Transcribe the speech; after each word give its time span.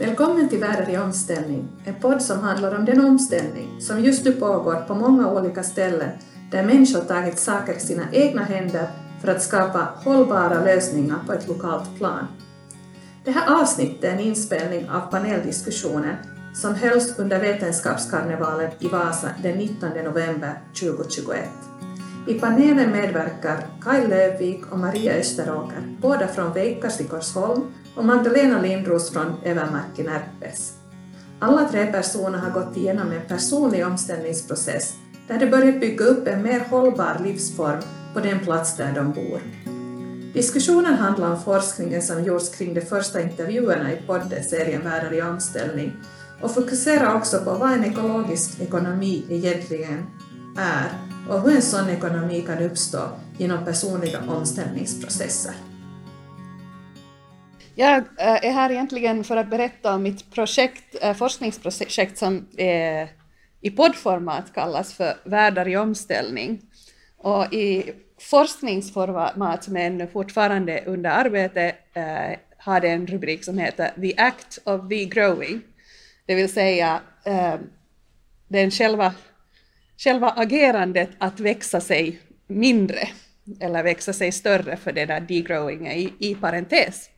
Välkommen 0.00 0.48
till 0.48 0.60
Världar 0.60 0.90
i 0.90 0.98
omställning, 0.98 1.68
en 1.84 1.94
podd 1.94 2.22
som 2.22 2.40
handlar 2.40 2.78
om 2.78 2.84
den 2.84 3.04
omställning 3.04 3.80
som 3.80 4.04
just 4.04 4.24
nu 4.24 4.32
pågår 4.32 4.74
på 4.74 4.94
många 4.94 5.30
olika 5.32 5.62
ställen 5.62 6.10
där 6.50 6.62
människor 6.62 7.00
tagit 7.00 7.38
saker 7.38 7.76
i 7.76 7.80
sina 7.80 8.02
egna 8.12 8.42
händer 8.42 8.90
för 9.20 9.28
att 9.28 9.42
skapa 9.42 9.88
hållbara 9.96 10.64
lösningar 10.64 11.18
på 11.26 11.32
ett 11.32 11.48
lokalt 11.48 11.98
plan. 11.98 12.26
Det 13.24 13.30
här 13.30 13.62
avsnittet 13.62 14.04
är 14.04 14.10
en 14.10 14.20
inspelning 14.20 14.90
av 14.90 15.00
paneldiskussionen 15.00 16.16
som 16.54 16.74
hölls 16.74 17.18
under 17.18 17.40
Vetenskapskarnevalen 17.40 18.70
i 18.78 18.88
Vasa 18.88 19.28
den 19.42 19.58
19 19.58 19.90
november 20.04 20.62
2021. 20.80 21.48
I 22.26 22.34
panelen 22.34 22.90
medverkar 22.90 23.66
Kaj 23.82 24.08
Lövvik 24.08 24.72
och 24.72 24.78
Maria 24.78 25.12
Österåker, 25.12 25.96
båda 26.00 26.28
från 26.28 26.52
Veikkas 26.52 27.00
i 27.00 27.04
Korsholm 27.04 27.62
och 27.96 28.04
Magdalena 28.04 28.60
Lindros 28.60 29.10
från 29.10 29.36
Övermarken 29.44 30.06
Närpes. 30.06 30.72
Alla 31.38 31.68
tre 31.68 31.86
personer 31.86 32.38
har 32.38 32.50
gått 32.50 32.76
igenom 32.76 33.12
en 33.12 33.28
personlig 33.28 33.86
omställningsprocess 33.86 34.94
där 35.28 35.38
de 35.38 35.46
börjat 35.46 35.80
bygga 35.80 36.04
upp 36.04 36.28
en 36.28 36.42
mer 36.42 36.60
hållbar 36.60 37.20
livsform 37.24 37.80
på 38.14 38.20
den 38.20 38.40
plats 38.40 38.76
där 38.76 38.92
de 38.94 39.12
bor. 39.12 39.40
Diskussionen 40.32 40.94
handlar 40.94 41.30
om 41.30 41.42
forskningen 41.42 42.02
som 42.02 42.24
gjorts 42.24 42.48
kring 42.48 42.74
de 42.74 42.80
första 42.80 43.20
intervjuerna 43.20 43.92
i 43.92 44.02
poddserien 44.06 44.84
Världar 44.84 45.14
i 45.14 45.22
omställning 45.22 45.92
och 46.42 46.54
fokuserar 46.54 47.14
också 47.14 47.38
på 47.38 47.54
vad 47.54 47.72
en 47.72 47.84
ekologisk 47.84 48.60
ekonomi 48.60 49.24
egentligen 49.28 50.06
är 50.56 50.88
och 51.30 51.40
hur 51.40 51.56
en 51.56 51.62
sån 51.62 51.88
ekonomi 51.88 52.44
kan 52.46 52.58
uppstå 52.58 53.08
genom 53.38 53.64
personliga 53.64 54.20
omställningsprocesser. 54.28 55.54
Jag 57.74 57.96
eh, 57.98 58.44
är 58.44 58.52
här 58.52 58.70
egentligen 58.70 59.24
för 59.24 59.36
att 59.36 59.50
berätta 59.50 59.94
om 59.94 60.02
mitt 60.02 60.34
projekt, 60.34 60.96
eh, 61.02 61.14
forskningsprojekt 61.14 62.18
som 62.18 62.46
är 62.56 63.08
i 63.60 63.70
poddformat 63.70 64.54
kallas 64.54 64.92
för 64.92 65.14
Världar 65.24 65.68
i 65.68 65.76
omställning. 65.76 66.60
Och 67.16 67.52
i 67.52 67.92
forskningsformat 68.18 69.68
men 69.68 70.08
fortfarande 70.08 70.84
under 70.86 71.10
arbete 71.10 71.74
eh, 71.94 72.38
har 72.58 72.80
det 72.80 72.88
en 72.88 73.06
rubrik 73.06 73.44
som 73.44 73.58
heter 73.58 73.90
The 74.00 74.16
Act 74.16 74.58
of 74.64 74.88
the 74.88 75.04
Growing. 75.04 75.60
Det 76.26 76.34
vill 76.34 76.52
säga 76.52 77.00
eh, 77.24 77.54
den 78.48 78.70
själva, 78.70 79.14
själva 80.04 80.30
agerandet 80.30 81.10
att 81.18 81.40
växa 81.40 81.80
sig 81.80 82.20
mindre 82.46 83.08
eller 83.60 83.82
växa 83.82 84.12
sig 84.12 84.32
större 84.32 84.76
för 84.76 84.92
det 84.92 85.06
där 85.06 85.20
degrowing 85.20 85.86
i, 85.88 86.12
i 86.18 86.34
parentes. 86.34 87.10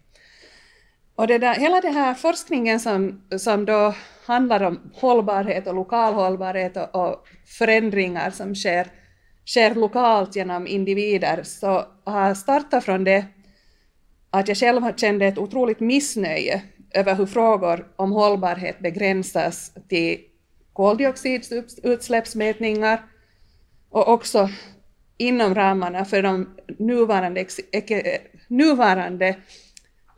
Och 1.15 1.27
det 1.27 1.39
där, 1.39 1.55
hela 1.55 1.81
den 1.81 1.95
här 1.95 2.15
forskningen 2.15 2.81
som, 2.81 3.23
som 3.39 3.65
då 3.65 3.95
handlar 4.25 4.63
om 4.63 4.81
hållbarhet 4.95 5.67
och 5.67 5.75
lokal 5.75 6.15
hållbarhet 6.15 6.77
och, 6.77 6.95
och 6.95 7.29
förändringar 7.59 8.31
som 8.31 8.55
sker, 8.55 8.87
sker 9.47 9.75
lokalt 9.75 10.37
genom 10.37 10.67
individer, 10.67 11.43
så 11.43 11.85
har 12.05 12.35
startat 12.35 12.85
från 12.85 13.05
det 13.05 13.25
att 14.31 14.49
jag 14.49 14.57
själv 14.57 14.97
kände 14.97 15.27
ett 15.27 15.39
otroligt 15.39 15.81
missnöje 15.81 16.63
över 16.91 17.15
hur 17.15 17.27
frågor 17.27 17.87
om 17.97 18.13
hållbarhet 18.13 18.79
begränsas 18.79 19.73
till 19.89 20.19
koldioxidutsläppsmätningar 20.73 23.05
och 23.91 24.09
också 24.09 24.49
inom 25.17 25.55
ramarna 25.55 26.05
för 26.05 26.23
de 26.23 26.49
nuvarande, 26.79 27.47
nuvarande 28.49 29.37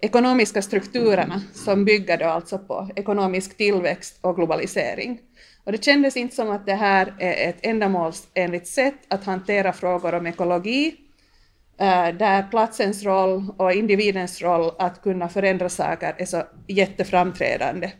ekonomiska 0.00 0.62
strukturerna 0.62 1.42
som 1.52 1.84
bygger 1.84 2.19
då 2.19 2.24
alltså 2.24 2.58
på 2.58 2.91
ekonomisk 2.96 3.56
tillväxt 3.56 4.19
och 4.20 4.36
globalisering. 4.36 5.20
Och 5.64 5.72
det 5.72 5.84
kändes 5.84 6.16
inte 6.16 6.36
som 6.36 6.50
att 6.50 6.66
det 6.66 6.74
här 6.74 7.14
är 7.18 7.48
ett 7.48 7.58
ändamålsenligt 7.61 8.66
sätt 8.66 8.95
att 9.08 9.24
hantera 9.24 9.73
frågor 9.73 10.14
om 10.14 10.27
ekologi, 10.27 10.96
eh, 11.79 12.08
där 12.08 12.48
platsens 12.50 13.02
roll 13.02 13.55
och 13.56 13.73
individens 13.73 14.42
roll 14.42 14.73
att 14.79 15.02
kunna 15.02 15.29
förändra 15.29 15.68
saker 15.68 16.14
är 16.18 16.27
så 16.27 16.42
jätteframträdande. 16.68 17.92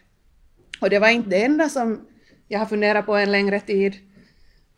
Och 0.81 0.91
det 0.91 0.99
var 0.99 1.09
inte 1.09 1.31
det 1.31 1.45
enda 1.45 1.69
som 1.69 2.01
jag 2.49 2.59
har 2.59 2.67
funderat 2.67 3.07
på 3.07 3.17
en 3.17 3.33
längre 3.33 3.61
tid, 3.61 3.95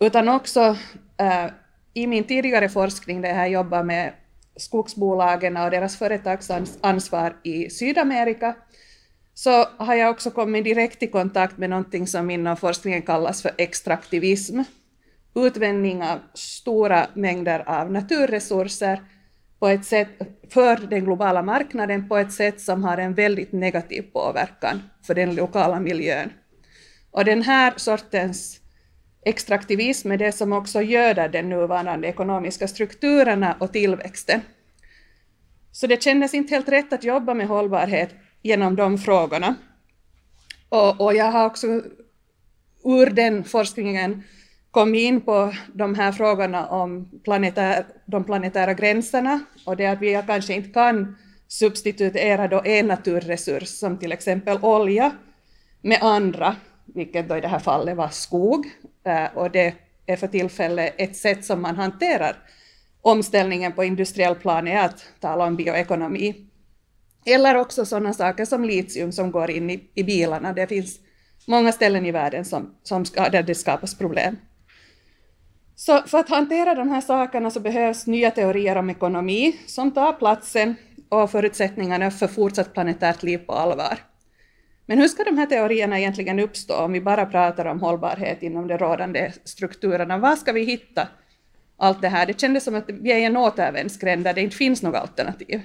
utan 0.00 0.28
också 0.28 0.76
äh, 1.16 1.46
i 1.94 2.06
min 2.06 2.24
tidigare 2.24 2.68
forskning 2.68 3.20
där 3.20 3.38
jag 3.38 3.50
jobbar 3.50 3.82
med 3.82 4.12
skogsbolagen 4.56 5.56
och 5.56 5.70
deras 5.70 5.96
företagsansvar 5.96 7.36
i 7.42 7.70
Sydamerika, 7.70 8.54
så 9.34 9.64
har 9.76 9.94
jag 9.94 10.10
också 10.10 10.30
kommit 10.30 10.64
direkt 10.64 11.02
i 11.02 11.06
kontakt 11.06 11.58
med 11.58 11.70
någonting 11.70 12.06
som 12.06 12.30
inom 12.30 12.56
forskningen 12.56 13.02
kallas 13.02 13.42
för 13.42 13.50
extraktivism. 13.58 14.60
Utvändning 15.34 16.02
av 16.02 16.18
stora 16.34 17.06
mängder 17.14 17.68
av 17.68 17.92
naturresurser 17.92 19.00
på 19.58 19.68
ett 19.68 19.84
sätt, 19.84 20.08
för 20.50 20.76
den 20.76 21.04
globala 21.04 21.42
marknaden 21.42 22.08
på 22.08 22.16
ett 22.16 22.32
sätt 22.32 22.60
som 22.60 22.84
har 22.84 22.98
en 22.98 23.14
väldigt 23.14 23.52
negativ 23.52 24.02
påverkan 24.02 24.82
för 25.02 25.14
den 25.14 25.34
lokala 25.34 25.80
miljön. 25.80 26.30
Och 27.16 27.24
den 27.24 27.42
här 27.42 27.72
sortens 27.76 28.60
extraktivism 29.24 30.12
är 30.12 30.16
det 30.16 30.32
som 30.32 30.52
också 30.52 30.82
göder 30.82 31.28
de 31.28 31.42
nuvarande 31.42 32.08
ekonomiska 32.08 32.68
strukturerna 32.68 33.56
och 33.60 33.72
tillväxten. 33.72 34.40
Så 35.72 35.86
det 35.86 36.02
kändes 36.02 36.34
inte 36.34 36.54
helt 36.54 36.68
rätt 36.68 36.92
att 36.92 37.04
jobba 37.04 37.34
med 37.34 37.48
hållbarhet 37.48 38.14
genom 38.42 38.76
de 38.76 38.98
frågorna. 38.98 39.54
Och, 40.68 41.00
och 41.00 41.14
jag 41.14 41.32
har 41.32 41.46
också 41.46 41.66
ur 42.84 43.10
den 43.10 43.44
forskningen 43.44 44.22
kommit 44.70 45.00
in 45.00 45.20
på 45.20 45.54
de 45.74 45.94
här 45.94 46.12
frågorna 46.12 46.66
om 46.66 47.20
planetär, 47.24 47.86
de 48.06 48.24
planetära 48.24 48.74
gränserna 48.74 49.40
och 49.66 49.76
det 49.76 49.86
att 49.86 50.02
vi 50.02 50.22
kanske 50.26 50.54
inte 50.54 50.68
kan 50.68 51.16
substituera 51.48 52.48
då 52.48 52.62
en 52.64 52.86
naturresurs 52.86 53.68
som 53.68 53.98
till 53.98 54.12
exempel 54.12 54.58
olja 54.62 55.12
med 55.80 55.98
andra, 56.02 56.56
vilket 56.94 57.28
då 57.28 57.36
i 57.36 57.40
det 57.40 57.48
här 57.48 57.58
fallet 57.58 57.96
var 57.96 58.08
skog. 58.08 58.66
Eh, 59.04 59.36
och 59.36 59.50
det 59.50 59.74
är 60.06 60.16
för 60.16 60.26
tillfället 60.26 60.94
ett 60.98 61.16
sätt 61.16 61.44
som 61.44 61.62
man 61.62 61.76
hanterar 61.76 62.36
omställningen 63.02 63.72
på 63.72 63.84
industriell 63.84 64.34
plan 64.34 64.68
är 64.68 64.84
att 64.84 65.06
tala 65.20 65.44
om 65.44 65.56
bioekonomi. 65.56 66.34
Eller 67.26 67.54
också 67.54 67.86
sådana 67.86 68.12
saker 68.12 68.44
som 68.44 68.64
litium 68.64 69.12
som 69.12 69.30
går 69.30 69.50
in 69.50 69.70
i, 69.70 69.90
i 69.94 70.04
bilarna. 70.04 70.52
Det 70.52 70.66
finns 70.66 70.98
många 71.46 71.72
ställen 71.72 72.06
i 72.06 72.12
världen 72.12 72.44
som, 72.44 72.74
som 72.82 73.04
ska, 73.04 73.28
där 73.28 73.42
det 73.42 73.54
skapas 73.54 73.98
problem. 73.98 74.36
Så 75.74 76.02
för 76.02 76.18
att 76.18 76.28
hantera 76.28 76.74
de 76.74 76.88
här 76.88 77.00
sakerna 77.00 77.50
så 77.50 77.60
behövs 77.60 78.06
nya 78.06 78.30
teorier 78.30 78.76
om 78.76 78.90
ekonomi 78.90 79.60
som 79.66 79.90
tar 79.90 80.12
platsen 80.12 80.74
och 81.08 81.30
förutsättningarna 81.30 82.10
för 82.10 82.26
fortsatt 82.26 82.74
planetärt 82.74 83.22
liv 83.22 83.38
på 83.38 83.52
allvar. 83.52 83.98
Men 84.86 84.98
hur 84.98 85.08
ska 85.08 85.24
de 85.24 85.38
här 85.38 85.46
teorierna 85.46 85.98
egentligen 85.98 86.38
uppstå 86.38 86.76
om 86.76 86.92
vi 86.92 87.00
bara 87.00 87.26
pratar 87.26 87.64
om 87.64 87.80
hållbarhet 87.80 88.42
inom 88.42 88.66
de 88.66 88.78
rådande 88.78 89.32
strukturerna? 89.44 90.18
Var 90.18 90.36
ska 90.36 90.52
vi 90.52 90.64
hitta 90.64 91.08
allt 91.76 92.02
det 92.02 92.08
här. 92.08 92.26
Det 92.26 92.40
kändes 92.40 92.64
som 92.64 92.74
att 92.74 92.84
vi 92.88 93.12
är 93.12 93.16
i 93.16 93.24
en 93.24 93.36
återvändsgränd 93.36 94.24
där 94.24 94.34
det 94.34 94.40
inte 94.40 94.56
finns 94.56 94.82
något 94.82 94.94
alternativ. 94.94 95.62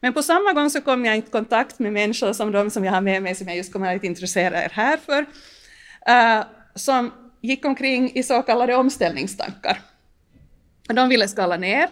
Men 0.00 0.12
på 0.12 0.22
samma 0.22 0.52
gång 0.52 0.70
så 0.70 0.80
kom 0.80 1.04
jag 1.04 1.18
i 1.18 1.22
kontakt 1.22 1.78
med 1.78 1.92
människor 1.92 2.32
som 2.32 2.52
de 2.52 2.70
som 2.70 2.84
jag 2.84 2.92
har 2.92 3.00
med 3.00 3.22
mig, 3.22 3.34
som 3.34 3.48
jag 3.48 3.56
just 3.56 3.72
kommer 3.72 3.96
att 3.96 4.04
intressera 4.04 4.64
er 4.64 4.70
här 4.72 4.96
för, 4.96 5.20
uh, 5.20 6.44
som 6.74 7.12
gick 7.40 7.64
omkring 7.64 8.12
i 8.14 8.22
så 8.22 8.42
kallade 8.42 8.74
omställningstankar. 8.74 9.80
De 10.88 11.08
ville 11.08 11.28
skala 11.28 11.56
ner, 11.56 11.88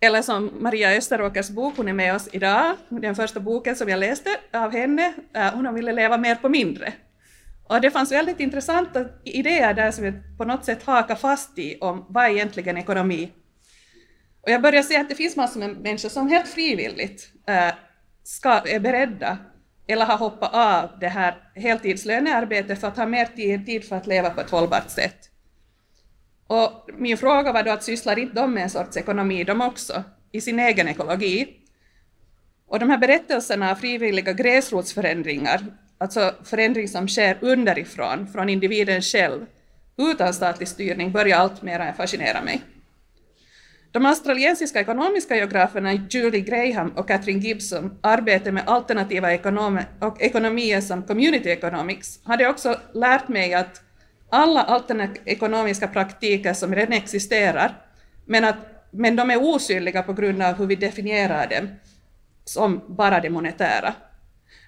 eller 0.00 0.22
som 0.22 0.50
Maria 0.60 0.96
Österåkers 0.96 1.50
bok, 1.50 1.76
hon 1.76 1.88
är 1.88 1.92
med 1.92 2.14
oss 2.14 2.28
idag, 2.32 2.76
den 2.88 3.14
första 3.14 3.40
boken 3.40 3.76
som 3.76 3.88
jag 3.88 4.00
läste 4.00 4.30
av 4.52 4.72
henne, 4.72 5.14
eh, 5.34 5.54
hon 5.54 5.74
ville 5.74 5.92
leva 5.92 6.18
mer 6.18 6.34
på 6.34 6.48
mindre. 6.48 6.92
Och 7.64 7.80
det 7.80 7.90
fanns 7.90 8.12
väldigt 8.12 8.40
intressanta 8.40 9.04
idéer 9.24 9.74
där 9.74 9.90
som 9.90 10.04
jag 10.04 10.14
på 10.38 10.44
något 10.44 10.64
sätt 10.64 10.82
hakar 10.82 11.14
fast 11.14 11.58
i 11.58 11.78
om 11.80 12.06
vad 12.08 12.24
är 12.24 12.30
egentligen 12.30 12.78
ekonomi? 12.78 13.32
Och 14.42 14.50
jag 14.50 14.62
börjar 14.62 14.82
se 14.82 14.96
att 14.96 15.08
det 15.08 15.14
finns 15.14 15.36
massor 15.36 15.60
med 15.60 15.76
människor 15.76 16.08
som 16.08 16.28
helt 16.28 16.48
frivilligt 16.48 17.32
eh, 17.46 17.74
ska, 18.24 18.50
är 18.50 18.80
beredda 18.80 19.38
eller 19.86 20.04
har 20.06 20.16
hoppat 20.16 20.54
av 20.54 20.98
det 21.00 21.08
här 21.08 21.34
heltidslönearbetet 21.54 22.80
för 22.80 22.88
att 22.88 22.96
ha 22.96 23.06
mer 23.06 23.24
tid, 23.26 23.66
tid 23.66 23.84
för 23.84 23.96
att 23.96 24.06
leva 24.06 24.30
på 24.30 24.40
ett 24.40 24.50
hållbart 24.50 24.90
sätt. 24.90 25.29
Och 26.50 26.90
min 26.98 27.16
fråga 27.16 27.52
var 27.52 27.62
då 27.62 27.70
att 27.70 27.84
sysslar 27.84 28.18
inte 28.18 28.34
de 28.34 28.54
med 28.54 28.62
en 28.62 28.70
sorts 28.70 28.96
ekonomi 28.96 29.44
de 29.44 29.60
också, 29.60 30.04
i 30.32 30.40
sin 30.40 30.58
egen 30.58 30.88
ekologi? 30.88 31.56
Och 32.66 32.78
de 32.78 32.90
här 32.90 32.98
berättelserna 32.98 33.70
av 33.70 33.74
frivilliga 33.74 34.32
gräsrotsförändringar 34.32 35.60
alltså 35.98 36.34
förändring 36.44 36.88
som 36.88 37.08
sker 37.08 37.38
underifrån, 37.40 38.26
från 38.26 38.48
individen 38.48 39.02
själv, 39.02 39.46
utan 39.98 40.34
statlig 40.34 40.68
styrning, 40.68 41.12
börjar 41.12 41.38
alltmer 41.38 41.92
fascinera 41.96 42.42
mig. 42.42 42.62
De 43.92 44.06
australiensiska 44.06 44.80
ekonomiska 44.80 45.36
geograferna 45.36 45.92
Julie 45.92 46.40
Graham 46.40 46.90
och 46.90 47.08
Catherine 47.08 47.40
Gibson 47.40 47.98
arbete 48.00 48.52
med 48.52 48.62
alternativa 48.66 49.32
ekonomier 50.18 50.80
som 50.80 51.02
community 51.02 51.48
economics 51.48 52.20
hade 52.24 52.48
också 52.48 52.76
lärt 52.94 53.28
mig 53.28 53.54
att 53.54 53.82
alla 54.30 54.62
alternativa 54.62 55.24
ekonomiska 55.24 55.88
praktiker 55.88 56.52
som 56.52 56.74
redan 56.74 56.92
existerar, 56.92 57.74
men, 58.24 58.44
att, 58.44 58.56
men 58.90 59.16
de 59.16 59.30
är 59.30 59.42
osynliga 59.42 60.02
på 60.02 60.12
grund 60.12 60.42
av 60.42 60.54
hur 60.54 60.66
vi 60.66 60.76
definierar 60.76 61.46
dem 61.46 61.68
som 62.44 62.80
bara 62.88 63.20
det 63.20 63.30
monetära. 63.30 63.94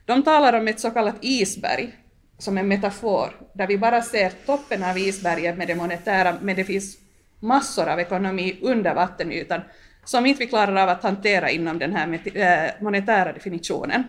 De 0.05 0.23
talar 0.23 0.53
om 0.53 0.69
ett 0.69 0.81
så 0.81 0.91
kallat 0.91 1.17
isberg, 1.21 1.99
som 2.39 2.59
en 2.59 2.69
metafor, 2.69 3.31
där 3.53 3.67
vi 3.67 3.79
bara 3.79 4.03
ser 4.03 4.31
toppen 4.47 4.85
av 4.85 4.99
isberget 4.99 5.59
med 5.59 5.69
det 5.69 5.75
monetära, 5.75 6.37
men 6.41 6.57
det 6.57 6.65
finns 6.65 6.97
massor 7.41 7.89
av 7.89 8.01
ekonomi 8.01 8.59
under 8.63 8.95
vattenytan 8.95 9.61
som 10.05 10.27
inte 10.27 10.39
vi 10.39 10.47
klarar 10.47 10.77
av 10.77 10.89
att 10.89 11.03
hantera 11.03 11.51
inom 11.51 11.79
den 11.79 11.97
här 11.97 12.21
eh, 12.35 12.71
monetära 12.83 13.33
definitionen. 13.33 14.05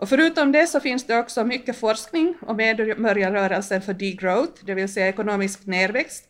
Och 0.00 0.08
förutom 0.08 0.52
det 0.52 0.66
så 0.66 0.80
finns 0.80 1.06
det 1.06 1.18
också 1.18 1.44
mycket 1.44 1.76
forskning 1.76 2.34
om 2.46 2.56
medborgarrörelsen 2.56 3.82
för 3.82 3.94
degrowth, 3.94 4.64
det 4.64 4.74
vill 4.74 4.92
säga 4.92 5.08
ekonomisk 5.08 5.66
nedväxt, 5.66 6.24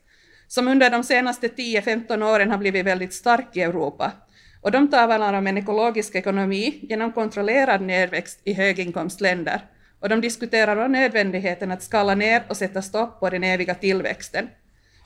som 0.48 0.68
under 0.68 0.90
de 0.90 1.04
senaste 1.04 1.48
10-15 1.48 2.24
åren 2.34 2.50
har 2.50 2.58
blivit 2.58 2.86
väldigt 2.86 3.14
stark 3.14 3.56
i 3.56 3.62
Europa. 3.62 4.12
Och 4.60 4.70
de 4.70 4.90
talar 4.90 5.32
om 5.32 5.46
en 5.46 5.58
ekologisk 5.58 6.14
ekonomi 6.14 6.78
genom 6.82 7.12
kontrollerad 7.12 7.82
nedväxt 7.82 8.40
i 8.44 8.52
höginkomstländer. 8.52 9.60
Och 10.00 10.08
de 10.08 10.20
diskuterar 10.20 10.76
då 10.76 10.88
nödvändigheten 10.88 11.70
att 11.70 11.82
skala 11.82 12.14
ner 12.14 12.42
och 12.48 12.56
sätta 12.56 12.82
stopp 12.82 13.20
på 13.20 13.30
den 13.30 13.44
eviga 13.44 13.74
tillväxten 13.74 14.48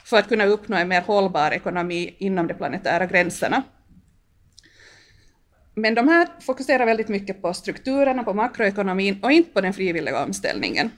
för 0.05 0.19
att 0.19 0.29
kunna 0.29 0.45
uppnå 0.45 0.77
en 0.77 0.89
mer 0.89 1.01
hållbar 1.01 1.51
ekonomi 1.51 2.15
inom 2.19 2.47
de 2.47 2.55
planetära 2.55 3.07
gränserna. 3.07 3.63
Men 5.75 5.95
de 5.95 6.09
här 6.09 6.29
fokuserar 6.41 6.87
väldigt 6.87 7.09
mycket 7.09 7.43
på 7.43 7.55
strukturerna, 7.55 8.25
på 8.25 8.35
makroekonomin 8.35 9.19
och 9.23 9.33
inte 9.33 9.51
på 9.51 9.61
den 9.61 9.73
frivilliga 9.73 10.25
omställningen. 10.25 10.91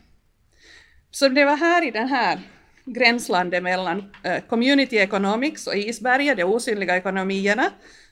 Så 1.10 1.28
det 1.28 1.44
var 1.44 1.56
här 1.56 1.88
i 1.88 1.90
den 1.90 2.08
här 2.08 2.40
gränslandet 2.84 3.62
mellan 3.62 4.12
eh, 4.22 4.40
community 4.48 4.98
economics 4.98 5.66
och 5.66 5.74
isberget, 5.76 6.36
de 6.36 6.44
osynliga 6.44 6.96
ekonomierna, 6.96 7.70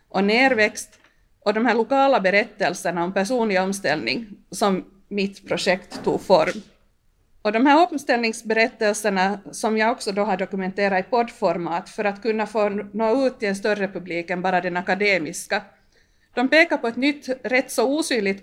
och 0.08 0.25
nerväxt 0.25 0.99
och 1.40 1.55
de 1.55 1.66
här 1.66 1.75
lokala 1.75 2.20
berättelserna 2.20 3.05
om 3.05 3.12
personlig 3.12 3.60
omställning 3.60 4.26
som 4.50 4.84
mitt 5.08 5.49
projekt 5.49 6.05
tog 6.05 6.20
form. 6.20 6.62
Och 7.43 7.52
de 7.52 7.67
här 7.67 7.88
omställningsberättelserna 7.93 9.38
som 9.50 9.78
jag 9.78 9.93
också 9.93 10.12
då 10.12 10.25
har 10.25 10.37
dokumenterat 10.37 11.06
i 11.06 11.10
poddformat 11.10 11.88
för 11.88 12.05
att 12.05 12.22
kunna 12.22 12.46
få 12.46 12.69
nå 12.69 13.26
ut 13.26 13.38
till 13.38 13.49
en 13.49 13.56
större 13.56 13.88
publik 13.88 14.31
än 14.31 14.43
bara 14.43 14.60
den 14.60 14.76
akademiska, 14.76 15.62
de 16.34 16.48
pekar 16.48 16.76
på 16.76 16.88
ett 16.88 16.96
nytt, 16.96 17.28
rätt 17.42 17.70
så 17.70 17.98
osynligt 17.98 18.42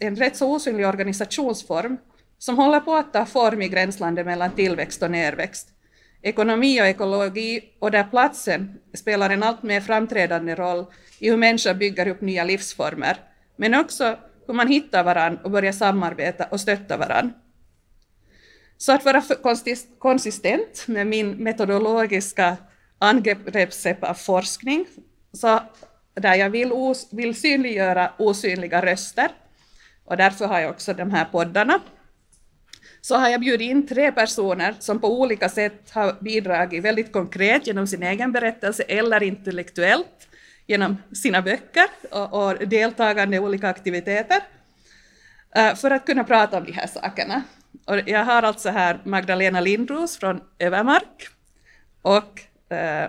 en 0.00 0.16
rätt 0.16 0.36
så 0.36 0.54
osynlig 0.54 0.86
organisationsform 0.86 1.96
som 2.38 2.58
håller 2.58 2.80
på 2.80 2.94
att 2.94 3.12
ta 3.12 3.26
form 3.26 3.62
i 3.62 3.68
gränslandet 3.68 4.26
mellan 4.26 4.50
tillväxt 4.50 5.02
och 5.02 5.10
nerväxt. 5.10 5.68
Ekonomi 6.22 6.80
och 6.80 6.86
ekologi 6.86 7.60
och 7.78 7.90
där 7.90 8.04
platsen 8.04 8.78
spelar 8.94 9.30
en 9.30 9.42
allt 9.42 9.62
mer 9.62 9.80
framträdande 9.80 10.54
roll 10.54 10.86
i 11.18 11.30
hur 11.30 11.36
människor 11.36 11.74
bygger 11.74 12.08
upp 12.08 12.20
nya 12.20 12.44
livsformer, 12.44 13.16
men 13.56 13.74
också 13.74 14.18
hur 14.46 14.54
man 14.54 14.68
hittar 14.68 15.04
varandra 15.04 15.40
och 15.44 15.50
börjar 15.50 15.72
samarbeta 15.72 16.44
och 16.44 16.60
stötta 16.60 16.96
varandra. 16.96 17.34
Så 18.76 18.92
att 18.92 19.04
vara 19.04 19.22
konsistent 19.98 20.84
med 20.86 21.06
min 21.06 21.30
metodologiska 21.30 22.56
angreppssätt 22.98 24.04
av 24.04 24.14
forskning, 24.14 24.86
så 25.32 25.60
där 26.14 26.34
jag 26.34 26.50
vill, 26.50 26.72
os, 26.72 27.08
vill 27.12 27.34
synliggöra 27.34 28.12
osynliga 28.18 28.82
röster, 28.82 29.28
och 30.04 30.16
därför 30.16 30.46
har 30.46 30.60
jag 30.60 30.70
också 30.70 30.94
de 30.94 31.10
här 31.10 31.24
poddarna, 31.24 31.80
så 33.00 33.16
har 33.16 33.28
jag 33.28 33.40
bjudit 33.40 33.70
in 33.70 33.86
tre 33.86 34.12
personer 34.12 34.74
som 34.78 35.00
på 35.00 35.20
olika 35.20 35.48
sätt 35.48 35.90
har 35.90 36.16
bidragit 36.20 36.84
väldigt 36.84 37.12
konkret 37.12 37.66
genom 37.66 37.86
sin 37.86 38.02
egen 38.02 38.32
berättelse 38.32 38.82
eller 38.82 39.22
intellektuellt 39.22 40.28
genom 40.66 40.96
sina 41.14 41.42
böcker 41.42 41.86
och, 42.10 42.46
och 42.46 42.68
deltagande 42.68 43.36
i 43.36 43.40
olika 43.40 43.68
aktiviteter 43.68 44.40
eh, 45.54 45.74
för 45.74 45.90
att 45.90 46.06
kunna 46.06 46.24
prata 46.24 46.58
om 46.58 46.64
de 46.64 46.72
här 46.72 46.86
sakerna. 46.86 47.42
Och 47.86 48.08
jag 48.08 48.24
har 48.24 48.42
alltså 48.42 48.70
här 48.70 49.00
Magdalena 49.04 49.60
Lindros 49.60 50.16
från 50.16 50.40
Övermark 50.58 51.28
och 52.02 52.40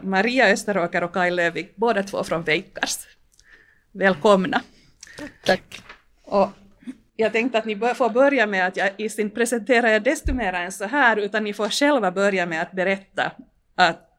Maria 0.02 0.52
Österåker 0.52 1.04
och 1.04 1.14
Kaj 1.14 1.32
Lövik, 1.32 1.76
båda 1.76 2.04
två 2.04 2.24
från 2.24 2.44
Veikars. 2.44 2.98
Välkomna. 3.92 4.62
Tack. 5.46 5.82
Och 6.24 6.50
jag 7.16 7.34
tänkte 7.34 7.58
att 7.58 7.66
ni 7.66 7.76
får 7.76 8.10
börja 8.10 8.48
med 8.48 8.68
att 8.68 8.78
jag 8.78 8.90
inte 8.98 9.30
presenterar 9.30 9.88
er 9.88 10.00
desto 10.00 10.34
mer 10.34 10.54
än 10.54 10.72
så 10.72 10.86
här, 10.86 11.18
utan 11.18 11.44
ni 11.44 11.54
får 11.54 11.70
själva 11.70 12.12
börja 12.12 12.46
med 12.46 12.62
att 12.62 12.72
berätta 12.72 13.32
att 13.76 14.10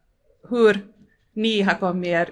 hur 0.48 0.86
ni 1.32 1.62
har 1.62 1.74
kommit, 1.74 2.08
er, 2.08 2.28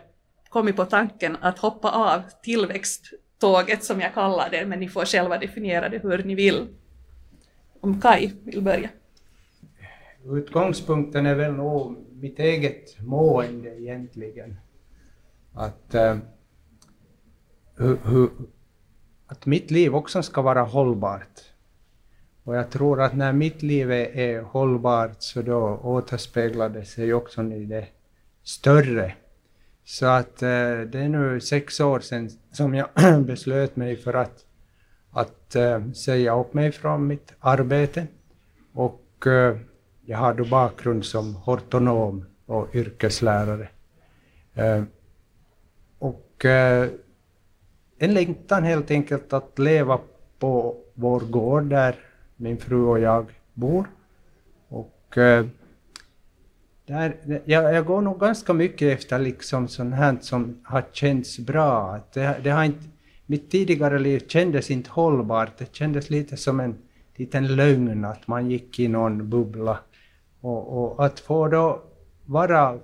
kommit 0.48 0.76
på 0.76 0.84
tanken 0.84 1.36
att 1.40 1.58
hoppa 1.58 1.90
av 1.90 2.22
tillväxttåget 2.42 3.84
som 3.84 4.00
jag 4.00 4.14
kallar 4.14 4.50
det, 4.50 4.66
men 4.66 4.80
ni 4.80 4.88
får 4.88 5.04
själva 5.04 5.38
definiera 5.38 5.88
det 5.88 5.98
hur 5.98 6.24
ni 6.24 6.34
vill. 6.34 6.66
Om 7.80 8.00
Kai 8.00 8.32
vill 8.44 8.62
börja. 8.62 8.88
Utgångspunkten 10.24 11.26
är 11.26 11.34
väl 11.34 11.52
nog 11.52 11.96
mitt 12.12 12.38
eget 12.38 13.00
mående 13.00 13.80
egentligen. 13.80 14.56
Att 15.52 15.94
uh, 15.94 16.16
hu, 17.76 17.96
hu, 18.02 18.28
att 19.26 19.46
mitt 19.46 19.70
liv 19.70 19.94
också 19.94 20.22
ska 20.22 20.42
vara 20.42 20.62
hållbart. 20.62 21.40
Och 22.44 22.56
jag 22.56 22.70
tror 22.70 23.02
att 23.02 23.16
när 23.16 23.32
mitt 23.32 23.62
liv 23.62 23.92
är, 23.92 24.16
är 24.16 24.42
hållbart 24.42 25.16
så 25.18 25.42
då 25.42 25.80
återspeglar 25.82 26.68
det 26.68 26.84
sig 26.84 27.14
också 27.14 27.42
i 27.42 27.64
det 27.64 27.86
större. 28.42 29.14
Så 29.84 30.06
att 30.06 30.42
eh, 30.42 30.80
det 30.80 30.98
är 30.98 31.08
nu 31.08 31.40
sex 31.40 31.80
år 31.80 32.00
sedan 32.00 32.30
som 32.52 32.74
jag 32.74 32.88
beslöt 33.26 33.76
mig 33.76 33.96
för 33.96 34.14
att, 34.14 34.44
att 35.10 35.54
eh, 35.54 35.90
säga 35.92 36.40
upp 36.40 36.54
mig 36.54 36.72
från 36.72 37.06
mitt 37.06 37.32
arbete. 37.40 38.06
Och 38.72 39.26
eh, 39.26 39.56
jag 40.06 40.18
har 40.18 40.34
då 40.34 40.44
bakgrund 40.44 41.04
som 41.04 41.34
hortonom 41.34 42.24
och 42.46 42.74
yrkeslärare. 42.74 43.68
Eh, 44.54 44.82
och 45.98 46.44
eh, 46.44 46.88
en 47.98 48.14
längtan 48.14 48.64
helt 48.64 48.90
enkelt 48.90 49.32
att 49.32 49.58
leva 49.58 49.98
på 50.38 50.76
vår 50.94 51.20
gård 51.20 51.64
där 51.64 51.96
min 52.36 52.58
fru 52.58 52.84
och 52.84 53.00
jag 53.00 53.26
bor. 53.54 53.86
Och 54.68 55.18
eh, 55.18 55.46
där, 56.86 57.16
jag, 57.44 57.74
jag, 57.74 57.86
går 57.86 58.00
nog 58.00 58.20
ganska 58.20 58.52
mycket 58.52 58.98
efter 58.98 59.18
liksom 59.18 59.68
sånt 59.68 59.94
här 59.94 60.16
som 60.20 60.60
har 60.64 60.84
känts 60.92 61.38
bra. 61.38 62.00
Det, 62.12 62.40
det, 62.42 62.50
har 62.50 62.64
inte, 62.64 62.84
mitt 63.26 63.50
tidigare 63.50 63.98
liv 63.98 64.22
kändes 64.28 64.70
inte 64.70 64.90
hållbart, 64.90 65.58
det 65.58 65.74
kändes 65.74 66.10
lite 66.10 66.36
som 66.36 66.60
en 66.60 66.74
liten 67.16 67.56
lögn 67.56 68.04
att 68.04 68.26
man 68.26 68.50
gick 68.50 68.78
i 68.78 68.88
någon 68.88 69.30
bubbla. 69.30 69.78
Och, 70.42 70.82
och 70.82 71.04
att 71.04 71.20
få 71.20 71.48
då 71.48 71.82
vara 72.24 72.78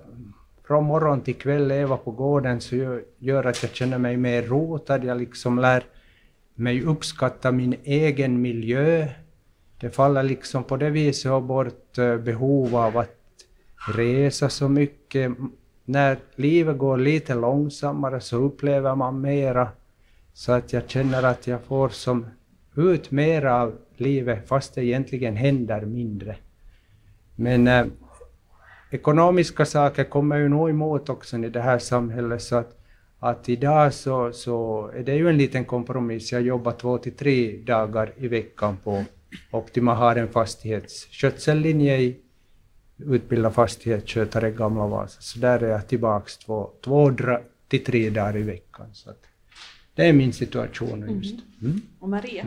från 0.67 0.85
morgon 0.85 1.21
till 1.21 1.35
kväll 1.35 1.69
leva 1.69 1.97
på 1.97 2.11
gården 2.11 2.61
så 2.61 3.01
gör 3.19 3.45
att 3.45 3.63
jag 3.63 3.75
känner 3.75 3.99
mig 3.99 4.17
mer 4.17 4.43
rotad, 4.43 5.05
jag 5.05 5.19
liksom 5.19 5.59
lär 5.59 5.85
mig 6.55 6.83
uppskatta 6.83 7.53
min 7.53 7.77
egen 7.85 8.41
miljö. 8.41 9.09
Det 9.81 9.91
faller 9.91 10.23
liksom 10.23 10.65
på 10.65 10.77
det 10.77 10.91
viset 10.91 11.43
bort 11.43 11.99
eh, 11.99 12.17
behov 12.17 12.77
av 12.77 12.97
att 12.97 13.17
resa 13.95 14.49
så 14.49 14.69
mycket. 14.69 15.33
När 15.85 16.19
livet 16.35 16.79
går 16.79 16.99
lite 16.99 17.35
långsammare 17.35 18.21
så 18.21 18.37
upplever 18.37 18.95
man 18.95 19.21
mera, 19.21 19.69
så 20.33 20.53
att 20.53 20.73
jag 20.73 20.89
känner 20.91 21.23
att 21.23 21.47
jag 21.47 21.63
får 21.63 21.89
som 21.89 22.27
ut 22.77 23.11
mera 23.11 23.63
av 23.63 23.79
livet 23.97 24.49
fast 24.49 24.75
det 24.75 24.85
egentligen 24.85 25.37
händer 25.37 25.81
mindre. 25.81 26.37
Men 27.41 27.69
äh, 27.69 27.87
ekonomiska 28.91 29.65
saker 29.65 30.05
kommer 30.05 30.37
ju 30.37 30.49
nog 30.49 30.71
emot 30.71 31.09
också 31.09 31.39
i 31.39 31.49
det 31.49 31.61
här 31.61 31.79
samhället 31.79 32.43
så 32.43 32.57
att, 32.57 32.79
att 33.19 33.49
idag 33.49 33.95
så, 33.95 34.33
så 34.33 34.87
är 34.95 35.03
det 35.03 35.15
ju 35.15 35.29
en 35.29 35.39
liten 35.39 35.65
kompromiss. 35.65 36.33
Jag 36.33 36.43
jobbar 36.43 36.73
två 36.73 36.99
till 36.99 37.17
tre 37.17 37.57
dagar 37.57 38.13
i 38.17 38.29
veckan 38.29 38.77
på 38.85 39.05
Optima 39.51 39.95
har 39.95 40.17
en 40.17 40.29
fastighetsskötsellinje 40.29 41.99
i 41.99 42.17
utbildad 42.99 43.55
fastighetsskötare 43.55 44.49
i 44.49 44.53
Gamla 44.53 44.87
Vasa. 44.87 45.21
Så 45.21 45.39
där 45.39 45.63
är 45.63 45.69
jag 45.69 45.89
tillbaks 45.89 46.39
två, 46.39 46.71
två 46.85 47.13
till 47.69 47.85
tre 47.85 48.11
dagar 48.11 48.37
i 48.37 48.43
veckan. 48.43 48.87
Så 48.93 49.11
att 49.11 49.23
det 49.95 50.07
är 50.07 50.13
min 50.13 50.33
situation 50.33 51.21
just. 51.23 51.35
Mm. 51.35 51.45
mm. 51.61 51.83
Och 51.99 52.09
Maria? 52.09 52.47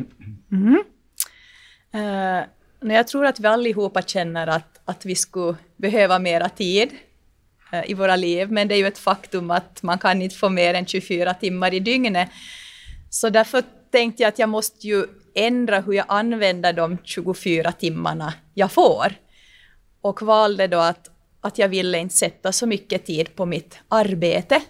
Mm. 0.51 0.83
Uh, 1.95 2.45
jag 2.89 3.07
tror 3.07 3.25
att 3.25 3.39
vi 3.39 3.47
allihopa 3.47 4.01
känner 4.01 4.47
att, 4.47 4.81
att 4.85 5.05
vi 5.05 5.15
skulle 5.15 5.55
behöva 5.77 6.19
mera 6.19 6.49
tid 6.49 6.89
eh, 7.73 7.89
i 7.89 7.93
våra 7.93 8.15
liv, 8.15 8.51
men 8.51 8.67
det 8.67 8.75
är 8.75 8.77
ju 8.77 8.87
ett 8.87 8.97
faktum 8.97 9.51
att 9.51 9.83
man 9.83 9.99
kan 9.99 10.21
inte 10.21 10.35
få 10.35 10.49
mer 10.49 10.73
än 10.73 10.85
24 10.85 11.33
timmar 11.33 11.73
i 11.73 11.79
dygnet. 11.79 12.29
Så 13.09 13.29
därför 13.29 13.63
tänkte 13.91 14.23
jag 14.23 14.27
att 14.29 14.39
jag 14.39 14.49
måste 14.49 14.87
ju 14.87 15.05
ändra 15.35 15.79
hur 15.79 15.93
jag 15.93 16.05
använder 16.07 16.73
de 16.73 16.97
24 17.03 17.71
timmarna 17.71 18.33
jag 18.53 18.71
får. 18.71 19.13
Och 20.01 20.21
valde 20.21 20.67
då 20.67 20.77
att, 20.77 21.09
att 21.41 21.57
jag 21.57 21.69
ville 21.69 21.97
inte 21.97 22.15
sätta 22.15 22.51
så 22.51 22.67
mycket 22.67 23.05
tid 23.05 23.35
på 23.35 23.45
mitt 23.45 23.79
arbete, 23.87 24.61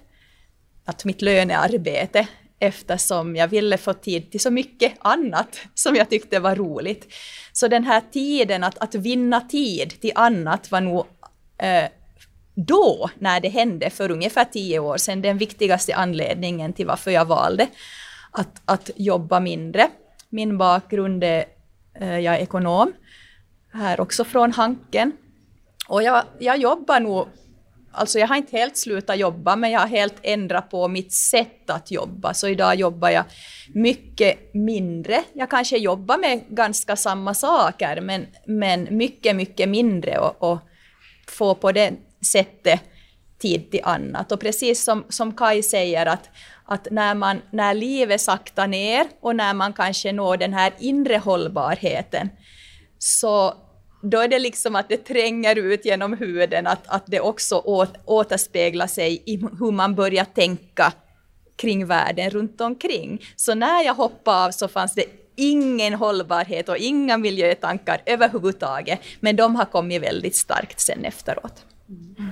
att 0.85 1.05
mitt 1.05 1.21
lönearbete, 1.21 2.27
eftersom 2.61 3.35
jag 3.35 3.47
ville 3.47 3.77
få 3.77 3.93
tid 3.93 4.31
till 4.31 4.39
så 4.39 4.51
mycket 4.51 4.93
annat 4.99 5.59
som 5.73 5.95
jag 5.95 6.09
tyckte 6.09 6.39
var 6.39 6.55
roligt. 6.55 7.13
Så 7.51 7.67
den 7.67 7.83
här 7.83 8.01
tiden 8.11 8.63
att, 8.63 8.77
att 8.77 8.95
vinna 8.95 9.41
tid 9.41 10.01
till 10.01 10.11
annat 10.15 10.71
var 10.71 10.81
nog 10.81 11.05
eh, 11.57 11.85
då, 12.55 13.09
när 13.19 13.39
det 13.39 13.49
hände 13.49 13.89
för 13.89 14.11
ungefär 14.11 14.45
tio 14.45 14.79
år 14.79 14.97
sedan, 14.97 15.21
den 15.21 15.37
viktigaste 15.37 15.95
anledningen 15.95 16.73
till 16.73 16.87
varför 16.87 17.11
jag 17.11 17.25
valde 17.25 17.67
att, 18.31 18.61
att 18.65 18.89
jobba 18.95 19.39
mindre. 19.39 19.89
Min 20.29 20.57
bakgrund 20.57 21.23
är, 21.23 21.45
eh, 21.99 22.19
jag 22.19 22.35
är 22.35 22.39
ekonom, 22.39 22.93
här 23.73 23.99
också 23.99 24.23
från 24.23 24.51
Hanken. 24.51 25.11
Och 25.87 26.03
jag, 26.03 26.23
jag 26.39 26.57
jobbar 26.57 26.99
nog 26.99 27.27
Alltså 27.93 28.19
jag 28.19 28.27
har 28.27 28.35
inte 28.35 28.57
helt 28.57 28.77
slutat 28.77 29.19
jobba, 29.19 29.55
men 29.55 29.71
jag 29.71 29.79
har 29.79 29.87
helt 29.87 30.15
ändrat 30.23 30.69
på 30.69 30.87
mitt 30.87 31.13
sätt 31.13 31.69
att 31.69 31.91
jobba. 31.91 32.33
Så 32.33 32.47
idag 32.47 32.75
jobbar 32.75 33.09
jag 33.09 33.23
mycket 33.73 34.53
mindre. 34.53 35.23
Jag 35.33 35.49
kanske 35.49 35.77
jobbar 35.77 36.17
med 36.17 36.43
ganska 36.49 36.95
samma 36.95 37.33
saker, 37.33 38.01
men, 38.01 38.27
men 38.45 38.87
mycket, 38.97 39.35
mycket 39.35 39.69
mindre 39.69 40.17
och, 40.17 40.51
och 40.51 40.59
får 41.27 41.55
på 41.55 41.71
det 41.71 41.93
sättet 42.31 42.81
tid 43.41 43.71
till 43.71 43.81
annat. 43.83 44.31
Och 44.31 44.39
precis 44.39 44.83
som, 44.83 45.05
som 45.09 45.35
Kai 45.35 45.63
säger, 45.63 46.05
att, 46.05 46.29
att 46.65 46.87
när, 46.91 47.15
man, 47.15 47.41
när 47.51 47.73
livet 47.73 48.21
saktar 48.21 48.67
ner 48.67 49.07
och 49.21 49.35
när 49.35 49.53
man 49.53 49.73
kanske 49.73 50.11
når 50.11 50.37
den 50.37 50.53
här 50.53 50.73
inre 50.79 51.17
hållbarheten, 51.17 52.29
så 52.99 53.53
då 54.01 54.19
är 54.19 54.27
det 54.27 54.39
liksom 54.39 54.75
att 54.75 54.89
det 54.89 54.97
tränger 54.97 55.55
ut 55.55 55.85
genom 55.85 56.13
huden, 56.13 56.67
att, 56.67 56.87
att 56.87 57.03
det 57.05 57.19
också 57.19 57.55
åt, 57.55 57.93
återspeglar 58.05 58.87
sig 58.87 59.23
i 59.25 59.37
hur 59.59 59.71
man 59.71 59.95
börjar 59.95 60.25
tänka 60.25 60.93
kring 61.55 61.85
världen 61.85 62.29
runt 62.29 62.61
omkring. 62.61 63.21
Så 63.35 63.55
när 63.55 63.83
jag 63.83 63.93
hoppade 63.93 64.45
av 64.45 64.51
så 64.51 64.67
fanns 64.67 64.93
det 64.93 65.05
ingen 65.35 65.93
hållbarhet 65.93 66.69
och 66.69 66.77
inga 66.77 67.17
miljötankar 67.17 68.01
överhuvudtaget, 68.05 68.99
men 69.19 69.35
de 69.35 69.55
har 69.55 69.65
kommit 69.65 70.01
väldigt 70.01 70.35
starkt 70.35 70.79
sen 70.79 71.05
efteråt. 71.05 71.65
Mm. 71.89 72.31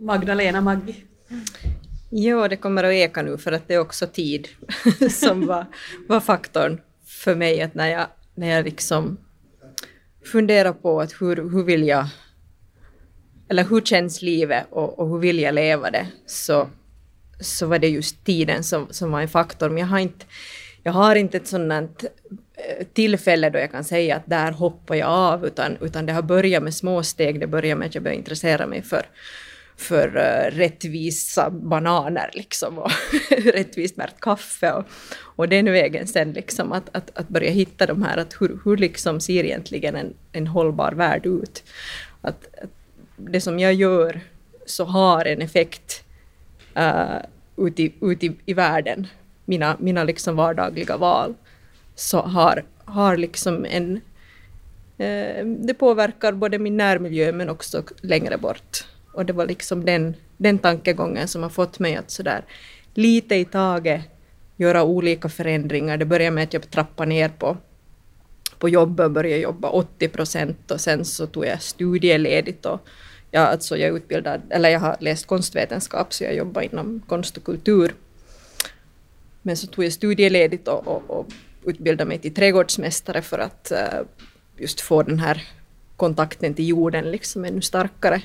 Magdalena 0.00 0.60
Maggi? 0.60 1.04
Ja, 2.10 2.48
det 2.48 2.56
kommer 2.56 2.84
att 2.84 2.92
eka 2.92 3.22
nu 3.22 3.38
för 3.38 3.52
att 3.52 3.68
det 3.68 3.74
är 3.74 3.78
också 3.78 4.06
tid 4.06 4.48
som 5.10 5.46
var, 5.46 5.66
var 6.08 6.20
faktorn 6.20 6.80
för 7.06 7.34
mig. 7.34 7.62
Att 7.62 7.74
när 7.74 7.88
jag, 7.88 8.06
när 8.34 8.48
jag 8.48 8.64
liksom 8.64 9.18
fundera 10.26 10.72
på 10.72 11.00
att 11.00 11.12
hur, 11.20 11.36
hur 11.36 11.62
vill 11.62 11.86
jag, 11.86 12.06
eller 13.48 13.64
hur 13.64 13.80
känns 13.80 14.22
livet 14.22 14.66
och, 14.70 14.98
och 14.98 15.08
hur 15.08 15.18
vill 15.18 15.38
jag 15.38 15.54
leva 15.54 15.90
det, 15.90 16.06
så, 16.26 16.68
så 17.40 17.66
var 17.66 17.78
det 17.78 17.88
just 17.88 18.24
tiden 18.24 18.64
som, 18.64 18.86
som 18.90 19.10
var 19.10 19.20
en 19.20 19.28
faktor. 19.28 19.68
Men 19.68 19.78
jag 19.78 19.86
har 19.86 19.98
inte, 19.98 20.26
jag 20.82 20.92
har 20.92 21.16
inte 21.16 21.36
ett 21.36 21.46
sådant 21.46 22.04
eh, 22.54 22.86
tillfälle 22.86 23.50
då 23.50 23.58
jag 23.58 23.70
kan 23.70 23.84
säga 23.84 24.16
att 24.16 24.26
där 24.26 24.52
hoppar 24.52 24.94
jag 24.94 25.08
av, 25.08 25.46
utan, 25.46 25.76
utan 25.80 26.06
det 26.06 26.12
har 26.12 26.22
börjat 26.22 26.62
med 26.62 26.74
små 26.74 27.02
steg. 27.02 27.40
Det 27.40 27.46
började 27.46 27.78
med 27.78 27.86
att 27.86 27.94
jag 27.94 28.04
började 28.04 28.18
intressera 28.18 28.66
mig 28.66 28.82
för, 28.82 29.06
för 29.76 30.16
uh, 30.16 30.56
rättvisa 30.56 31.50
bananer 31.50 32.30
liksom 32.32 32.78
och 32.78 32.90
rättvist 33.30 33.96
märkt 33.96 34.20
kaffe 34.20 34.72
och, 34.72 34.84
och 35.18 35.48
den 35.48 35.72
vägen 35.72 36.06
sen 36.06 36.32
liksom 36.32 36.72
att, 36.72 36.96
att, 36.96 37.18
att 37.18 37.28
börja 37.28 37.50
hitta 37.50 37.86
de 37.86 38.02
här, 38.02 38.16
att 38.16 38.36
hur, 38.40 38.60
hur 38.64 38.76
liksom 38.76 39.20
ser 39.20 39.44
egentligen 39.44 39.96
en, 39.96 40.14
en 40.32 40.46
hållbar 40.46 40.92
värld 40.92 41.26
ut? 41.26 41.64
Att, 42.20 42.46
att 42.62 42.70
det 43.16 43.40
som 43.40 43.58
jag 43.58 43.74
gör 43.74 44.20
så 44.66 44.84
har 44.84 45.24
en 45.24 45.42
effekt 45.42 46.04
eh, 46.74 46.86
uh, 46.86 47.66
ute, 47.66 47.82
i, 47.82 47.94
ut 48.00 48.24
i, 48.24 48.36
i 48.46 48.54
världen, 48.54 49.06
mina, 49.44 49.76
mina 49.80 50.04
liksom 50.04 50.36
vardagliga 50.36 50.96
val, 50.96 51.34
så 51.94 52.20
har, 52.20 52.64
har 52.84 53.16
liksom 53.16 53.64
en... 53.64 54.00
Uh, 55.00 55.46
det 55.46 55.74
påverkar 55.78 56.32
både 56.32 56.58
min 56.58 56.76
närmiljö 56.76 57.32
men 57.32 57.48
också 57.48 57.82
längre 58.00 58.38
bort. 58.38 58.86
Och 59.16 59.26
det 59.26 59.32
var 59.32 59.46
liksom 59.46 59.84
den, 59.84 60.14
den 60.36 60.58
tankegången 60.58 61.28
som 61.28 61.42
har 61.42 61.50
fått 61.50 61.78
mig 61.78 61.96
att 61.96 62.10
sådär 62.10 62.44
lite 62.94 63.34
i 63.34 63.44
taget 63.44 64.02
göra 64.56 64.84
olika 64.84 65.28
förändringar. 65.28 65.96
Det 65.96 66.04
började 66.04 66.34
med 66.34 66.44
att 66.44 66.52
jag 66.52 66.70
trappade 66.70 67.08
ner 67.08 67.28
på, 67.28 67.56
på 68.58 68.68
jobbet 68.68 69.04
och 69.04 69.10
började 69.10 69.42
jobba 69.42 69.68
80 69.68 70.08
procent 70.08 70.70
och 70.70 70.80
sen 70.80 71.04
så 71.04 71.26
tog 71.26 71.46
jag 71.46 71.62
studieledigt 71.62 72.66
och 72.66 72.80
jag, 73.30 73.42
alltså 73.42 73.76
jag, 73.76 73.96
utbildad, 73.96 74.40
eller 74.50 74.68
jag 74.68 74.80
har 74.80 74.96
läst 75.00 75.26
konstvetenskap 75.26 76.14
så 76.14 76.24
jag 76.24 76.34
jobbar 76.34 76.62
inom 76.62 77.02
konst 77.06 77.36
och 77.36 77.44
kultur. 77.44 77.94
Men 79.42 79.56
så 79.56 79.66
tog 79.66 79.84
jag 79.84 79.92
studieledigt 79.92 80.68
och, 80.68 80.86
och, 80.88 81.10
och 81.10 81.26
utbildade 81.64 82.08
mig 82.08 82.18
till 82.18 82.34
trädgårdsmästare 82.34 83.22
för 83.22 83.38
att 83.38 83.72
uh, 83.72 84.06
just 84.56 84.80
få 84.80 85.02
den 85.02 85.18
här 85.18 85.42
kontakten 85.96 86.54
till 86.54 86.68
jorden 86.68 87.10
liksom 87.10 87.44
ännu 87.44 87.60
starkare 87.60 88.22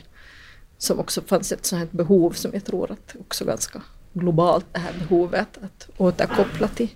som 0.82 1.00
också 1.00 1.22
fanns 1.22 1.52
ett 1.52 1.66
sånt 1.66 1.80
här 1.80 1.88
behov 1.92 2.32
som 2.32 2.52
jag 2.54 2.66
tror 2.66 2.92
att 2.92 3.16
också 3.20 3.46
ganska 3.46 3.82
globalt 4.14 4.66
det 4.72 4.80
här 4.80 4.94
behovet 5.00 5.58
att 5.62 5.90
återkoppla 5.98 6.68
till, 6.68 6.90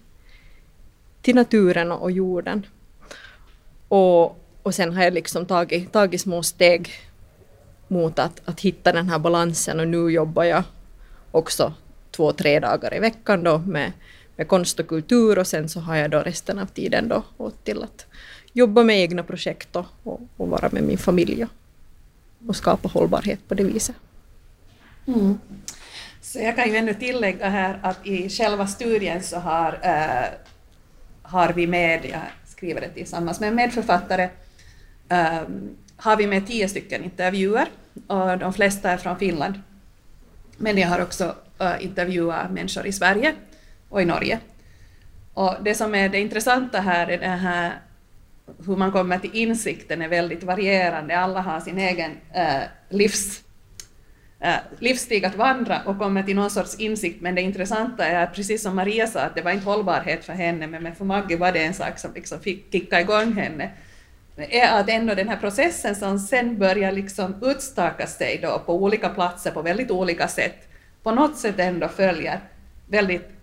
till 1.21 1.35
naturen 1.35 1.91
och 1.91 2.11
jorden. 2.11 2.65
Och, 3.87 4.25
och 4.63 4.75
sen 4.75 4.93
har 4.93 5.03
jag 5.03 5.13
liksom 5.13 5.45
tagit, 5.45 5.91
tagit 5.91 6.21
små 6.21 6.43
steg 6.43 6.91
mot 7.87 8.19
att, 8.19 8.41
att 8.45 8.59
hitta 8.59 8.91
den 8.91 9.09
här 9.09 9.19
balansen 9.19 9.79
och 9.79 9.87
nu 9.87 10.09
jobbar 10.09 10.43
jag 10.43 10.63
också 11.31 11.73
två, 12.11 12.31
tre 12.31 12.59
dagar 12.59 12.93
i 12.95 12.99
veckan 12.99 13.43
då 13.43 13.57
med, 13.57 13.91
med 14.35 14.47
konst 14.47 14.79
och 14.79 14.87
kultur 14.87 15.39
och 15.39 15.47
sen 15.47 15.69
så 15.69 15.79
har 15.79 15.95
jag 15.95 16.11
då 16.11 16.19
resten 16.19 16.59
av 16.59 16.65
tiden 16.65 17.07
då 17.07 17.23
åt 17.37 17.63
till 17.63 17.83
att 17.83 18.05
jobba 18.53 18.83
med 18.83 18.99
egna 18.99 19.23
projekt 19.23 19.75
och, 19.75 19.85
och, 20.03 20.21
och 20.37 20.47
vara 20.47 20.69
med 20.71 20.83
min 20.83 20.97
familj 20.97 21.45
och 22.47 22.55
skapa 22.55 22.87
hållbarhet 22.87 23.47
på 23.47 23.53
det 23.53 23.63
viset. 23.63 23.95
Mm. 25.07 25.39
Så 26.21 26.39
jag 26.39 26.55
kan 26.55 26.69
ju 26.69 26.75
ännu 26.75 26.93
tillägga 26.93 27.49
här 27.49 27.79
att 27.83 28.05
i 28.07 28.29
själva 28.29 28.67
studien 28.67 29.23
så 29.23 29.39
har, 29.39 29.79
äh, 29.81 30.25
har 31.21 31.53
vi 31.53 31.67
med, 31.67 32.05
jag 32.05 32.21
skriver 32.45 32.81
det 32.81 32.89
tillsammans 32.89 33.39
med 33.39 33.49
en 33.49 33.55
medförfattare, 33.55 34.29
äh, 35.09 35.41
har 35.97 36.17
vi 36.17 36.27
med 36.27 36.47
tio 36.47 36.69
stycken 36.69 37.03
intervjuer 37.03 37.67
och 38.07 38.37
de 38.37 38.53
flesta 38.53 38.91
är 38.91 38.97
från 38.97 39.19
Finland. 39.19 39.61
Men 40.57 40.77
jag 40.77 40.87
har 40.87 41.01
också 41.01 41.35
äh, 41.59 41.85
intervjuat 41.85 42.51
människor 42.51 42.85
i 42.85 42.91
Sverige 42.91 43.33
och 43.89 44.01
i 44.01 44.05
Norge. 44.05 44.39
Och 45.33 45.55
det 45.61 45.75
som 45.75 45.95
är 45.95 46.09
det 46.09 46.19
intressanta 46.19 46.79
här 46.79 47.07
är 47.07 47.17
det 47.17 47.27
här 47.27 47.73
hur 48.65 48.75
man 48.75 48.91
kommer 48.91 49.19
till 49.19 49.29
insikten 49.33 50.01
är 50.01 50.07
väldigt 50.07 50.43
varierande. 50.43 51.17
Alla 51.17 51.41
har 51.41 51.59
sin 51.59 51.77
egen 51.77 52.11
äh, 52.33 52.63
livs, 52.89 53.43
äh, 54.39 54.55
livsstig 54.79 55.25
att 55.25 55.35
vandra 55.35 55.81
och 55.85 55.99
kommer 55.99 56.23
till 56.23 56.35
någon 56.35 56.49
sorts 56.49 56.79
insikt, 56.79 57.21
men 57.21 57.35
det 57.35 57.41
intressanta 57.41 58.05
är 58.05 58.27
precis 58.27 58.63
som 58.63 58.75
Maria 58.75 59.07
sa, 59.07 59.19
att 59.19 59.35
det 59.35 59.41
var 59.41 59.51
inte 59.51 59.65
hållbarhet 59.65 60.25
för 60.25 60.33
henne, 60.33 60.67
men 60.67 60.95
för 60.95 61.05
Maggie 61.05 61.37
var 61.37 61.51
det 61.51 61.63
en 61.63 61.73
sak 61.73 61.99
som 61.99 62.13
liksom 62.13 62.39
fick 62.39 62.71
kicka 62.71 63.01
igång 63.01 63.33
henne 63.33 63.71
är 64.37 64.79
att 64.79 64.89
ändå 64.89 65.15
den 65.15 65.29
här 65.29 65.37
processen 65.37 65.95
som 65.95 66.19
sen 66.19 66.57
börjar 66.57 66.91
liksom 66.91 67.35
utstaka 67.41 68.07
sig 68.07 68.39
då 68.41 68.59
på 68.65 68.83
olika 68.83 69.09
platser 69.09 69.51
på 69.51 69.61
väldigt 69.61 69.91
olika 69.91 70.27
sätt, 70.27 70.67
på 71.03 71.11
något 71.11 71.37
sätt 71.37 71.59
ändå 71.59 71.87
följer 71.87 72.39
väldigt 72.87 73.34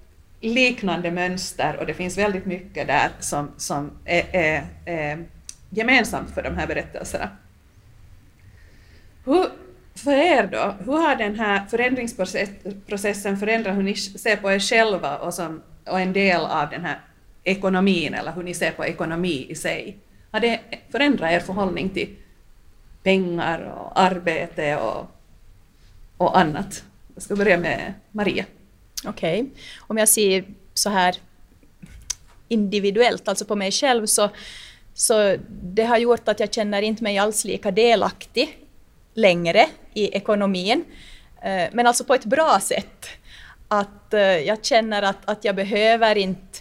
Mm. 0.43 0.55
liknande 0.55 1.11
mönster 1.11 1.77
och 1.77 1.87
det 1.87 1.95
finns 1.95 2.19
väldigt 2.19 2.47
mycket 2.47 2.87
där 2.87 3.11
som, 3.21 3.51
som 3.57 3.91
är, 4.05 4.25
är, 4.33 4.67
är 4.85 5.25
gemensamt 5.71 6.31
för 6.35 6.43
de 6.43 6.57
här 6.57 6.67
berättelserna. 6.67 7.29
Hur, 9.25 9.47
för 9.95 10.13
er 10.13 10.47
då, 10.53 10.75
hur 10.85 10.93
har 10.93 11.17
den 11.17 11.39
här 11.39 11.67
förändringsprocessen 11.67 13.39
förändrat 13.39 13.77
hur 13.77 13.83
ni 13.83 13.95
ser 13.95 14.37
på 14.37 14.53
er 14.53 14.59
själva 14.59 15.17
och, 15.19 15.35
som, 15.35 15.63
och 15.87 16.01
en 16.01 16.13
del 16.13 16.41
av 16.41 16.71
den 16.71 16.85
här 16.85 17.01
ekonomin, 17.45 18.15
eller 18.15 18.33
hur 18.33 18.43
ni 18.43 18.55
ser 18.55 18.71
på 18.71 18.85
ekonomi 18.85 19.47
i 19.49 19.55
sig? 19.55 19.97
Har 20.31 20.41
det 20.41 20.61
förändrat 20.91 21.33
er 21.33 21.41
förhållning 21.41 21.89
till 21.89 22.17
pengar 23.03 23.61
och 23.61 24.01
arbete 24.01 24.77
och, 24.77 25.11
och 26.17 26.39
annat? 26.39 26.85
Jag 27.15 27.23
ska 27.23 27.37
börja 27.37 27.59
med 27.59 27.95
Maria. 28.11 28.45
Okej, 29.05 29.41
okay. 29.41 29.53
om 29.79 29.99
jag 29.99 30.09
ser 30.09 30.45
så 30.75 30.91
här 30.91 31.17
individuellt, 32.49 33.29
alltså 33.29 33.45
på 33.45 33.57
mig 33.57 33.71
själv, 33.71 34.07
så, 34.07 34.29
så 34.95 35.37
det 35.49 35.85
har 35.85 35.99
gjort 35.99 36.29
att 36.29 36.41
jag 36.41 36.53
känner 36.53 36.83
inte 36.83 37.03
mig 37.03 37.19
alls 37.19 37.45
lika 37.45 37.71
delaktig 37.71 38.59
längre 39.15 39.67
i 39.95 40.17
ekonomin, 40.17 40.85
eh, 41.43 41.69
men 41.73 41.87
alltså 41.87 42.05
på 42.05 42.15
ett 42.15 42.25
bra 42.25 42.59
sätt. 42.61 43.07
Att 43.69 44.15
eh, 44.15 44.21
jag 44.21 44.65
känner 44.65 45.03
att, 45.03 45.19
att 45.25 45.45
jag 45.45 45.57
behöver 45.57 46.17
inte 46.19 46.59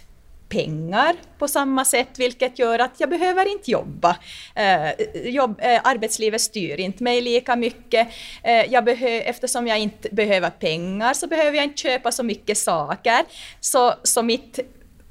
pengar 0.52 1.16
på 1.38 1.48
samma 1.48 1.84
sätt, 1.84 2.08
vilket 2.18 2.58
gör 2.58 2.78
att 2.78 3.00
jag 3.00 3.08
behöver 3.10 3.52
inte 3.52 3.70
jobba. 3.70 4.16
Eh, 4.54 4.90
jobb, 5.28 5.60
eh, 5.62 5.80
arbetslivet 5.84 6.40
styr 6.40 6.80
inte 6.80 7.04
mig 7.04 7.20
lika 7.20 7.56
mycket. 7.56 8.08
Eh, 8.42 8.72
jag 8.72 8.84
behö, 8.84 9.08
eftersom 9.08 9.66
jag 9.66 9.78
inte 9.78 10.08
behöver 10.12 10.50
pengar 10.50 11.14
så 11.14 11.26
behöver 11.26 11.56
jag 11.56 11.64
inte 11.64 11.82
köpa 11.82 12.12
så 12.12 12.22
mycket 12.22 12.58
saker. 12.58 13.24
Så, 13.60 13.94
så 14.02 14.22
mitt 14.22 14.58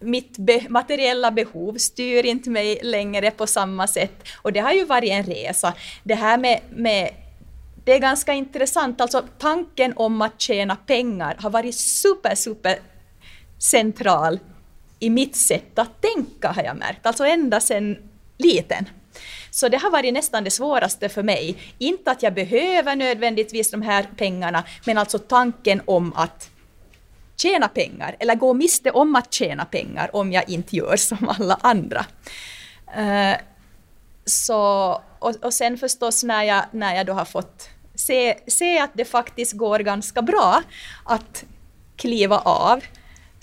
mitt 0.03 0.37
be 0.37 0.65
materiella 0.69 1.31
behov 1.31 1.77
styr 1.77 2.25
inte 2.25 2.49
mig 2.49 2.79
längre 2.83 3.31
på 3.31 3.47
samma 3.47 3.87
sätt. 3.87 4.27
Och 4.41 4.53
det 4.53 4.59
har 4.59 4.71
ju 4.71 4.85
varit 4.85 5.11
en 5.11 5.23
resa. 5.23 5.73
Det 6.03 6.15
här 6.15 6.37
med, 6.37 6.59
med 6.69 7.09
det 7.85 7.93
är 7.93 7.99
ganska 7.99 8.33
intressant, 8.33 9.01
alltså 9.01 9.23
tanken 9.37 9.93
om 9.95 10.21
att 10.21 10.41
tjäna 10.41 10.75
pengar 10.75 11.35
har 11.39 11.49
varit 11.49 11.75
super, 11.75 12.35
super 12.35 12.79
central 13.59 14.39
i 15.01 15.09
mitt 15.09 15.35
sätt 15.35 15.79
att 15.79 16.01
tänka 16.01 16.51
har 16.51 16.63
jag 16.63 16.77
märkt, 16.77 17.05
alltså 17.05 17.25
ända 17.25 17.59
sedan 17.59 17.97
liten. 18.37 18.89
Så 19.51 19.69
det 19.69 19.77
har 19.77 19.91
varit 19.91 20.13
nästan 20.13 20.43
det 20.43 20.51
svåraste 20.51 21.09
för 21.09 21.23
mig. 21.23 21.57
Inte 21.77 22.11
att 22.11 22.23
jag 22.23 22.33
behöver 22.33 22.95
nödvändigtvis 22.95 23.71
de 23.71 23.81
här 23.81 24.09
pengarna, 24.17 24.63
men 24.85 24.97
alltså 24.97 25.19
tanken 25.19 25.81
om 25.85 26.13
att 26.13 26.49
tjäna 27.37 27.67
pengar 27.67 28.15
eller 28.19 28.35
gå 28.35 28.53
miste 28.53 28.91
om 28.91 29.15
att 29.15 29.33
tjäna 29.33 29.65
pengar 29.65 30.15
om 30.15 30.31
jag 30.31 30.49
inte 30.49 30.75
gör 30.75 30.95
som 30.95 31.29
alla 31.29 31.57
andra. 31.61 32.05
Uh, 32.97 33.35
så, 34.25 34.91
och, 35.19 35.35
och 35.41 35.53
sen 35.53 35.77
förstås 35.77 36.23
när 36.23 36.43
jag, 36.43 36.65
när 36.71 36.95
jag 36.95 37.05
då 37.05 37.13
har 37.13 37.25
fått 37.25 37.69
se, 37.95 38.37
se 38.47 38.79
att 38.79 38.91
det 38.93 39.05
faktiskt 39.05 39.53
går 39.53 39.79
ganska 39.79 40.21
bra 40.21 40.63
att 41.05 41.43
kliva 41.95 42.37
av 42.37 42.83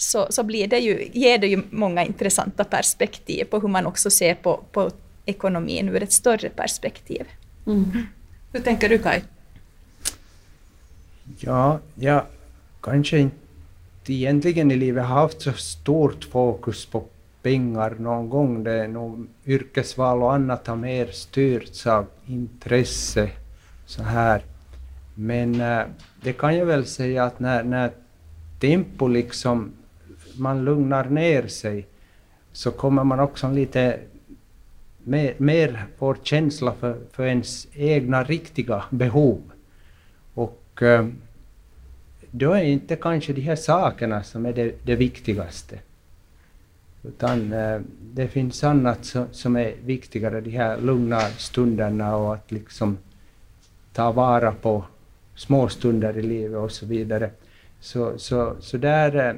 så, 0.00 0.26
så 0.30 0.42
blir 0.42 0.66
det 0.66 0.78
ju, 0.78 1.08
ger 1.12 1.38
det 1.38 1.46
ju 1.46 1.62
många 1.70 2.04
intressanta 2.04 2.64
perspektiv 2.64 3.44
på 3.44 3.58
hur 3.60 3.68
man 3.68 3.86
också 3.86 4.10
ser 4.10 4.34
på, 4.34 4.60
på 4.72 4.90
ekonomin 5.24 5.88
ur 5.88 6.02
ett 6.02 6.12
större 6.12 6.48
perspektiv. 6.48 7.26
Mm. 7.66 8.06
Hur 8.52 8.60
tänker 8.60 8.88
du 8.88 8.98
Kai? 8.98 9.20
Ja, 11.38 11.78
jag 11.94 12.22
kanske 12.80 13.18
inte 13.18 14.12
egentligen 14.12 14.70
i 14.70 14.76
livet 14.76 15.04
haft 15.04 15.42
så 15.42 15.52
stort 15.52 16.24
fokus 16.24 16.86
på 16.86 17.04
pengar 17.42 17.96
någon 17.98 18.28
gång. 18.28 18.64
Det 18.64 18.72
är 18.72 18.88
nog 18.88 19.26
yrkesval 19.46 20.22
och 20.22 20.34
annat 20.34 20.66
har 20.66 20.76
mer 20.76 21.06
styrts 21.06 21.86
av 21.86 22.06
intresse 22.26 23.30
så 23.86 24.02
här. 24.02 24.42
Men 25.14 25.60
äh, 25.60 25.86
det 26.22 26.32
kan 26.32 26.56
jag 26.56 26.66
väl 26.66 26.86
säga 26.86 27.24
att 27.24 27.40
när, 27.40 27.62
när 27.62 27.90
tempo 28.60 29.08
liksom 29.08 29.72
man 30.38 30.64
lugnar 30.64 31.04
ner 31.04 31.46
sig 31.46 31.86
så 32.52 32.70
kommer 32.70 33.04
man 33.04 33.20
också 33.20 33.50
lite 33.50 34.00
mer, 34.98 35.34
mer 35.36 35.86
få 35.98 36.14
känsla 36.22 36.74
för, 36.74 36.96
för 37.12 37.26
ens 37.26 37.68
egna 37.72 38.24
riktiga 38.24 38.84
behov. 38.90 39.40
Och 40.34 40.82
eh, 40.82 41.06
då 42.30 42.52
är 42.52 42.62
inte 42.62 42.96
kanske 42.96 43.32
de 43.32 43.40
här 43.40 43.56
sakerna 43.56 44.22
som 44.22 44.46
är 44.46 44.52
det, 44.52 44.74
det 44.82 44.96
viktigaste. 44.96 45.78
Utan 47.02 47.52
eh, 47.52 47.80
det 48.00 48.28
finns 48.28 48.64
annat 48.64 49.04
som, 49.04 49.26
som 49.32 49.56
är 49.56 49.74
viktigare, 49.84 50.40
de 50.40 50.50
här 50.50 50.80
lugna 50.80 51.20
stunderna 51.20 52.16
och 52.16 52.34
att 52.34 52.52
liksom 52.52 52.98
ta 53.92 54.12
vara 54.12 54.52
på 54.52 54.84
små 55.34 55.68
stunder 55.68 56.18
i 56.18 56.22
livet 56.22 56.58
och 56.58 56.72
så 56.72 56.86
vidare. 56.86 57.30
Så, 57.80 58.18
så, 58.18 58.56
så 58.60 58.76
där 58.76 59.28
eh, 59.28 59.34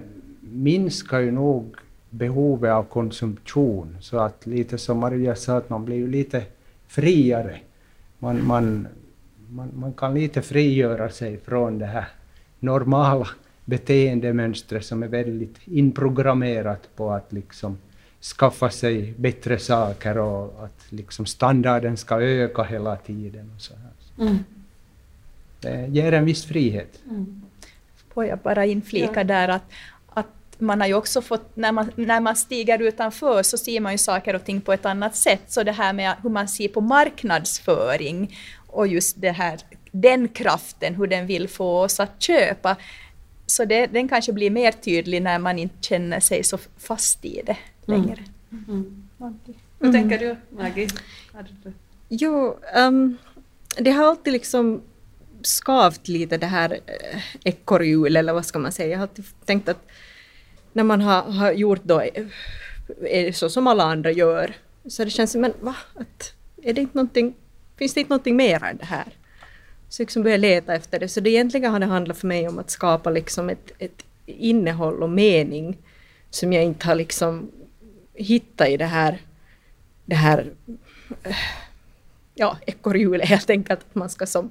minskar 0.52 1.18
ju 1.18 1.30
nog 1.30 1.76
behovet 2.10 2.72
av 2.72 2.82
konsumtion. 2.82 3.96
Så 4.00 4.18
att 4.18 4.46
lite 4.46 4.78
som 4.78 4.98
Maria 4.98 5.36
sa, 5.36 5.56
att 5.56 5.70
man 5.70 5.84
blir 5.84 5.96
ju 5.96 6.10
lite 6.10 6.42
friare. 6.86 7.58
Man, 8.18 8.46
man, 8.46 8.88
man, 9.48 9.70
man 9.74 9.92
kan 9.92 10.14
lite 10.14 10.42
frigöra 10.42 11.10
sig 11.10 11.38
från 11.38 11.78
det 11.78 11.86
här 11.86 12.08
normala 12.58 13.28
beteendemönstret 13.64 14.84
som 14.84 15.02
är 15.02 15.08
väldigt 15.08 15.56
inprogrammerat 15.64 16.96
på 16.96 17.10
att 17.10 17.32
liksom 17.32 17.78
skaffa 18.38 18.70
sig 18.70 19.14
bättre 19.16 19.58
saker 19.58 20.18
och 20.18 20.64
att 20.64 20.86
liksom 20.88 21.26
standarden 21.26 21.96
ska 21.96 22.20
öka 22.20 22.62
hela 22.62 22.96
tiden. 22.96 23.52
Och 23.56 23.60
så 23.60 23.74
här. 23.74 24.26
Mm. 24.26 24.38
Det 25.60 25.86
ger 25.88 26.12
en 26.12 26.24
viss 26.24 26.44
frihet. 26.44 27.00
Mm. 27.10 27.42
Får 28.14 28.26
jag 28.26 28.38
bara 28.38 28.66
inflika 28.66 29.20
ja. 29.20 29.24
där 29.24 29.48
att, 29.48 29.62
man 30.60 30.80
har 30.80 30.88
ju 30.88 30.94
också 30.94 31.22
fått, 31.22 31.56
när 31.56 31.72
man, 31.72 31.90
när 31.96 32.20
man 32.20 32.36
stiger 32.36 32.82
utanför 32.82 33.42
så 33.42 33.58
ser 33.58 33.80
man 33.80 33.92
ju 33.92 33.98
saker 33.98 34.34
och 34.34 34.44
ting 34.44 34.60
på 34.60 34.72
ett 34.72 34.86
annat 34.86 35.16
sätt. 35.16 35.42
Så 35.48 35.62
det 35.62 35.72
här 35.72 35.92
med 35.92 36.14
hur 36.22 36.30
man 36.30 36.48
ser 36.48 36.68
på 36.68 36.80
marknadsföring 36.80 38.38
och 38.66 38.86
just 38.86 39.20
det 39.20 39.30
här, 39.30 39.60
den 39.92 40.28
kraften, 40.28 40.94
hur 40.94 41.06
den 41.06 41.26
vill 41.26 41.48
få 41.48 41.80
oss 41.80 42.00
att 42.00 42.22
köpa. 42.22 42.76
Så 43.46 43.64
det, 43.64 43.86
den 43.86 44.08
kanske 44.08 44.32
blir 44.32 44.50
mer 44.50 44.72
tydlig 44.72 45.22
när 45.22 45.38
man 45.38 45.58
inte 45.58 45.76
känner 45.80 46.20
sig 46.20 46.44
så 46.44 46.58
fast 46.78 47.24
i 47.24 47.42
det 47.46 47.56
längre. 47.84 48.18
Mm. 48.52 48.64
Mm. 49.18 49.38
Hur 49.80 49.92
tänker 49.92 50.18
du, 50.18 50.36
Maggie? 50.50 50.88
Jo, 52.08 52.58
um, 52.76 53.16
det 53.78 53.90
har 53.90 54.04
alltid 54.04 54.32
liksom 54.32 54.82
skavt 55.42 56.08
lite 56.08 56.36
det 56.36 56.46
här 56.46 56.72
äh, 56.72 57.20
ekorrhjul, 57.44 58.16
eller 58.16 58.32
vad 58.32 58.46
ska 58.46 58.58
man 58.58 58.72
säga. 58.72 58.88
Jag 58.88 58.98
har 58.98 59.02
alltid 59.02 59.24
tänkt 59.44 59.68
att 59.68 59.86
när 60.72 60.84
man 60.84 61.00
har, 61.00 61.22
har 61.22 61.52
gjort 61.52 61.80
då 61.82 62.02
är 63.00 63.32
så 63.32 63.50
som 63.50 63.66
alla 63.66 63.84
andra 63.84 64.10
gör. 64.10 64.54
Så 64.88 65.04
det 65.04 65.10
känns 65.10 65.32
som, 65.32 65.40
men 65.40 65.52
va? 65.60 65.76
Att, 65.94 66.32
är 66.62 66.72
det 66.72 66.80
inte 66.80 66.96
någonting, 66.98 67.34
finns 67.76 67.94
det 67.94 68.00
inte 68.00 68.10
någonting 68.10 68.36
mer 68.36 68.64
än 68.64 68.76
det 68.76 68.84
här? 68.84 69.06
Så 69.88 70.02
jag 70.02 70.06
liksom 70.06 70.22
börjar 70.22 70.38
leta 70.38 70.74
efter 70.74 71.00
det. 71.00 71.08
Så 71.08 71.20
det 71.20 71.30
egentligen 71.30 71.72
har 71.72 71.80
det 71.80 71.86
handlat 71.86 72.18
för 72.18 72.26
mig 72.26 72.48
om 72.48 72.58
att 72.58 72.70
skapa 72.70 73.10
liksom 73.10 73.50
ett, 73.50 73.72
ett 73.78 74.04
innehåll 74.26 75.02
och 75.02 75.10
mening 75.10 75.78
som 76.30 76.52
jag 76.52 76.64
inte 76.64 76.86
har 76.86 76.94
liksom 76.94 77.50
hittat 78.14 78.68
i 78.68 78.76
det 78.76 78.84
här, 78.84 79.18
det 80.04 80.14
här 80.14 80.50
ja, 82.34 82.58
ekorrhjulet 82.66 83.28
helt 83.28 83.50
enkelt. 83.50 83.80
Att 83.80 83.94
man 83.94 84.10
ska 84.10 84.26
som, 84.26 84.50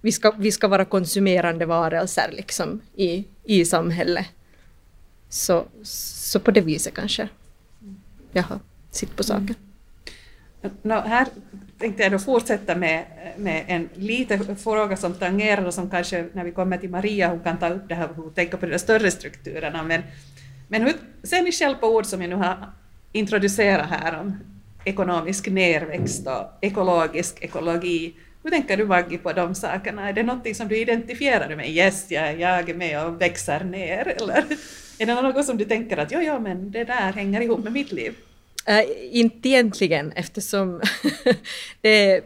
vi, 0.00 0.12
ska, 0.12 0.30
vi 0.30 0.52
ska 0.52 0.68
vara 0.68 0.84
konsumerande 0.84 1.66
varelser 1.66 2.30
liksom 2.32 2.80
i, 2.96 3.24
i 3.44 3.64
samhället. 3.64 4.26
Så, 5.30 5.66
så 5.82 6.40
på 6.40 6.50
det 6.50 6.60
viset 6.60 6.94
kanske 6.94 7.28
jag 8.32 8.42
har 8.42 8.58
sitt 8.90 9.16
på 9.16 9.22
saken. 9.22 9.54
Mm. 10.62 10.76
No, 10.82 10.94
här 10.94 11.26
tänkte 11.78 12.02
jag 12.02 12.12
då 12.12 12.18
fortsätta 12.18 12.76
med, 12.76 13.04
med 13.36 13.64
en 13.68 13.88
liten 13.94 14.56
fråga 14.56 14.96
som 14.96 15.14
tangerar 15.14 15.64
och 15.64 15.74
som 15.74 15.90
kanske 15.90 16.28
när 16.32 16.44
vi 16.44 16.52
kommer 16.52 16.78
till 16.78 16.90
Maria 16.90 17.28
hon 17.28 17.40
kan 17.40 17.58
ta 17.58 17.68
upp 17.68 17.88
det 17.88 17.94
här 17.94 18.20
och 18.20 18.34
tänka 18.34 18.56
på 18.56 18.66
de 18.66 18.78
större 18.78 19.10
strukturerna. 19.10 19.82
Men, 19.82 20.02
men 20.68 20.82
hur 20.82 20.94
ser 21.22 21.42
ni 21.42 21.52
själv 21.52 21.74
på 21.74 21.86
ord 21.86 22.06
som 22.06 22.20
jag 22.20 22.30
nu 22.30 22.36
har 22.36 22.72
introducerat 23.12 23.90
här 23.90 24.20
om 24.20 24.40
ekonomisk 24.84 25.46
nerväxt 25.46 26.26
och 26.26 26.58
ekologisk 26.60 27.42
ekologi. 27.42 28.14
Hur 28.42 28.50
tänker 28.50 28.76
du 28.76 28.86
Maggie 28.86 29.18
på 29.18 29.32
de 29.32 29.54
sakerna? 29.54 30.08
Är 30.08 30.12
det 30.12 30.22
någonting 30.22 30.54
som 30.54 30.68
du 30.68 30.76
identifierar 30.76 31.48
dig 31.48 31.56
med? 31.56 31.70
Yes, 31.70 32.10
jag, 32.10 32.40
jag 32.40 32.70
är 32.70 32.74
med 32.74 33.06
och 33.06 33.20
växer 33.20 33.64
ner, 33.64 34.14
eller? 34.16 34.44
Är 35.00 35.06
det 35.06 35.22
något 35.22 35.46
som 35.46 35.56
du 35.56 35.64
tänker 35.64 35.96
att 35.96 36.10
ja, 36.10 36.22
ja, 36.22 36.38
men 36.38 36.70
det 36.70 36.84
där 36.84 37.12
hänger 37.12 37.40
ihop 37.40 37.64
med 37.64 37.72
mitt 37.72 37.92
liv? 37.92 38.14
Äh, 38.66 38.84
inte 39.10 39.48
egentligen 39.48 40.12
eftersom 40.12 40.80
det 41.80 42.24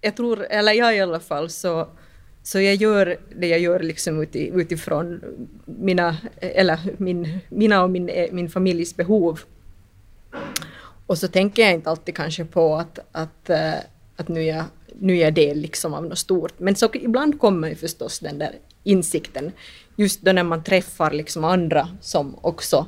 jag 0.00 0.16
tror, 0.16 0.46
eller 0.50 0.72
jag 0.72 0.96
i 0.96 1.00
alla 1.00 1.20
fall, 1.20 1.50
så, 1.50 1.88
så 2.42 2.60
jag 2.60 2.74
gör 2.74 3.16
det 3.36 3.46
jag 3.46 3.60
gör 3.60 3.80
liksom 3.80 4.22
uti, 4.22 4.50
utifrån 4.54 5.20
mina, 5.64 6.16
eller 6.40 6.78
min, 6.98 7.38
mina 7.48 7.82
och 7.82 7.90
min, 7.90 8.28
min 8.32 8.50
familjs 8.50 8.96
behov. 8.96 9.40
Och 11.06 11.18
så 11.18 11.28
tänker 11.28 11.62
jag 11.62 11.72
inte 11.72 11.90
alltid 11.90 12.16
kanske 12.16 12.44
på 12.44 12.76
att, 12.76 12.98
att, 13.12 13.50
äh, 13.50 13.74
att 14.16 14.28
nu, 14.28 14.40
är 14.40 14.56
jag, 14.56 14.64
nu 14.98 15.16
är 15.16 15.24
jag 15.24 15.34
del 15.34 15.58
liksom 15.58 15.94
av 15.94 16.04
något 16.04 16.18
stort. 16.18 16.52
Men 16.58 16.76
så 16.76 16.88
ibland 16.92 17.40
kommer 17.40 17.68
ju 17.68 17.74
förstås 17.74 18.18
den 18.18 18.38
där 18.38 18.52
insikten 18.84 19.52
just 19.96 20.22
då 20.22 20.32
när 20.32 20.42
man 20.42 20.64
träffar 20.64 21.10
liksom 21.10 21.44
andra 21.44 21.88
som 22.00 22.38
också 22.40 22.86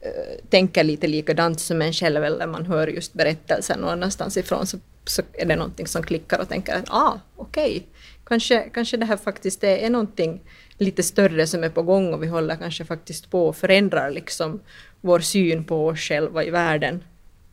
äh, 0.00 0.48
tänker 0.50 0.84
lite 0.84 1.06
likadant 1.06 1.60
som 1.60 1.82
en 1.82 1.92
själv 1.92 2.24
eller 2.24 2.46
man 2.46 2.66
hör 2.66 2.88
just 2.88 3.12
berättelsen 3.12 3.80
någon 3.80 3.90
annanstans 3.90 4.36
ifrån 4.36 4.66
så, 4.66 4.78
så 5.04 5.22
är 5.32 5.46
det 5.46 5.56
någonting 5.56 5.86
som 5.86 6.02
klickar 6.02 6.38
och 6.38 6.48
tänker 6.48 6.74
att 6.74 6.90
ah, 6.90 7.20
okej, 7.36 7.70
okay. 7.70 7.82
kanske, 8.24 8.70
kanske 8.74 8.96
det 8.96 9.06
här 9.06 9.16
faktiskt 9.16 9.64
är, 9.64 9.76
är 9.76 9.90
någonting 9.90 10.40
lite 10.78 11.02
större 11.02 11.46
som 11.46 11.64
är 11.64 11.68
på 11.68 11.82
gång 11.82 12.14
och 12.14 12.22
vi 12.22 12.26
håller 12.26 12.56
kanske 12.56 12.84
faktiskt 12.84 13.30
på 13.30 13.48
och 13.48 13.56
förändrar 13.56 14.10
liksom 14.10 14.60
vår 15.00 15.20
syn 15.20 15.64
på 15.64 15.86
oss 15.86 16.00
själva 16.00 16.44
i 16.44 16.50
världen 16.50 17.04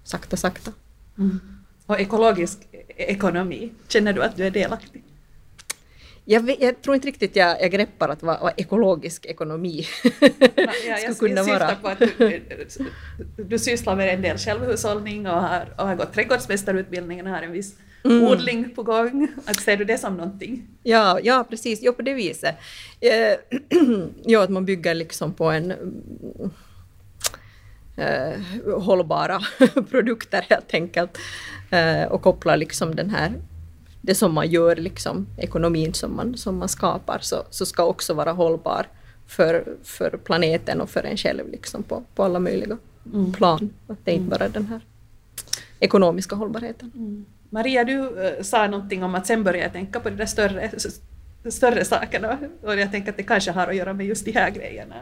sakta, 0.04 0.38
sakta. 0.38 0.72
Mm. 1.18 1.40
Och 1.86 2.00
ekologisk 2.00 2.60
ekonomi, 2.96 3.72
känner 3.88 4.14
du 4.14 4.24
att 4.24 4.38
du 4.38 4.46
är 4.46 4.52
delaktig? 4.52 5.03
Jag, 6.26 6.56
jag 6.60 6.82
tror 6.82 6.96
inte 6.96 7.08
riktigt 7.08 7.36
jag, 7.36 7.62
jag 7.62 7.72
greppar 7.72 8.10
att 8.10 8.24
vad, 8.24 8.40
vad 8.40 8.54
ekologisk 8.58 9.26
ekonomi 9.26 9.86
Ja, 10.88 11.14
skulle 11.14 11.36
kunna 11.36 11.50
jag 11.52 11.60
vara. 11.60 11.76
på 11.76 11.88
att 11.88 12.00
du, 12.00 12.42
du 13.38 13.60
sysslar 13.60 13.96
med 13.96 14.14
en 14.14 14.22
del 14.22 14.38
självhushållning 14.38 15.28
och 15.28 15.42
har, 15.42 15.74
och 15.78 15.88
har 15.88 15.96
gått 15.96 16.14
trädgårdsmästarutbildningen 16.14 17.28
och 17.28 17.34
har 17.34 17.42
en 17.42 17.52
viss 17.52 17.76
Mm. 18.06 18.24
odling 18.24 18.70
på 18.76 18.84
gång. 18.84 19.28
Att 19.46 19.60
ser 19.60 19.78
du 19.78 19.86
det 19.86 19.98
som 19.98 20.18
någonting? 20.18 20.68
Ja, 20.84 21.20
ja 21.24 21.46
precis, 21.50 21.80
jo, 21.82 21.94
på 21.94 22.02
det 22.02 22.14
viset. 22.14 22.56
Eh, 23.02 23.60
jo, 24.26 24.40
att 24.40 24.50
man 24.50 24.66
bygger 24.66 24.94
liksom 24.94 25.34
på 25.34 25.46
en 25.52 25.72
eh, 27.98 28.40
hållbara 28.80 29.40
produkter 29.90 30.46
helt 30.50 30.74
enkelt 30.74 31.18
eh, 31.72 32.04
och 32.04 32.22
kopplar 32.22 32.58
liksom 32.58 32.96
den 32.96 33.10
här 33.10 33.32
det 34.06 34.16
som 34.16 34.34
man 34.34 34.50
gör, 34.50 34.76
liksom, 34.76 35.28
ekonomin 35.38 35.94
som 35.94 36.16
man, 36.16 36.38
som 36.38 36.58
man 36.58 36.70
skapar, 36.70 37.20
så, 37.22 37.44
så 37.50 37.66
ska 37.66 37.86
också 37.86 38.14
vara 38.14 38.32
hållbar 38.32 38.88
för, 39.28 39.66
för 39.84 40.20
planeten 40.24 40.82
och 40.82 40.90
för 40.90 41.04
en 41.04 41.18
själv 41.18 41.50
liksom, 41.52 41.84
på, 41.84 42.04
på 42.16 42.24
alla 42.24 42.40
möjliga 42.40 42.78
plan. 43.38 43.70
Att 43.88 43.98
det 44.04 44.12
är 44.12 44.16
inte 44.16 44.30
bara 44.30 44.50
den 44.50 44.66
här 44.66 44.82
ekonomiska 45.80 46.36
hållbarheten. 46.36 46.92
Maria, 47.50 47.84
du 47.84 48.26
eh, 48.26 48.44
sa 48.44 48.68
någonting 48.68 49.04
om 49.04 49.16
att 49.16 49.28
sen 49.28 49.44
börja 49.44 49.70
tänka 49.70 50.00
på 50.00 50.10
de 50.10 50.16
där 50.16 50.26
större, 50.26 50.72
större 51.50 51.86
sakerna. 51.86 52.38
Och 52.62 52.76
jag 52.76 52.92
tänker 52.92 53.10
att 53.10 53.18
det 53.18 53.24
kanske 53.24 53.52
har 53.52 53.68
att 53.68 53.76
göra 53.76 53.94
med 53.94 54.06
just 54.06 54.26
de 54.26 54.32
här 54.32 54.50
grejerna. 54.52 54.96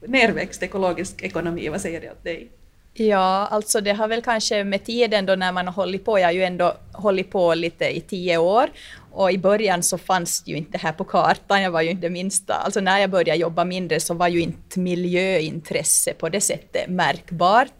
Nerväxt, 0.00 0.62
ekologisk 0.62 1.22
ekonomi, 1.22 1.68
vad 1.68 1.80
säger 1.80 2.00
det 2.00 2.10
åt 2.10 2.24
dig? 2.24 2.50
Ja, 2.96 3.48
alltså 3.50 3.80
det 3.80 3.92
har 3.92 4.08
väl 4.08 4.22
kanske 4.22 4.64
med 4.64 4.84
tiden 4.84 5.26
då 5.26 5.34
när 5.34 5.52
man 5.52 5.66
har 5.66 5.74
hållit 5.74 6.04
på, 6.04 6.18
jag 6.18 6.26
har 6.26 6.32
ju 6.32 6.44
ändå 6.44 6.76
hållit 6.92 7.30
på 7.30 7.54
lite 7.54 7.96
i 7.96 8.00
tio 8.00 8.38
år 8.38 8.70
och 9.12 9.32
i 9.32 9.38
början 9.38 9.82
så 9.82 9.98
fanns 9.98 10.42
det 10.42 10.50
ju 10.50 10.56
inte 10.56 10.72
det 10.72 10.78
här 10.78 10.92
på 10.92 11.04
kartan, 11.04 11.62
jag 11.62 11.70
var 11.70 11.82
ju 11.82 11.90
inte 11.90 12.06
det 12.06 12.10
minsta, 12.10 12.54
alltså 12.54 12.80
när 12.80 12.98
jag 12.98 13.10
började 13.10 13.40
jobba 13.40 13.64
mindre 13.64 14.00
så 14.00 14.14
var 14.14 14.28
ju 14.28 14.40
inte 14.40 14.80
miljöintresse 14.80 16.14
på 16.14 16.28
det 16.28 16.40
sättet 16.40 16.88
märkbart. 16.88 17.72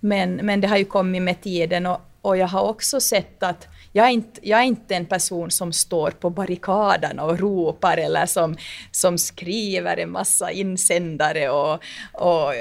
Men, 0.00 0.34
men 0.34 0.60
det 0.60 0.68
har 0.68 0.76
ju 0.76 0.84
kommit 0.84 1.22
med 1.22 1.42
tiden 1.42 1.86
och, 1.86 2.00
och 2.20 2.36
jag 2.36 2.46
har 2.46 2.62
också 2.62 3.00
sett 3.00 3.42
att 3.42 3.68
jag 3.96 4.06
är, 4.06 4.10
inte, 4.10 4.40
jag 4.42 4.60
är 4.60 4.64
inte 4.64 4.94
en 4.94 5.06
person 5.06 5.50
som 5.50 5.72
står 5.72 6.10
på 6.10 6.30
barrikaderna 6.30 7.24
och 7.24 7.38
ropar 7.38 7.96
eller 7.96 8.26
som, 8.26 8.56
som 8.90 9.18
skriver 9.18 9.96
en 9.96 10.10
massa 10.10 10.50
insändare 10.50 11.50
och, 11.50 11.82
och 12.12 12.52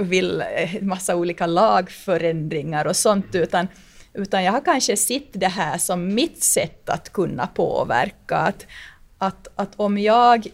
vill 0.00 0.40
en 0.40 0.88
massa 0.88 1.16
olika 1.16 1.46
lagförändringar 1.46 2.84
och 2.84 2.96
sånt, 2.96 3.34
utan, 3.34 3.68
utan 4.14 4.44
jag 4.44 4.52
har 4.52 4.60
kanske 4.60 4.96
sett 4.96 5.32
det 5.32 5.48
här 5.48 5.78
som 5.78 6.14
mitt 6.14 6.42
sätt 6.42 6.88
att 6.88 7.12
kunna 7.12 7.46
påverka. 7.46 8.36
Att, 8.36 8.66
att, 9.18 9.48
att 9.54 9.72
om 9.76 9.98
jag 9.98 10.46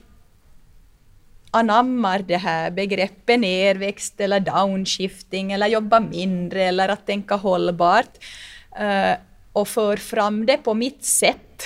anammar 1.50 2.18
det 2.18 2.36
här 2.36 2.70
begreppet 2.70 3.40
nerväxt 3.40 4.20
eller 4.20 4.40
downshifting 4.40 5.52
eller 5.52 5.66
jobba 5.66 6.00
mindre 6.00 6.62
eller 6.62 6.88
att 6.88 7.06
tänka 7.06 7.34
hållbart 7.34 8.10
eh, 8.78 9.16
och 9.56 9.68
för 9.68 9.96
fram 9.96 10.46
det 10.46 10.56
på 10.56 10.74
mitt 10.74 11.04
sätt 11.04 11.62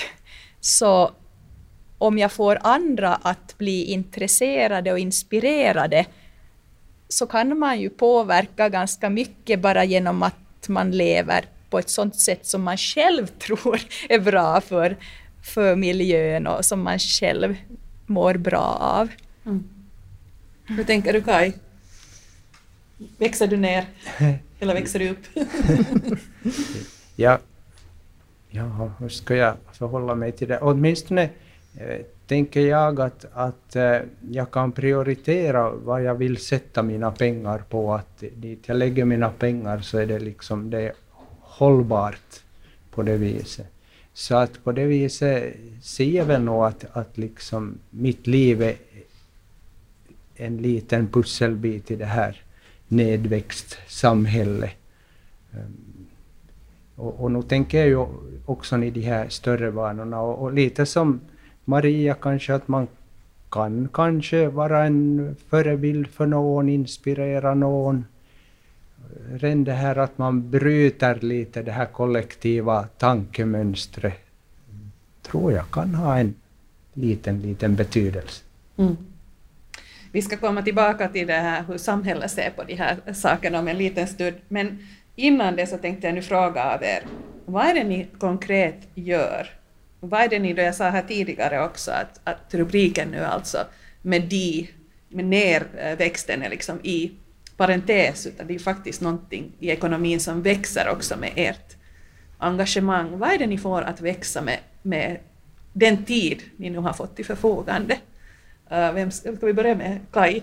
så 0.59 1.11
om 1.97 2.17
jag 2.17 2.31
får 2.31 2.59
andra 2.61 3.15
att 3.15 3.57
bli 3.57 3.83
intresserade 3.83 4.91
och 4.91 4.99
inspirerade 4.99 6.05
så 7.07 7.27
kan 7.27 7.59
man 7.59 7.79
ju 7.79 7.89
påverka 7.89 8.69
ganska 8.69 9.09
mycket 9.09 9.59
bara 9.59 9.83
genom 9.83 10.23
att 10.23 10.67
man 10.67 10.91
lever 10.91 11.45
på 11.69 11.79
ett 11.79 11.89
sådant 11.89 12.15
sätt 12.15 12.45
som 12.45 12.63
man 12.63 12.77
själv 12.77 13.27
tror 13.39 13.81
är 14.09 14.19
bra 14.19 14.61
för, 14.61 14.97
för 15.43 15.75
miljön 15.75 16.47
och 16.47 16.65
som 16.65 16.83
man 16.83 16.99
själv 16.99 17.55
mår 18.05 18.33
bra 18.33 18.77
av. 18.79 19.09
Hur 20.65 20.83
tänker 20.83 21.13
du 21.13 21.21
Kai? 21.21 21.53
Växer 23.17 23.47
du 23.47 23.57
ner 23.57 23.85
eller 24.59 24.73
växer 24.73 24.99
du 24.99 25.09
upp? 25.09 25.25
Ja, 27.15 27.39
ja, 28.51 28.91
hur 28.99 29.09
ska 29.09 29.35
jag 29.35 29.55
förhålla 29.73 30.15
mig 30.15 30.31
till 30.31 30.47
det? 30.47 30.59
Åtminstone 30.59 31.29
eh, 31.77 32.01
tänker 32.27 32.61
jag 32.61 33.01
att, 33.01 33.25
att 33.33 33.75
eh, 33.75 33.97
jag 34.29 34.51
kan 34.51 34.71
prioritera 34.71 35.69
vad 35.69 36.03
jag 36.03 36.15
vill 36.15 36.37
sätta 36.37 36.83
mina 36.83 37.11
pengar 37.11 37.63
på. 37.69 37.93
Att 37.93 38.23
dit 38.35 38.59
jag 38.65 38.77
lägger 38.77 39.05
mina 39.05 39.29
pengar 39.29 39.79
så 39.79 39.97
är 39.97 40.05
det 40.05 40.19
liksom 40.19 40.69
det 40.69 40.81
är 40.81 40.93
hållbart 41.39 42.43
på 42.91 43.03
det 43.03 43.17
viset. 43.17 43.67
Så 44.13 44.35
att 44.35 44.63
på 44.63 44.71
det 44.71 44.85
viset 44.85 45.55
ser 45.81 46.05
jag 46.05 46.25
väl 46.25 46.41
nog 46.41 46.65
att, 46.65 46.85
att 46.93 47.17
liksom 47.17 47.77
mitt 47.89 48.27
liv 48.27 48.61
är 48.61 48.75
en 50.35 50.57
liten 50.57 51.07
pusselbit 51.07 51.91
i 51.91 51.95
det 51.95 52.05
här 52.05 52.41
nedväxt 52.87 53.77
samhället. 53.87 54.71
Och, 57.01 57.23
och 57.23 57.31
nu 57.31 57.43
tänker 57.43 57.77
jag 57.77 57.87
ju 57.87 58.05
också 58.45 58.83
i 58.83 58.89
de 58.89 59.01
här 59.01 59.29
större 59.29 59.71
banorna 59.71 60.21
och, 60.21 60.41
och 60.43 60.53
lite 60.53 60.85
som 60.85 61.19
Maria 61.65 62.13
kanske 62.13 62.53
att 62.53 62.67
man 62.67 62.87
kan 63.49 63.89
kanske 63.93 64.47
vara 64.47 64.85
en 64.85 65.35
förebild 65.49 66.07
för 66.07 66.25
någon, 66.25 66.69
inspirera 66.69 67.53
någon. 67.53 68.05
Redan 69.31 69.63
det 69.63 69.73
här 69.73 69.95
att 69.95 70.17
man 70.17 70.49
bryter 70.49 71.19
lite 71.21 71.61
det 71.61 71.71
här 71.71 71.85
kollektiva 71.85 72.83
tankemönstret 72.83 74.19
tror 75.21 75.51
jag 75.53 75.71
kan 75.71 75.95
ha 75.95 76.17
en 76.17 76.33
liten, 76.93 77.41
liten 77.41 77.75
betydelse. 77.75 78.43
Mm. 78.77 78.97
Vi 80.11 80.21
ska 80.21 80.37
komma 80.37 80.61
tillbaka 80.61 81.07
till 81.07 81.27
det 81.27 81.33
här 81.33 81.63
hur 81.67 81.77
samhället 81.77 82.31
ser 82.31 82.49
på 82.49 82.63
de 82.63 82.75
här 82.75 83.13
sakerna 83.13 83.59
om 83.59 83.67
en 83.67 83.77
liten 83.77 84.07
stund. 84.07 84.35
Men 84.47 84.79
innan 85.21 85.55
det 85.55 85.67
så 85.67 85.77
tänkte 85.77 86.07
jag 86.07 86.13
nu 86.13 86.21
fråga 86.21 86.63
av 86.63 86.83
er, 86.83 87.03
vad 87.45 87.65
är 87.65 87.73
det 87.73 87.83
ni 87.83 88.07
konkret 88.19 88.87
gör? 88.95 89.49
Vad 89.99 90.21
är 90.21 90.27
det 90.27 90.39
ni, 90.39 90.53
då 90.53 90.61
jag 90.61 90.75
sa 90.75 90.89
här 90.89 91.01
tidigare 91.01 91.65
också 91.65 91.91
att, 91.91 92.19
att 92.23 92.53
rubriken 92.53 93.07
nu 93.07 93.19
alltså 93.19 93.57
med 94.01 94.21
de, 94.21 94.67
med 95.09 95.25
nerväxten 95.25 96.43
är 96.43 96.49
liksom 96.49 96.79
i 96.83 97.11
parentes, 97.57 98.27
utan 98.27 98.47
det 98.47 98.55
är 98.55 98.59
faktiskt 98.59 99.01
någonting 99.01 99.51
i 99.59 99.69
ekonomin 99.69 100.19
som 100.19 100.41
växer 100.41 100.89
också 100.89 101.17
med 101.17 101.31
ert 101.35 101.75
engagemang. 102.37 103.17
Vad 103.17 103.29
är 103.29 103.37
det 103.37 103.47
ni 103.47 103.57
får 103.57 103.81
att 103.81 104.01
växa 104.01 104.41
med, 104.41 104.59
med 104.81 105.17
den 105.73 106.05
tid 106.05 106.41
ni 106.57 106.69
nu 106.69 106.77
har 106.77 106.93
fått 106.93 107.15
till 107.15 107.25
förfogande? 107.25 107.93
Uh, 108.71 108.93
vem 108.93 109.11
ska, 109.11 109.35
ska 109.35 109.45
vi 109.45 109.53
börja 109.53 109.75
med? 109.75 109.99
Kai? 110.11 110.41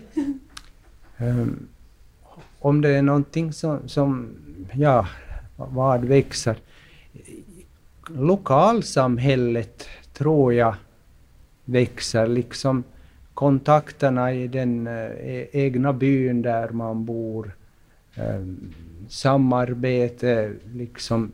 Um, 1.19 1.69
om 2.59 2.81
det 2.81 2.88
är 2.88 3.03
någonting 3.03 3.53
som, 3.53 3.88
som 3.88 4.37
ja, 4.73 5.09
vad 5.57 6.05
växer. 6.05 6.57
Lokalsamhället 8.09 9.87
tror 10.12 10.55
jag 10.55 10.75
växer, 11.64 12.27
liksom 12.27 12.85
kontakterna 13.35 14.33
i 14.33 14.49
den 14.49 14.87
eh, 14.87 14.94
e-, 14.94 15.49
egna 15.53 15.92
byn 15.92 16.42
där 16.42 16.68
man 16.68 17.05
bor, 17.05 17.53
eh, 18.14 18.44
samarbete 19.09 20.53
liksom 20.75 21.33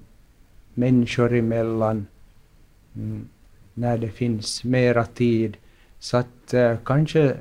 människor 0.75 1.35
emellan, 1.35 2.07
mm, 2.97 3.29
när 3.75 3.99
det 3.99 4.09
finns 4.09 4.65
mera 4.65 5.07
tid. 5.07 5.57
Så 5.99 6.17
att 6.17 6.55
eh, 6.55 6.77
kanske 6.85 7.37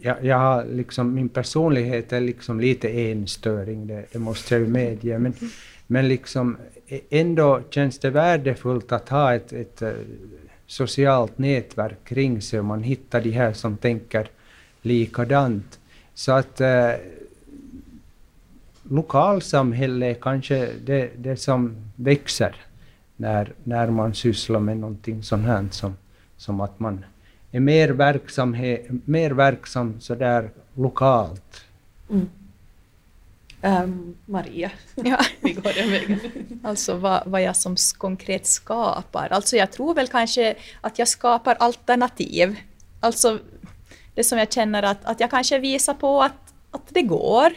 jag, 0.00 0.24
jag 0.24 0.38
har 0.38 0.64
liksom, 0.64 1.14
min 1.14 1.28
personlighet 1.28 2.12
är 2.12 2.20
liksom 2.20 2.60
lite 2.60 2.88
enstöring, 2.88 3.86
det, 3.86 4.04
det 4.12 4.18
måste 4.18 4.54
jag 4.54 4.60
ju 4.60 4.68
medge. 4.68 5.18
Men, 5.18 5.34
men 5.86 6.08
liksom, 6.08 6.56
e, 6.88 7.00
ändå 7.10 7.60
känns 7.70 7.98
det 7.98 8.10
värdefullt 8.10 8.92
att 8.92 9.08
ha 9.08 9.34
ett, 9.34 9.52
ett 9.52 9.82
eh, 9.82 9.92
socialt 10.66 11.38
nätverk 11.38 12.04
kring 12.04 12.42
sig 12.42 12.58
och 12.58 12.64
man 12.64 12.82
hittar 12.82 13.20
de 13.20 13.30
här 13.30 13.52
som 13.52 13.76
tänker 13.76 14.28
likadant. 14.82 15.78
Så 16.14 16.32
att 16.32 16.60
eh, 16.60 16.92
lokalsamhälle 18.82 20.06
är 20.06 20.14
kanske 20.14 20.68
det, 20.84 21.10
det 21.16 21.36
som 21.36 21.76
växer 21.96 22.56
när, 23.16 23.52
när 23.64 23.90
man 23.90 24.14
sysslar 24.14 24.60
med 24.60 24.76
någonting 24.76 25.22
sånt 25.22 25.46
här 25.46 25.68
som, 25.70 25.96
som 26.36 26.60
att 26.60 26.80
man 26.80 27.04
är 27.52 27.60
mer, 27.60 27.88
verksamhet, 27.88 28.86
mer 29.04 29.30
verksam 29.30 30.00
sådär 30.00 30.50
lokalt. 30.74 31.64
Mm. 32.10 32.28
Um, 33.62 34.16
Maria, 34.26 34.70
Ja. 34.94 35.18
vi 35.40 35.52
går 35.52 35.72
den 35.74 35.90
vägen. 35.90 36.20
Alltså 36.64 36.94
vad, 36.94 37.22
vad 37.26 37.42
jag 37.42 37.56
som 37.56 37.76
konkret 37.98 38.46
skapar. 38.46 39.28
Alltså 39.30 39.56
jag 39.56 39.72
tror 39.72 39.94
väl 39.94 40.08
kanske 40.08 40.54
att 40.80 40.98
jag 40.98 41.08
skapar 41.08 41.54
alternativ. 41.54 42.56
Alltså 43.00 43.38
det 44.14 44.24
som 44.24 44.38
jag 44.38 44.52
känner 44.52 44.82
att, 44.82 45.04
att 45.04 45.20
jag 45.20 45.30
kanske 45.30 45.58
visar 45.58 45.94
på 45.94 46.22
att, 46.22 46.54
att 46.70 46.82
det 46.88 47.02
går. 47.02 47.52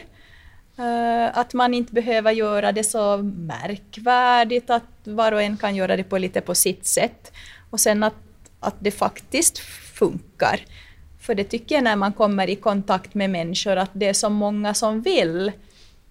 Eh, 0.78 1.38
att 1.38 1.54
man 1.54 1.74
inte 1.74 1.92
behöver 1.92 2.32
göra 2.32 2.72
det 2.72 2.84
så 2.84 3.16
märkvärdigt, 3.22 4.70
att 4.70 4.82
var 5.04 5.32
och 5.32 5.42
en 5.42 5.56
kan 5.56 5.76
göra 5.76 5.96
det 5.96 6.04
på 6.04 6.18
lite 6.18 6.40
på 6.40 6.54
sitt 6.54 6.86
sätt. 6.86 7.32
Och 7.70 7.80
sen 7.80 8.02
att, 8.02 8.14
att 8.60 8.74
det 8.78 8.90
faktiskt 8.90 9.62
funkar. 9.98 10.60
För 11.20 11.34
det 11.34 11.44
tycker 11.44 11.74
jag 11.74 11.84
när 11.84 11.96
man 11.96 12.12
kommer 12.12 12.48
i 12.48 12.56
kontakt 12.56 13.14
med 13.14 13.30
människor 13.30 13.76
att 13.76 13.90
det 13.92 14.06
är 14.06 14.12
så 14.12 14.30
många 14.30 14.74
som 14.74 15.02
vill 15.02 15.52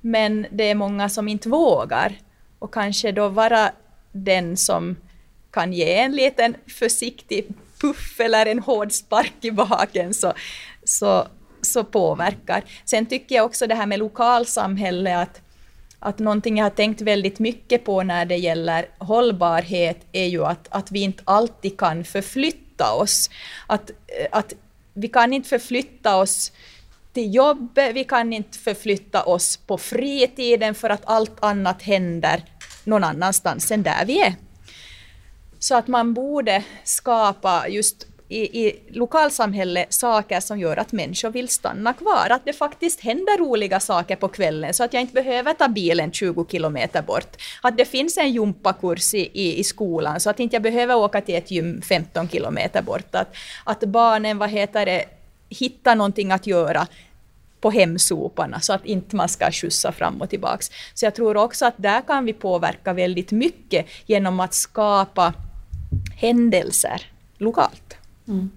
men 0.01 0.45
det 0.51 0.63
är 0.63 0.75
många 0.75 1.09
som 1.09 1.27
inte 1.27 1.49
vågar. 1.49 2.19
Och 2.59 2.73
kanske 2.73 3.11
då 3.11 3.29
vara 3.29 3.71
den 4.11 4.57
som 4.57 4.95
kan 5.51 5.73
ge 5.73 5.93
en 5.93 6.11
liten 6.11 6.55
försiktig 6.67 7.47
puff 7.81 8.19
eller 8.19 8.45
en 8.45 8.59
hård 8.59 8.91
spark 8.91 9.33
i 9.41 9.51
baken 9.51 10.13
så, 10.13 10.33
så, 10.83 11.27
så 11.61 11.83
påverkar. 11.83 12.63
Sen 12.85 13.05
tycker 13.05 13.35
jag 13.35 13.45
också 13.45 13.67
det 13.67 13.75
här 13.75 13.85
med 13.85 13.99
lokalsamhälle 13.99 15.17
att, 15.17 15.41
att 15.99 16.19
någonting 16.19 16.57
jag 16.57 16.65
har 16.65 16.69
tänkt 16.69 17.01
väldigt 17.01 17.39
mycket 17.39 17.85
på 17.85 18.03
när 18.03 18.25
det 18.25 18.37
gäller 18.37 18.85
hållbarhet 18.97 19.97
är 20.11 20.25
ju 20.25 20.45
att, 20.45 20.67
att 20.69 20.91
vi 20.91 21.01
inte 21.01 21.23
alltid 21.25 21.77
kan 21.77 22.03
förflytta 22.03 22.63
oss. 22.91 23.29
Att, 23.67 23.89
eh, 23.89 24.27
att 24.31 24.53
vi 24.93 25.07
kan 25.07 25.33
inte 25.33 25.49
förflytta 25.49 26.15
oss 26.15 26.51
till 27.13 27.35
jobbet, 27.35 27.95
vi 27.95 28.03
kan 28.03 28.33
inte 28.33 28.57
förflytta 28.57 29.23
oss 29.23 29.57
på 29.57 29.77
fritiden 29.77 30.75
för 30.75 30.89
att 30.89 31.05
allt 31.05 31.43
annat 31.43 31.81
händer 31.81 32.43
någon 32.83 33.03
annanstans 33.03 33.71
än 33.71 33.83
där 33.83 34.05
vi 34.05 34.21
är. 34.21 34.35
Så 35.59 35.75
att 35.75 35.87
man 35.87 36.13
borde 36.13 36.63
skapa 36.83 37.67
just 37.67 38.07
i, 38.29 38.67
i 38.67 38.79
lokalsamhället 38.89 39.93
saker 39.93 40.39
som 40.39 40.59
gör 40.59 40.77
att 40.77 40.91
människor 40.91 41.29
vill 41.29 41.49
stanna 41.49 41.93
kvar. 41.93 42.27
Att 42.29 42.45
det 42.45 42.53
faktiskt 42.53 42.99
händer 42.99 43.37
roliga 43.37 43.79
saker 43.79 44.15
på 44.15 44.27
kvällen 44.27 44.73
så 44.73 44.83
att 44.83 44.93
jag 44.93 45.01
inte 45.01 45.13
behöver 45.13 45.53
ta 45.53 45.67
bilen 45.67 46.11
20 46.11 46.45
kilometer 46.51 47.01
bort. 47.01 47.37
Att 47.61 47.77
det 47.77 47.85
finns 47.85 48.17
en 48.17 48.31
gympakurs 48.31 49.13
i, 49.13 49.29
i, 49.33 49.59
i 49.59 49.63
skolan 49.63 50.19
så 50.19 50.29
att 50.29 50.39
inte 50.39 50.55
jag 50.55 50.63
behöver 50.63 50.95
åka 50.95 51.21
till 51.21 51.35
ett 51.35 51.51
gym 51.51 51.81
15 51.81 52.29
kilometer 52.29 52.81
bort. 52.81 53.15
Att, 53.15 53.35
att 53.63 53.79
barnen, 53.79 54.37
vad 54.37 54.49
heter 54.49 54.85
det, 54.85 55.05
hittar 55.49 55.95
någonting 55.95 56.31
att 56.31 56.47
göra 56.47 56.87
på 57.61 57.71
hemsoporna 57.71 58.59
så 58.59 58.73
att 58.73 58.85
inte 58.85 59.15
man 59.15 59.29
ska 59.29 59.51
skjutsa 59.51 59.91
fram 59.91 60.21
och 60.21 60.29
tillbaks. 60.29 60.71
Så 60.93 61.05
jag 61.05 61.15
tror 61.15 61.37
också 61.37 61.65
att 61.65 61.73
där 61.77 62.01
kan 62.01 62.25
vi 62.25 62.33
påverka 62.33 62.93
väldigt 62.93 63.31
mycket 63.31 63.85
genom 64.05 64.39
att 64.39 64.53
skapa 64.53 65.33
händelser 66.15 67.01
lokalt. 67.37 67.82
Mm. 68.27 68.51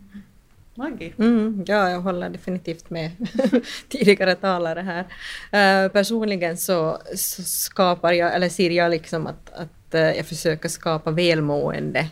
Maggie? 0.74 1.12
Mm, 1.18 1.64
ja, 1.66 1.90
jag 1.90 2.00
håller 2.00 2.30
definitivt 2.30 2.90
med 2.90 3.10
tidigare 3.88 4.34
talare 4.34 4.80
här. 4.80 5.84
Uh, 5.84 5.92
personligen 5.92 6.56
så, 6.56 6.98
så, 7.14 7.42
skapar 7.42 8.12
jag, 8.12 8.34
eller 8.34 8.48
ser 8.48 8.70
jag 8.70 8.90
liksom 8.90 9.26
att, 9.26 9.50
att 9.50 9.94
uh, 9.94 10.00
jag 10.00 10.26
försöker 10.26 10.68
skapa 10.68 11.10
välmående 11.10 12.08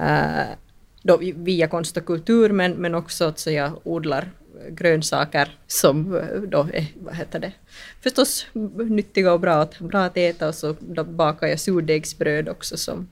uh, 0.00 0.54
då 1.02 1.16
via 1.34 1.68
konst 1.68 1.96
och 1.96 2.06
kultur, 2.06 2.50
men, 2.50 2.72
men 2.72 2.94
också 2.94 3.24
att 3.24 3.38
så 3.38 3.50
jag 3.50 3.72
odlar 3.84 4.30
grönsaker 4.68 5.58
som 5.66 6.20
då 6.48 6.68
är, 6.72 6.86
vad 6.94 7.14
heter 7.14 7.38
det, 7.38 7.52
förstås 8.00 8.46
nyttiga 8.74 9.32
och 9.32 9.40
bra 9.40 9.54
att, 9.54 9.78
bra 9.78 10.04
att 10.04 10.16
äta 10.16 10.48
och 10.48 10.54
så 10.54 10.76
då 10.80 11.04
bakar 11.04 11.46
jag 11.46 11.60
surdegsbröd 11.60 12.48
också 12.48 12.76
som, 12.76 13.08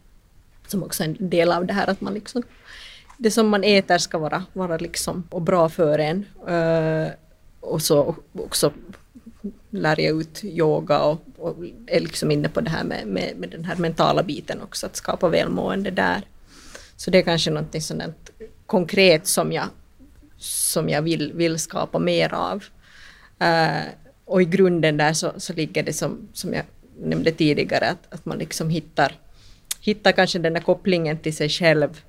som 0.66 0.82
också 0.82 1.02
är 1.02 1.08
en 1.08 1.16
del 1.28 1.52
av 1.52 1.66
det 1.66 1.72
här 1.72 1.90
att 1.90 2.00
man 2.00 2.14
liksom 2.14 2.42
det 3.22 3.30
som 3.30 3.48
man 3.48 3.64
äter 3.64 3.98
ska 3.98 4.18
vara, 4.18 4.44
vara 4.52 4.76
liksom 4.76 5.24
och 5.30 5.42
bra 5.42 5.68
för 5.68 5.98
en. 5.98 6.26
Uh, 6.48 7.10
och 7.60 7.82
så 7.82 8.16
också 8.32 8.72
lär 9.70 10.00
jag 10.00 10.20
ut 10.20 10.44
yoga 10.44 10.98
och, 10.98 11.22
och 11.38 11.56
är 11.86 12.00
liksom 12.00 12.30
inne 12.30 12.48
på 12.48 12.60
det 12.60 12.70
här 12.70 12.84
med, 12.84 13.06
med, 13.06 13.36
med, 13.36 13.50
den 13.50 13.64
här 13.64 13.76
mentala 13.76 14.22
biten 14.22 14.62
också, 14.62 14.86
att 14.86 14.96
skapa 14.96 15.28
välmående 15.28 15.90
där. 15.90 16.22
Så 16.96 17.10
det 17.10 17.18
är 17.18 17.22
kanske 17.22 17.50
någonting 17.50 17.80
sådant 17.80 18.30
konkret 18.66 19.26
som 19.26 19.52
jag, 19.52 19.68
som 20.38 20.88
jag 20.88 21.02
vill, 21.02 21.32
vill 21.32 21.58
skapa 21.58 21.98
mer 21.98 22.34
av. 22.34 22.64
Uh, 23.42 23.82
och 24.24 24.42
i 24.42 24.44
grunden 24.44 24.96
där 24.96 25.12
så, 25.12 25.32
så 25.36 25.52
ligger 25.52 25.82
det 25.82 25.92
som, 25.92 26.28
som 26.32 26.54
jag 26.54 26.64
nämnde 27.00 27.32
tidigare, 27.32 27.88
att, 27.88 28.14
att 28.14 28.26
man 28.26 28.38
liksom 28.38 28.70
hittar, 28.70 29.14
hittar 29.80 30.12
kanske 30.12 30.38
den 30.38 30.52
där 30.52 30.60
kopplingen 30.60 31.18
till 31.18 31.36
sig 31.36 31.48
själv 31.48 32.00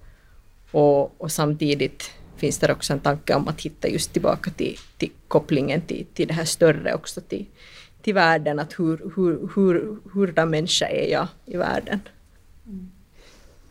och, 0.74 1.22
och 1.22 1.32
samtidigt 1.32 2.12
finns 2.38 2.60
det 2.60 2.72
också 2.72 2.94
en 2.94 3.00
tanke 3.00 3.34
om 3.34 3.48
att 3.48 3.62
hitta 3.62 3.88
just 3.88 4.14
tillbaka 4.14 4.52
till, 4.52 4.78
till 4.98 5.12
kopplingen 5.28 5.82
till, 5.82 6.06
till 6.14 6.28
det 6.28 6.34
här 6.34 6.46
större 6.46 6.94
också, 6.94 7.22
till, 7.22 7.46
till 8.02 8.14
världen, 8.14 8.60
att 8.60 8.80
hur, 8.80 9.12
hur, 9.16 9.50
hur, 9.56 9.98
hurdan 10.14 10.50
människa 10.50 10.88
är 10.88 11.12
jag 11.12 11.28
i 11.46 11.58
världen. 11.58 12.00
Mm. 12.66 12.92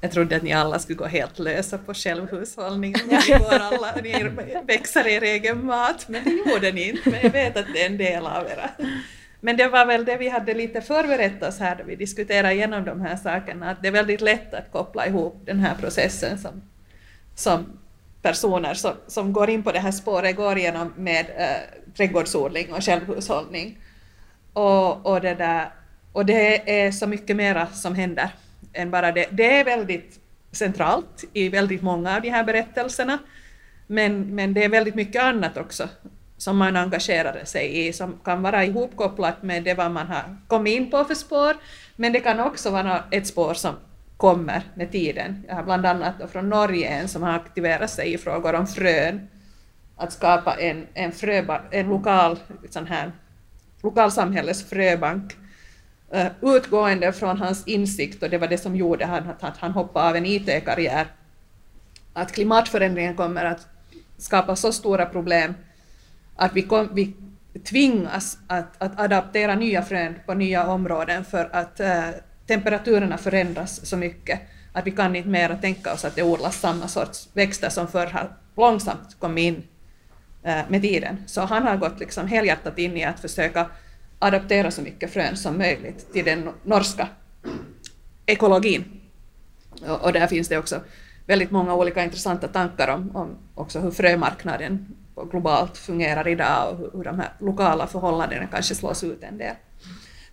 Jag 0.01 0.13
trodde 0.13 0.37
att 0.37 0.43
ni 0.43 0.53
alla 0.53 0.79
skulle 0.79 0.97
gå 0.97 1.07
helt 1.07 1.39
lösa 1.39 1.79
på 1.79 1.95
självhushållning. 1.95 2.95
Ni, 3.09 3.33
alla, 3.33 3.95
ni 4.03 4.31
växer 4.67 5.07
er 5.07 5.23
egen 5.23 5.67
mat, 5.67 6.09
men 6.09 6.25
det 6.25 6.51
gjorde 6.51 6.73
ni 6.73 6.89
inte. 6.89 7.11
Men 7.11 7.21
jag 7.23 7.31
vet 7.31 7.57
att 7.57 7.67
det 7.75 7.83
är 7.83 7.87
en 7.87 7.99
del 7.99 8.27
av 8.27 8.47
era. 8.47 8.71
Men 9.41 9.57
det 9.57 9.69
var 9.69 9.87
väl 9.87 10.05
det 10.05 10.17
vi 10.17 10.29
hade 10.29 10.55
lite 10.55 10.81
förberett 10.81 11.43
oss 11.43 11.59
här 11.59 11.77
då 11.77 11.85
vi 11.85 11.97
diskuterade 11.97 12.55
igenom 12.55 12.85
de 12.85 13.01
här 13.01 13.17
sakerna, 13.17 13.71
att 13.71 13.83
det 13.83 13.89
är 13.89 13.93
väldigt 13.93 14.21
lätt 14.21 14.55
att 14.55 14.73
koppla 14.73 15.07
ihop 15.07 15.43
den 15.45 15.59
här 15.59 15.75
processen 15.81 16.39
som 16.39 16.63
som 17.35 17.79
personer 18.23 18.75
som, 18.75 18.93
som 19.07 19.33
går 19.33 19.51
in 19.51 19.63
på 19.63 19.73
det 19.73 19.79
här 19.79 19.93
spåret 19.93 20.37
går 20.37 20.59
igenom 20.59 20.93
med 20.97 21.27
eh, 21.37 21.93
trädgårdsodling 21.97 22.73
och 22.73 22.85
självhushållning. 22.85 23.79
Och, 24.53 25.07
och, 25.07 25.21
det 25.21 25.35
där, 25.35 25.73
och 26.13 26.27
det 26.27 26.81
är 26.85 26.93
så 26.93 27.07
mycket 27.07 27.37
mera 27.37 27.67
som 27.67 27.95
händer 27.95 28.31
än 28.73 28.91
bara 28.91 29.13
det. 29.13 29.27
Det 29.31 29.61
är 29.61 29.65
väldigt 29.65 30.21
centralt 30.53 31.25
i 31.33 31.49
väldigt 31.49 31.83
många 31.83 32.17
av 32.17 32.23
de 32.23 32.31
här 32.31 32.45
berättelserna, 32.45 33.19
men, 33.87 34.35
men 34.35 34.55
det 34.55 34.65
är 34.65 34.69
väldigt 34.69 34.95
mycket 34.95 35.23
annat 35.23 35.57
också 35.57 35.89
som 36.37 36.57
man 36.57 36.77
engagerar 36.77 37.45
sig 37.45 37.87
i, 37.87 37.93
som 37.93 38.19
kan 38.25 38.43
vara 38.43 38.65
ihopkopplat 38.65 39.43
med 39.43 39.65
det 39.65 39.75
vad 39.75 39.91
man 39.91 40.07
har 40.07 40.37
kommit 40.47 40.77
in 40.77 40.91
på 40.91 41.05
för 41.05 41.15
spår, 41.15 41.57
men 41.97 42.13
det 42.13 42.21
kan 42.21 42.41
också 42.41 42.71
vara 42.71 43.05
ett 43.11 43.27
spår 43.27 43.55
som 43.55 43.75
kommer 44.23 44.63
med 44.75 44.93
tiden. 44.93 45.45
Jag 45.49 45.55
har 45.55 45.63
bland 45.63 45.87
annat 45.87 46.15
från 46.33 46.49
Norge 46.49 46.89
en 46.89 47.09
som 47.09 47.23
har 47.23 47.33
aktiverat 47.33 47.91
sig 47.91 48.13
i 48.13 48.19
frågor 48.19 48.55
om 48.55 48.67
frön, 48.67 49.29
att 49.97 50.13
skapa 50.13 50.55
en, 50.55 50.87
en, 50.95 51.13
fröba, 51.13 51.61
en 51.71 51.89
lokal 51.89 52.39
sån 52.71 52.87
här, 52.87 53.13
lokalsamhällets 53.83 54.65
fröbank 54.65 55.37
eh, 56.11 56.27
utgående 56.43 57.13
från 57.13 57.39
hans 57.39 57.67
insikt, 57.67 58.23
och 58.23 58.31
det 58.31 58.39
var 58.39 58.49
det 58.49 58.59
som 58.59 58.77
gjorde 58.77 59.07
att 59.41 59.57
han 59.57 59.73
hoppade 59.73 60.09
av 60.09 60.17
en 60.17 60.27
IT-karriär, 60.27 61.07
att 62.13 62.33
klimatförändringen 62.33 63.17
kommer 63.17 63.45
att 63.45 63.67
skapa 64.19 64.57
så 64.57 64.73
stora 64.73 65.07
problem 65.07 65.55
att 66.37 66.53
vi, 66.53 66.63
kom, 66.63 66.89
vi 66.95 67.15
tvingas 67.65 68.39
att, 68.47 68.83
att 68.83 69.01
adaptera 69.01 69.55
nya 69.55 69.83
frön 69.83 70.15
på 70.27 70.35
nya 70.35 70.67
områden 70.67 71.25
för 71.25 71.49
att 71.53 71.81
uh, 71.81 72.11
temperaturerna 72.47 73.19
förändras 73.19 73.87
så 73.87 73.97
mycket 73.97 74.41
att 74.73 74.87
vi 74.87 74.91
kan 74.91 75.17
inte 75.17 75.29
mer 75.29 75.59
tänka 75.61 75.93
oss 75.93 76.05
att 76.05 76.17
det 76.17 76.23
odlas 76.23 76.61
samma 76.61 76.89
sorts 76.89 77.29
växter 77.33 77.69
som 77.69 77.89
förr 77.89 78.07
har 78.07 78.37
långsamt 78.57 79.17
kommit 79.19 79.43
in 79.43 79.63
eh, 80.43 80.61
med 80.69 80.83
tiden. 80.83 81.17
Så 81.27 81.41
han 81.41 81.63
har 81.63 81.77
gått 81.77 82.01
liksom 82.01 82.29
helhjärtat 82.29 82.79
in 82.79 82.97
i 82.97 83.05
att 83.05 83.21
försöka 83.21 83.67
adaptera 84.19 84.71
så 84.71 84.83
mycket 84.83 85.13
frön 85.13 85.37
som 85.37 85.59
möjligt 85.59 86.13
till 86.13 86.25
den 86.25 86.51
norska 86.65 87.09
ekologin. 88.27 89.01
Och, 90.03 90.13
där 90.13 90.27
finns 90.27 90.49
det 90.49 90.59
också 90.59 90.81
väldigt 91.27 91.51
många 91.51 91.75
olika 91.75 92.05
intressanta 92.05 92.49
tankar 92.49 92.89
om, 92.89 93.17
om 93.17 93.39
också 93.55 93.81
hur 93.81 93.91
frömarknaden 93.91 94.97
globalt 95.31 95.79
fungerar 95.79 96.29
idag 96.29 96.73
och 96.73 96.79
hur, 96.79 96.91
hur 96.93 97.05
de 97.05 97.19
här 97.19 97.33
lokala 97.39 97.87
förhållandena 97.87 98.47
kanske 98.47 98.75
slås 98.75 99.05
ut 99.05 99.23
en 99.23 99.39
del. 99.39 99.55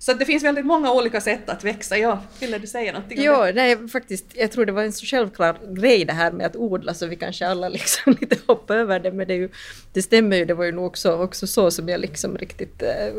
Så 0.01 0.13
det 0.13 0.25
finns 0.25 0.43
väldigt 0.43 0.65
många 0.65 0.91
olika 0.91 1.21
sätt 1.21 1.49
att 1.49 1.63
växa. 1.63 1.97
Ja, 1.97 2.23
ville 2.39 2.57
du 2.57 2.67
säga 2.67 2.93
någonting 2.93 3.19
om 3.19 3.25
jo, 3.25 3.43
det? 3.43 3.53
Nej, 3.53 3.88
faktiskt, 3.88 4.25
jag 4.33 4.51
tror 4.51 4.65
det 4.65 4.71
var 4.71 4.83
en 4.83 4.93
så 4.93 5.05
självklar 5.05 5.57
grej 5.69 6.05
det 6.05 6.13
här 6.13 6.31
med 6.31 6.45
att 6.45 6.55
odla 6.55 6.93
så 6.93 7.05
vi 7.05 7.15
kanske 7.15 7.47
alla 7.47 7.69
liksom 7.69 8.15
lite 8.21 8.38
hoppar 8.47 8.77
över 8.77 8.99
det 8.99 9.12
men 9.12 9.27
det, 9.27 9.33
är 9.33 9.38
ju, 9.38 9.49
det 9.93 10.01
stämmer 10.01 10.38
ju, 10.38 10.45
det 10.45 10.53
var 10.53 10.65
ju 10.65 10.71
nog 10.71 10.85
också, 10.85 11.17
också 11.17 11.47
så 11.47 11.71
som 11.71 11.89
jag 11.89 12.01
liksom 12.01 12.38
riktigt 12.38 12.81
eh, 12.81 13.13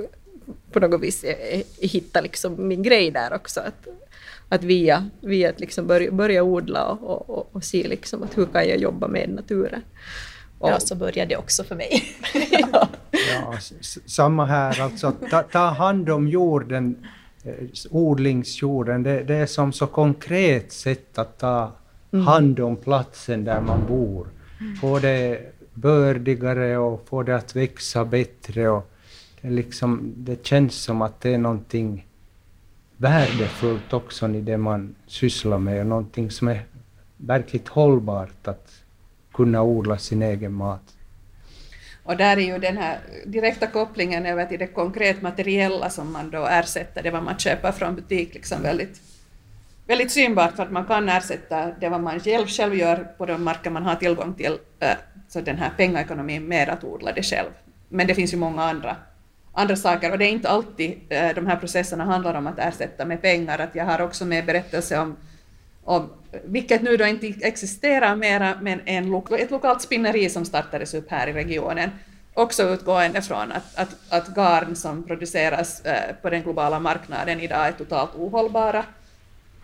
på 0.72 0.80
något 0.80 1.00
vis 1.00 1.24
eh, 1.24 1.62
hittade 1.80 2.22
liksom 2.22 2.68
min 2.68 2.82
grej 2.82 3.10
där 3.10 3.34
också. 3.34 3.60
Att, 3.60 3.88
att 4.48 4.64
via, 4.64 5.10
via 5.20 5.50
att 5.50 5.60
liksom 5.60 5.86
börja, 5.86 6.10
börja 6.10 6.42
odla 6.42 6.84
och, 6.86 7.30
och, 7.30 7.48
och 7.52 7.64
se 7.64 7.88
liksom 7.88 8.22
att 8.22 8.38
hur 8.38 8.46
kan 8.46 8.68
jag 8.68 8.78
jobba 8.78 9.08
med 9.08 9.28
naturen. 9.28 9.82
Ja, 10.60 10.80
så 10.80 10.94
började 10.94 11.28
det 11.28 11.36
också 11.36 11.64
för 11.64 11.76
mig. 11.76 12.02
ja. 12.50 12.88
ja, 13.10 13.54
samma 14.06 14.44
här, 14.44 14.80
alltså 14.80 15.12
ta, 15.30 15.42
ta 15.42 15.58
hand 15.58 16.10
om 16.10 16.28
jorden, 16.28 17.06
eh, 17.44 17.54
odlingsjorden, 17.90 19.02
det, 19.02 19.22
det, 19.22 19.34
är 19.34 19.46
som 19.46 19.72
så 19.72 19.86
konkret 19.86 20.72
sätt 20.72 21.18
att 21.18 21.38
ta 21.38 21.72
mm. 22.12 22.26
hand 22.26 22.60
om 22.60 22.76
platsen 22.76 23.44
där 23.44 23.60
man 23.60 23.86
bor. 23.88 24.26
Få 24.80 24.98
det 24.98 25.52
bördigare 25.74 26.76
och 26.76 27.08
få 27.08 27.22
det 27.22 27.36
att 27.36 27.56
växa 27.56 28.04
bättre. 28.04 28.68
Och 28.68 28.90
det, 29.40 29.50
liksom, 29.50 30.12
det 30.16 30.46
känns 30.46 30.74
som 30.74 31.02
att 31.02 31.20
det 31.20 31.34
är 31.34 31.38
någonting 31.38 32.06
värdefullt 32.96 33.92
också 33.92 34.28
i 34.28 34.40
det 34.40 34.56
man 34.56 34.94
sysslar 35.06 35.58
med, 35.58 35.86
någonting 35.86 36.30
som 36.30 36.48
är 36.48 36.64
verkligt 37.16 37.68
hållbart 37.68 38.48
att 38.48 38.69
kunna 39.40 39.62
odla 39.62 39.98
sin 39.98 40.22
egen 40.22 40.52
mat. 40.52 40.82
Och 42.02 42.16
där 42.16 42.36
är 42.36 42.40
ju 42.40 42.58
den 42.58 42.76
här 42.76 42.98
direkta 43.26 43.66
kopplingen 43.66 44.26
över 44.26 44.46
till 44.46 44.58
det 44.58 44.66
konkret 44.66 45.22
materiella 45.22 45.90
som 45.90 46.12
man 46.12 46.30
då 46.30 46.46
ersätter 46.46 47.02
det 47.02 47.10
vad 47.10 47.22
man 47.22 47.38
köper 47.38 47.72
från 47.72 47.94
butik 47.94 48.34
liksom 48.34 48.62
väldigt, 48.62 49.00
väldigt 49.86 50.12
synbart 50.12 50.56
för 50.56 50.62
att 50.62 50.72
man 50.72 50.84
kan 50.84 51.08
ersätta 51.08 51.70
det 51.80 51.88
vad 51.88 52.00
man 52.00 52.20
själv, 52.20 52.46
själv 52.46 52.74
gör 52.74 52.96
på 53.18 53.26
de 53.26 53.44
marker 53.44 53.70
man 53.70 53.82
har 53.82 53.96
tillgång 53.96 54.34
till, 54.34 54.58
eh, 54.80 54.96
så 55.28 55.40
den 55.40 55.56
här 55.56 55.70
pengaekonomin 55.76 56.44
med 56.44 56.68
att 56.68 56.84
odla 56.84 57.12
det 57.12 57.22
själv. 57.22 57.50
Men 57.88 58.06
det 58.06 58.14
finns 58.14 58.32
ju 58.32 58.38
många 58.38 58.62
andra, 58.64 58.96
andra 59.52 59.76
saker 59.76 60.12
och 60.12 60.18
det 60.18 60.24
är 60.24 60.32
inte 60.32 60.48
alltid 60.48 61.00
eh, 61.08 61.34
de 61.34 61.46
här 61.46 61.56
processerna 61.56 62.04
handlar 62.04 62.34
om 62.34 62.46
att 62.46 62.58
ersätta 62.58 63.04
med 63.04 63.22
pengar. 63.22 63.58
Att 63.58 63.74
jag 63.74 63.84
har 63.84 64.00
också 64.00 64.24
med 64.24 64.46
berättelse 64.46 64.98
om 64.98 65.16
och, 65.84 66.02
vilket 66.44 66.82
nu 66.82 66.96
då 66.96 67.06
inte 67.06 67.26
existerar 67.26 68.16
mera, 68.16 68.58
men 68.60 68.80
en, 68.84 69.14
ett 69.38 69.50
lokalt 69.50 69.82
spinneri 69.82 70.30
som 70.30 70.44
startades 70.44 70.94
upp 70.94 71.10
här 71.10 71.26
i 71.26 71.32
regionen, 71.32 71.90
också 72.34 72.62
utgående 72.62 73.22
från 73.22 73.52
att, 73.52 73.78
att, 73.78 73.96
att 74.08 74.34
garn 74.34 74.76
som 74.76 75.02
produceras 75.02 75.80
eh, 75.80 76.14
på 76.22 76.30
den 76.30 76.42
globala 76.42 76.80
marknaden 76.80 77.40
idag 77.40 77.66
är 77.66 77.72
totalt 77.72 78.14
ohållbara. 78.14 78.84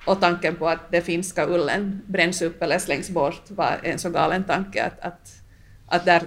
Och 0.07 0.21
tanken 0.21 0.57
på 0.57 0.69
att 0.69 0.91
den 0.91 1.03
finska 1.03 1.47
ullen 1.47 2.03
bränns 2.07 2.43
upp 2.43 2.63
eller 2.63 2.79
slängs 2.79 3.11
bort 3.11 3.51
var 3.51 3.81
en 3.83 3.99
så 3.99 4.11
galen 4.11 4.45
tanke 4.45 4.85
att, 4.85 5.01
att, 5.01 5.33
att 5.87 6.05
där 6.05 6.23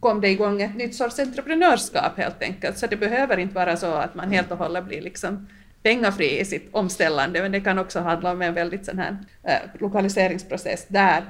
kom 0.00 0.20
det 0.20 0.28
igång 0.28 0.62
ett 0.62 0.76
nytt 0.76 0.94
sorts 0.94 1.18
entreprenörskap 1.18 2.16
helt 2.16 2.42
enkelt. 2.42 2.78
Så 2.78 2.86
det 2.86 2.96
behöver 2.96 3.36
inte 3.36 3.54
vara 3.54 3.76
så 3.76 3.92
att 3.92 4.14
man 4.14 4.32
helt 4.32 4.50
och 4.50 4.58
hållet 4.58 4.84
blir 4.84 5.02
liksom 5.02 5.48
pengafri 5.82 6.40
i 6.40 6.44
sitt 6.44 6.68
omställande, 6.74 7.42
men 7.42 7.52
det 7.52 7.60
kan 7.60 7.78
också 7.78 8.00
handla 8.00 8.32
om 8.32 8.42
en 8.42 8.54
väldigt 8.54 8.86
sån 8.86 8.98
här 8.98 9.16
eh, 9.42 9.80
lokaliseringsprocess 9.80 10.86
där 10.88 11.24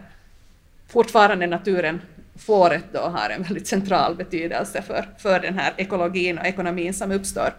fortfarande 0.88 1.46
naturen, 1.46 2.00
fåret 2.36 2.84
då 2.92 2.98
har 2.98 3.30
en 3.30 3.42
väldigt 3.42 3.66
central 3.66 4.14
betydelse 4.14 4.82
för, 4.82 5.08
för 5.18 5.40
den 5.40 5.58
här 5.58 5.74
ekologin 5.76 6.38
och 6.38 6.46
ekonomin 6.46 6.94
som 6.94 7.12
uppstår. 7.12 7.52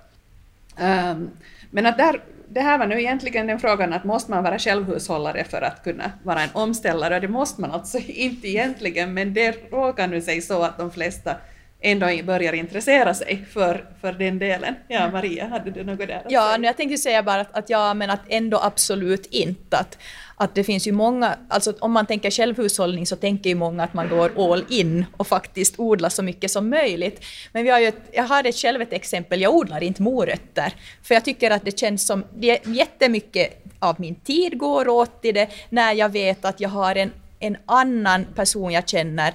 Um, 0.79 1.31
men 1.71 1.85
att 1.85 1.97
där, 1.97 2.21
det 2.47 2.61
här 2.61 2.77
var 2.77 2.87
nu 2.87 2.99
egentligen 2.99 3.47
den 3.47 3.59
frågan 3.59 3.93
att 3.93 4.03
måste 4.03 4.31
man 4.31 4.43
vara 4.43 4.59
självhushållare 4.59 5.43
för 5.43 5.61
att 5.61 5.83
kunna 5.83 6.11
vara 6.23 6.41
en 6.41 6.49
omställare? 6.53 7.19
Det 7.19 7.27
måste 7.27 7.61
man 7.61 7.71
alltså 7.71 7.97
inte 8.07 8.47
egentligen, 8.47 9.13
men 9.13 9.33
det 9.33 9.71
råkar 9.71 10.07
nu 10.07 10.21
sig 10.21 10.41
så 10.41 10.63
att 10.63 10.77
de 10.77 10.91
flesta 10.91 11.35
ändå 11.81 12.23
börjar 12.23 12.53
intressera 12.53 13.13
sig 13.13 13.45
för, 13.51 13.85
för 14.01 14.11
den 14.11 14.39
delen. 14.39 14.75
Ja, 14.87 14.99
mm. 14.99 15.11
Maria, 15.11 15.47
hade 15.47 15.71
du 15.71 15.83
något 15.83 15.97
där 16.07 16.17
att 16.25 16.31
Ja, 16.31 16.53
säga? 16.55 16.65
jag 16.65 16.77
tänkte 16.77 16.97
säga 16.97 17.23
bara 17.23 17.41
att, 17.41 17.57
att 17.57 17.69
ja, 17.69 17.93
men 17.93 18.09
att 18.09 18.21
ändå 18.27 18.59
absolut 18.63 19.25
inte. 19.25 19.77
Att, 19.77 19.97
att 20.35 20.55
det 20.55 20.63
finns 20.63 20.87
ju 20.87 20.91
många, 20.91 21.35
alltså 21.47 21.73
om 21.79 21.91
man 21.91 22.05
tänker 22.05 22.31
självhushållning 22.31 23.05
så 23.05 23.15
tänker 23.15 23.49
ju 23.49 23.55
många 23.55 23.83
att 23.83 23.93
man 23.93 24.09
går 24.09 24.51
all 24.53 24.65
in 24.69 25.05
och 25.17 25.27
faktiskt 25.27 25.79
odlar 25.79 26.09
så 26.09 26.23
mycket 26.23 26.51
som 26.51 26.69
möjligt. 26.69 27.25
Men 27.51 27.63
vi 27.63 27.69
har 27.69 27.79
ju 27.79 27.87
ett, 27.87 28.01
jag 28.11 28.23
har 28.23 28.43
ett 28.43 28.55
själv 28.55 28.81
ett 28.81 28.93
exempel, 28.93 29.41
jag 29.41 29.55
odlar 29.55 29.83
inte 29.83 30.01
morötter, 30.01 30.73
för 31.03 31.13
jag 31.15 31.25
tycker 31.25 31.51
att 31.51 31.65
det 31.65 31.79
känns 31.79 32.07
som, 32.07 32.23
det 32.37 32.49
är 32.49 32.73
jättemycket 32.73 33.63
av 33.79 33.95
min 33.99 34.15
tid 34.15 34.57
går 34.57 34.87
åt 34.87 35.21
till 35.21 35.33
det 35.35 35.47
när 35.69 35.93
jag 35.93 36.09
vet 36.09 36.45
att 36.45 36.59
jag 36.59 36.69
har 36.69 36.95
en, 36.95 37.11
en 37.39 37.57
annan 37.65 38.25
person 38.35 38.71
jag 38.71 38.89
känner 38.89 39.33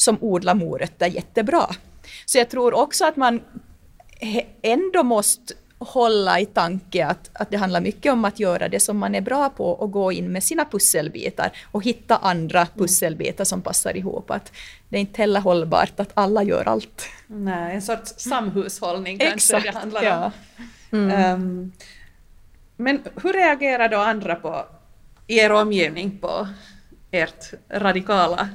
som 0.00 0.18
odlar 0.20 0.54
morötter 0.54 1.06
jättebra. 1.06 1.66
Så 2.26 2.38
jag 2.38 2.48
tror 2.50 2.74
också 2.74 3.04
att 3.04 3.16
man 3.16 3.40
ändå 4.62 5.02
måste 5.02 5.54
hålla 5.78 6.40
i 6.40 6.46
tanke 6.46 7.06
att, 7.06 7.30
att 7.32 7.50
det 7.50 7.56
handlar 7.56 7.80
mycket 7.80 8.12
om 8.12 8.24
att 8.24 8.40
göra 8.40 8.68
det 8.68 8.80
som 8.80 8.98
man 8.98 9.14
är 9.14 9.20
bra 9.20 9.48
på 9.50 9.70
och 9.70 9.90
gå 9.90 10.12
in 10.12 10.32
med 10.32 10.44
sina 10.44 10.64
pusselbitar 10.64 11.52
och 11.70 11.84
hitta 11.84 12.16
andra 12.16 12.60
mm. 12.60 12.72
pusselbitar 12.74 13.44
som 13.44 13.62
passar 13.62 13.96
ihop. 13.96 14.30
Att 14.30 14.52
det 14.88 14.96
är 14.96 15.00
inte 15.00 15.22
heller 15.22 15.40
hållbart 15.40 16.00
att 16.00 16.10
alla 16.14 16.42
gör 16.42 16.68
allt. 16.68 17.08
Nej, 17.26 17.74
en 17.74 17.82
sorts 17.82 18.14
samhushållning 18.16 19.18
kanske 19.18 19.34
Exakt, 19.56 19.64
det 19.64 19.78
handlar 19.78 20.02
ja. 20.02 20.24
om. 20.90 21.10
Mm. 21.10 21.34
Um, 21.34 21.72
men 22.76 23.02
hur 23.22 23.32
reagerar 23.32 23.88
då 23.88 23.96
andra 23.96 24.34
på, 24.34 24.66
i 25.26 25.38
er 25.38 25.52
omgivning 25.52 26.18
på 26.18 26.48
ert 27.10 27.54
radikala 27.70 28.48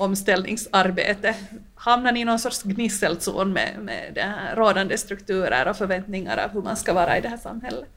omställningsarbete? 0.00 1.34
Hamnar 1.74 2.12
ni 2.12 2.20
i 2.20 2.24
någon 2.24 2.38
sorts 2.38 2.62
gnisselzon 2.62 3.52
med, 3.52 3.78
med 3.82 4.12
det 4.14 4.20
här 4.20 4.56
rådande 4.56 4.98
strukturer 4.98 5.68
och 5.68 5.76
förväntningar 5.76 6.44
av 6.44 6.50
hur 6.50 6.62
man 6.62 6.76
ska 6.76 6.92
vara 6.92 7.18
i 7.18 7.20
det 7.20 7.28
här 7.28 7.36
samhället? 7.36 7.88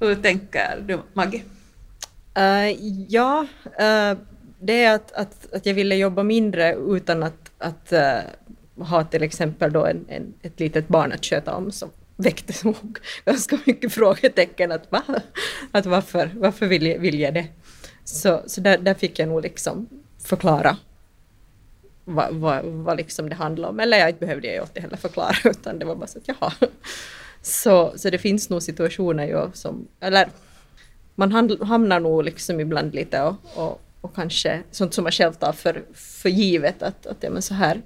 Hur 0.00 0.14
tänker 0.14 0.80
du, 0.86 0.98
Maggie? 1.12 1.42
Uh, 2.38 2.70
ja, 3.08 3.46
uh, 3.64 4.18
det 4.60 4.84
är 4.84 4.94
att, 4.94 5.12
att, 5.12 5.54
att 5.54 5.66
jag 5.66 5.74
ville 5.74 5.94
jobba 5.94 6.22
mindre 6.22 6.74
utan 6.74 7.22
att, 7.22 7.50
att 7.58 7.92
uh, 7.92 8.84
ha 8.84 9.04
till 9.04 9.22
exempel 9.22 9.72
då 9.72 9.86
en, 9.86 10.04
en, 10.08 10.34
ett 10.42 10.60
litet 10.60 10.88
barn 10.88 11.12
att 11.12 11.24
sköta 11.24 11.54
om 11.54 11.72
som 11.72 11.90
väckte 12.16 12.52
nog 12.64 12.98
ganska 13.24 13.58
mycket 13.64 13.92
frågetecken 13.92 14.72
att, 14.72 14.92
va? 14.92 15.02
att 15.70 15.86
varför, 15.86 16.30
varför 16.34 16.66
vill, 16.66 16.86
jag, 16.86 16.98
vill 16.98 17.20
jag 17.20 17.34
det? 17.34 17.46
Så, 18.04 18.42
så 18.46 18.60
där, 18.60 18.78
där 18.78 18.94
fick 18.94 19.18
jag 19.18 19.28
nog 19.28 19.42
liksom 19.42 19.88
förklara 20.24 20.76
vad, 22.04 22.34
vad, 22.34 22.64
vad 22.64 22.96
liksom 22.96 23.28
det 23.28 23.34
handlar 23.34 23.68
om. 23.68 23.80
Eller 23.80 23.98
jag 23.98 24.14
behövde 24.14 24.46
jag 24.46 24.56
ju 24.56 24.62
inte 24.62 24.80
heller 24.80 24.96
förklara 24.96 25.36
utan 25.44 25.78
det 25.78 25.84
var 25.84 25.96
bara 25.96 26.06
så 26.06 26.18
att 26.18 26.28
jaha. 26.28 26.52
Så, 27.42 27.92
så 27.96 28.10
det 28.10 28.18
finns 28.18 28.50
nog 28.50 28.62
situationer 28.62 29.26
ju 29.26 29.50
som, 29.52 29.88
eller 30.00 30.28
man 31.14 31.32
hamnar 31.60 32.00
nog 32.00 32.24
liksom 32.24 32.60
ibland 32.60 32.94
lite 32.94 33.22
och, 33.22 33.36
och, 33.54 33.80
och 34.00 34.14
kanske 34.14 34.62
sånt 34.70 34.94
som 34.94 35.02
man 35.02 35.12
själv 35.12 35.32
tar 35.32 35.52
för, 35.52 35.82
för 35.94 36.28
givet 36.28 36.82
att, 36.82 37.06
att 37.06 37.16
ja, 37.20 37.30
men 37.30 37.42
så, 37.42 37.54
här, 37.54 37.82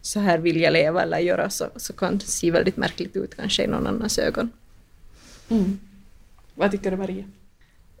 så 0.00 0.20
här 0.20 0.38
vill 0.38 0.60
jag 0.60 0.72
leva 0.72 1.02
eller 1.02 1.18
göra 1.18 1.50
så, 1.50 1.66
så 1.76 1.92
kan 1.92 2.18
det 2.18 2.24
se 2.24 2.50
väldigt 2.50 2.76
märkligt 2.76 3.16
ut 3.16 3.36
kanske 3.36 3.64
i 3.64 3.66
någon 3.66 3.86
annans 3.86 4.18
ögon. 4.18 4.50
Mm. 5.48 5.78
Vad 6.54 6.70
tycker 6.70 6.90
du 6.90 6.96
Maria? 6.96 7.24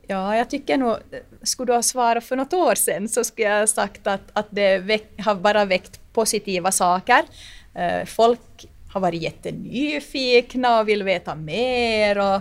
Ja, 0.06 0.36
jag 0.36 0.50
tycker 0.50 0.76
nog, 0.76 0.96
skulle 1.42 1.72
du 1.72 1.74
ha 1.74 1.82
svarat 1.82 2.24
för 2.24 2.36
något 2.36 2.52
år 2.52 2.74
sedan 2.74 3.08
så 3.08 3.24
skulle 3.24 3.48
jag 3.48 3.58
ha 3.58 3.66
sagt 3.66 4.06
att, 4.06 4.22
att 4.32 4.46
det 4.50 4.78
väck, 4.78 5.20
har 5.24 5.34
bara 5.34 5.64
väckt 5.64 6.00
positiva 6.12 6.72
saker. 6.72 7.22
Eh, 7.74 8.04
folk 8.04 8.66
har 8.92 9.00
varit 9.00 9.22
jättenyfikna 9.22 10.80
och 10.80 10.88
vill 10.88 11.02
veta 11.02 11.34
mer 11.34 12.18
och, 12.18 12.40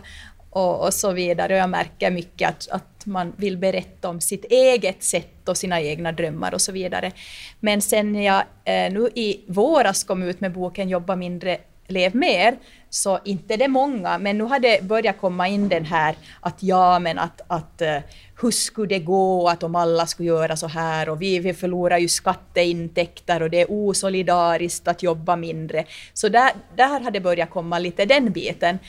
och, 0.50 0.86
och 0.86 0.94
så 0.94 1.12
vidare. 1.12 1.54
Och 1.54 1.60
jag 1.60 1.70
märker 1.70 2.12
mycket 2.12 2.50
att, 2.50 2.70
att 2.70 3.06
man 3.06 3.34
vill 3.38 3.58
berätta 3.58 4.10
om 4.10 4.22
sitt 4.22 4.46
eget 4.46 5.04
sätt 5.04 5.50
och 5.50 5.58
sina 5.58 5.82
egna 5.82 6.12
drömmar 6.12 6.54
och 6.54 6.62
så 6.62 6.72
vidare. 6.72 7.12
Men 7.60 7.82
sen 7.82 8.24
jag 8.24 8.44
eh, 8.64 8.94
nu 8.94 9.10
i 9.16 9.44
våras 9.48 10.04
kom 10.04 10.24
ut 10.24 10.42
med 10.42 10.52
boken 10.52 10.90
Jobba 10.90 11.16
mindre, 11.16 11.58
lev 11.88 12.16
mer, 12.16 12.58
så 12.90 13.20
inte 13.24 13.58
det 13.58 13.68
många, 13.68 14.18
men 14.18 14.38
nu 14.38 14.44
har 14.44 14.60
det 14.60 14.84
börjat 14.84 15.18
komma 15.18 15.48
in 15.48 15.70
den 15.70 15.86
här 15.86 16.16
att 16.40 16.64
ja, 16.64 17.00
men 17.00 17.20
att, 17.20 17.42
att 17.48 17.82
uh, 17.82 17.98
hur 18.42 18.52
skulle 18.52 18.88
det 18.88 19.00
gå 19.00 19.50
att 19.50 19.64
om 19.64 19.76
alla 19.76 20.06
skulle 20.06 20.28
göra 20.28 20.58
så 20.58 20.68
här 20.68 21.10
och 21.10 21.22
vi, 21.22 21.40
vi 21.40 21.54
förlorar 21.54 21.98
ju 21.98 22.08
skatteintäkter 22.08 23.42
och 23.42 23.50
det 23.50 23.62
är 23.62 23.68
osolidariskt 23.70 24.88
att 24.88 25.04
jobba 25.04 25.36
mindre. 25.36 25.86
Så 26.14 26.30
där, 26.30 26.52
där 26.76 27.00
har 27.00 27.12
det 27.12 27.20
börjat 27.20 27.50
komma 27.50 27.80
lite 27.80 28.06
den 28.06 28.32
biten. 28.32 28.80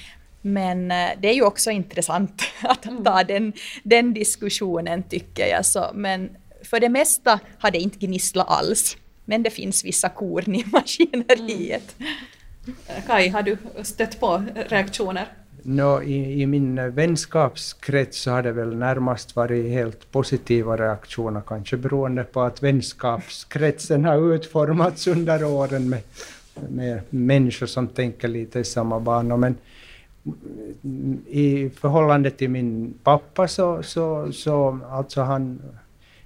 Men 0.41 0.91
uh, 0.91 1.09
det 1.21 1.29
är 1.29 1.35
ju 1.35 1.43
också 1.43 1.71
intressant 1.71 2.43
att 2.63 2.83
ta 2.83 3.21
mm. 3.21 3.27
den, 3.27 3.53
den 3.83 4.15
diskussionen 4.15 5.03
tycker 5.03 5.47
jag. 5.47 5.67
Så, 5.67 5.91
men 5.95 6.37
för 6.63 6.81
det 6.81 6.89
mesta 6.89 7.41
har 7.59 7.71
det 7.71 7.79
inte 7.79 8.07
gnisslat 8.07 8.51
alls. 8.51 8.97
Men 9.25 9.43
det 9.43 9.51
finns 9.51 9.85
vissa 9.85 10.09
korn 10.09 10.55
i 10.55 10.65
maskineriet. 10.73 11.95
Mm. 11.99 12.13
Kai, 13.07 13.29
har 13.29 13.43
du 13.43 13.57
stött 13.83 14.21
på 14.21 14.43
reaktioner? 14.55 15.27
No, 15.63 16.03
i, 16.03 16.43
I 16.43 16.47
min 16.47 16.91
vänskapskrets 16.95 18.19
så 18.19 18.31
har 18.31 18.43
det 18.43 18.53
väl 18.53 18.77
närmast 18.77 19.37
varit 19.37 19.71
helt 19.71 20.13
positiva 20.13 20.77
reaktioner, 20.77 21.43
kanske 21.47 21.77
beroende 21.77 22.25
på 22.25 22.41
att 22.41 22.63
vänskapskretsen 22.63 24.05
har 24.05 24.35
utformats 24.35 25.07
under 25.07 25.45
åren 25.45 25.89
med, 25.89 26.01
med 26.69 27.01
människor 27.11 27.67
som 27.67 27.89
tänker 27.89 28.29
lite 28.29 28.61
i 28.61 28.65
samma 28.65 29.01
banor. 29.01 29.37
Men 29.37 29.57
i 31.27 31.71
förhållande 31.71 32.31
till 32.31 32.51
min 32.51 32.95
pappa 33.03 33.49
så, 33.49 33.83
så, 33.83 34.33
så 34.33 34.79
alltså 34.91 35.21
han 35.21 35.63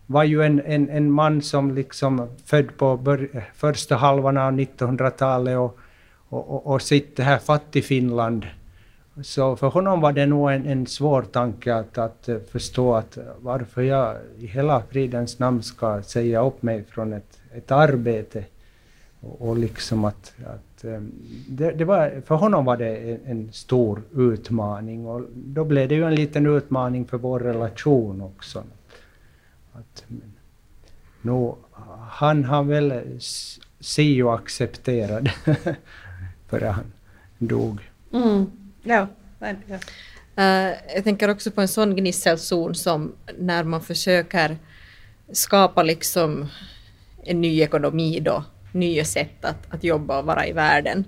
var 0.06 0.24
ju 0.24 0.42
en, 0.42 0.60
en, 0.60 0.88
en 0.88 1.10
man 1.10 1.42
som 1.42 1.74
liksom 1.74 2.28
född 2.44 2.76
på 2.76 2.96
bör, 2.96 3.44
första 3.54 3.96
halvan 3.96 4.36
av 4.36 4.52
1900-talet 4.52 5.58
och 5.58 5.78
och, 6.30 6.50
och, 6.50 6.66
och 6.66 6.82
sitta 6.82 7.22
här 7.22 7.38
Fattig-Finland. 7.38 8.46
Så 9.22 9.56
för 9.56 9.68
honom 9.68 10.00
var 10.00 10.12
det 10.12 10.26
nog 10.26 10.52
en, 10.52 10.66
en 10.66 10.86
svår 10.86 11.22
tanke 11.22 11.74
att, 11.74 11.98
att 11.98 12.28
eh, 12.28 12.38
förstå 12.50 12.94
att 12.94 13.18
varför 13.40 13.82
jag 13.82 14.16
i 14.38 14.46
hela 14.46 14.82
fridens 14.82 15.38
namn 15.38 15.62
ska 15.62 16.02
säga 16.02 16.46
upp 16.46 16.62
mig 16.62 16.84
från 16.84 17.12
ett, 17.12 17.38
ett 17.54 17.70
arbete. 17.70 18.44
Och, 19.20 19.48
och 19.48 19.58
liksom 19.58 20.04
att, 20.04 20.32
att 20.46 20.84
ehm, 20.84 21.12
det, 21.48 21.70
det, 21.70 21.84
var, 21.84 22.22
för 22.26 22.34
honom 22.34 22.64
var 22.64 22.76
det 22.76 22.96
en, 22.96 23.20
en, 23.24 23.52
stor 23.52 24.02
utmaning 24.14 25.06
och 25.06 25.22
då 25.34 25.64
blev 25.64 25.88
det 25.88 25.94
ju 25.94 26.04
en 26.04 26.14
liten 26.14 26.46
utmaning 26.46 27.06
för 27.06 27.18
vår 27.18 27.40
relation 27.40 28.20
också. 28.20 28.62
Att, 29.72 30.04
men, 30.06 30.32
nu, 31.22 31.52
han 32.10 32.44
har 32.44 32.62
väl 32.62 33.18
Sio 33.80 34.30
accepterad 34.30 35.30
för 36.50 36.60
han 36.60 36.92
dog. 37.38 37.80
Mm. 38.12 38.50
Ja, 38.82 39.08
ja. 39.38 39.78
Uh, 40.38 40.76
jag 40.94 41.04
tänker 41.04 41.30
också 41.30 41.50
på 41.50 41.60
en 41.60 41.68
sån 41.68 41.96
gnisselzon 41.96 42.74
som 42.74 43.12
när 43.38 43.64
man 43.64 43.80
försöker 43.80 44.56
skapa 45.32 45.82
liksom 45.82 46.48
en 47.24 47.40
ny 47.40 47.60
ekonomi 47.60 48.20
då, 48.20 48.44
nya 48.72 49.04
sätt 49.04 49.44
att, 49.44 49.74
att 49.74 49.84
jobba 49.84 50.18
och 50.18 50.24
vara 50.24 50.46
i 50.46 50.52
världen 50.52 51.04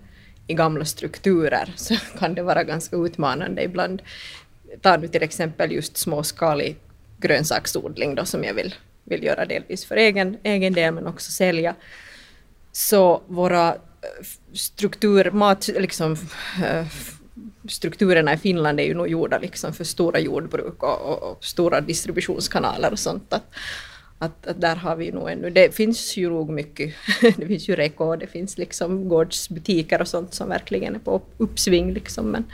i 0.46 0.54
gamla 0.54 0.84
strukturer 0.84 1.72
så 1.76 1.94
kan 2.18 2.34
det 2.34 2.42
vara 2.42 2.64
ganska 2.64 2.96
utmanande 2.96 3.62
ibland. 3.62 4.02
Ta 4.80 4.96
nu 4.96 5.08
till 5.08 5.22
exempel 5.22 5.72
just 5.72 5.96
småskalig 5.96 6.76
grönsaksodling 7.18 8.14
då 8.14 8.24
som 8.24 8.44
jag 8.44 8.54
vill, 8.54 8.74
vill 9.04 9.24
göra 9.24 9.44
delvis 9.44 9.84
för 9.84 9.96
egen, 9.96 10.38
egen 10.42 10.72
del 10.72 10.94
men 10.94 11.06
också 11.06 11.30
sälja. 11.30 11.74
Så 12.72 13.22
våra 13.26 13.68
eh, 13.68 13.80
struktur, 14.52 15.30
mat, 15.30 15.68
liksom, 15.68 16.16
eh, 16.64 16.86
strukturerna 17.68 18.34
i 18.34 18.36
Finland 18.36 18.80
är 18.80 18.84
ju 18.84 18.94
nog 18.94 19.08
gjorda 19.08 19.38
liksom 19.38 19.72
för 19.72 19.84
stora 19.84 20.18
jordbruk 20.18 20.82
och, 20.82 21.00
och, 21.00 21.22
och 21.22 21.44
stora 21.44 21.80
distributionskanaler 21.80 22.92
och 22.92 22.98
sånt. 22.98 23.32
Att, 23.32 23.44
att, 24.18 24.46
att, 24.46 24.60
där 24.60 24.76
har 24.76 24.96
vi 24.96 25.12
nog 25.12 25.30
ännu, 25.30 25.50
det 25.50 25.74
finns 25.74 26.16
ju 26.16 26.30
nog 26.30 26.50
mycket, 26.50 26.94
det 27.36 27.46
finns 27.46 27.68
ju 27.68 27.76
Reko, 27.76 28.16
det 28.16 28.26
finns 28.26 28.58
liksom 28.58 29.08
gårdsbutiker 29.08 30.00
och 30.00 30.08
sånt 30.08 30.34
som 30.34 30.48
verkligen 30.48 30.94
är 30.94 30.98
på 30.98 31.22
uppsving 31.38 31.92
liksom. 31.92 32.30
Men, 32.30 32.44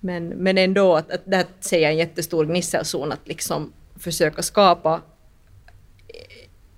men, 0.00 0.28
men 0.28 0.58
ändå 0.58 0.96
att, 0.96 1.10
att 1.10 1.22
där 1.24 1.44
ser 1.60 1.78
jag 1.78 1.90
en 1.90 1.98
jättestor 1.98 2.44
gnisselzon 2.44 3.12
att 3.12 3.28
liksom 3.28 3.72
försöka 3.98 4.42
skapa 4.42 5.00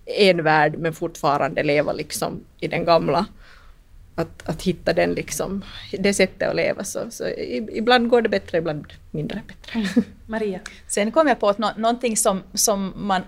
en 0.07 0.43
värld 0.43 0.75
men 0.79 0.93
fortfarande 0.93 1.63
leva 1.63 1.93
liksom 1.93 2.41
i 2.61 2.69
den 2.69 2.85
gamla. 2.85 3.27
Att, 4.19 4.49
att 4.49 4.63
hitta 4.63 4.93
den 4.93 5.13
liksom, 5.13 5.65
det 5.99 6.15
sättet 6.15 6.49
att 6.49 6.57
leva. 6.57 6.85
Så, 6.85 7.11
så 7.11 7.29
ibland 7.73 8.09
går 8.09 8.23
det 8.23 8.29
bättre, 8.29 8.59
ibland 8.59 8.87
mindre 9.11 9.43
bättre. 9.47 9.79
Mm. 9.79 10.05
Maria? 10.27 10.61
Sen 10.87 11.13
kom 11.13 11.29
jag 11.29 11.41
på 11.41 11.49
att 11.49 11.59
no 11.59 11.67
någonting 11.77 12.17
som, 12.17 12.43
som 12.55 12.93
man 12.97 13.23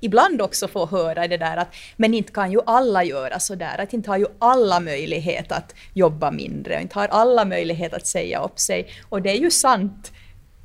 ibland 0.00 0.42
också 0.42 0.68
får 0.68 0.86
höra 0.86 1.28
det 1.28 1.36
där 1.36 1.56
att 1.56 1.74
men 1.96 2.14
inte 2.14 2.32
kan 2.32 2.52
ju 2.52 2.60
alla 2.66 3.04
göra 3.04 3.40
så 3.40 3.54
där, 3.54 3.80
att 3.80 3.92
inte 3.92 4.10
har 4.10 4.18
ju 4.18 4.26
alla 4.38 4.80
möjlighet 4.80 5.52
att 5.52 5.74
jobba 5.94 6.30
mindre, 6.30 6.76
och 6.76 6.82
inte 6.82 6.98
har 6.98 7.08
alla 7.08 7.44
möjlighet 7.44 7.94
att 7.94 8.06
säga 8.06 8.40
upp 8.40 8.58
sig. 8.58 8.88
Och 9.08 9.22
det 9.22 9.30
är 9.30 9.36
ju 9.36 9.50
sant, 9.50 10.12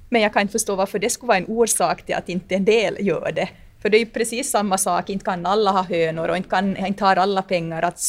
men 0.10 0.22
jag 0.22 0.34
kan 0.34 0.42
inte 0.42 0.52
förstå 0.52 0.76
varför 0.76 1.00
det 1.00 1.10
skulle 1.10 1.28
vara 1.28 1.38
en 1.38 1.46
orsak 1.48 2.06
till 2.06 2.16
att 2.16 2.30
inte 2.30 2.56
en 2.56 2.66
del 2.66 2.98
gör 3.00 3.32
det. 3.32 3.50
För 3.82 3.90
det 3.90 3.98
är 3.98 4.00
ju 4.00 4.06
precis 4.06 4.52
samma 4.52 4.78
sak, 4.78 5.10
inte 5.10 5.26
kan 5.26 5.46
alla 5.46 5.72
ha 5.72 5.84
hönor 5.84 6.28
och 6.28 6.38
inte, 6.38 6.50
kan, 6.50 6.78
inte 6.78 7.06
har 7.06 7.16
alla 7.16 7.42
pengar 7.42 7.82
att 7.82 8.02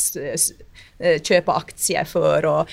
eh, 0.98 1.22
köpa 1.22 1.52
aktier 1.52 2.04
för. 2.04 2.44
Och, 2.44 2.70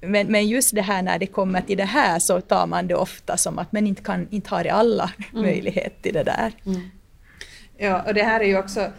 men, 0.00 0.26
men 0.26 0.48
just 0.48 0.74
det 0.74 0.82
här 0.82 1.02
när 1.02 1.18
det 1.18 1.26
kommer 1.26 1.60
till 1.60 1.76
det 1.76 1.84
här 1.84 2.18
så 2.18 2.40
tar 2.40 2.66
man 2.66 2.86
det 2.86 2.94
ofta 2.94 3.36
som 3.36 3.58
att 3.58 3.72
men 3.72 3.86
inte, 3.86 4.02
kan, 4.02 4.28
inte 4.30 4.50
har 4.50 4.64
alla 4.64 5.12
mm. 5.32 5.42
möjlighet 5.42 6.02
till 6.02 6.14
det 6.14 6.24
där. 6.24 6.52
Mm. 6.66 6.90
Ja, 7.78 8.02
och 8.02 8.14
det 8.14 8.22
här 8.22 8.40
är 8.40 8.44
ju 8.44 8.58
också 8.58 8.92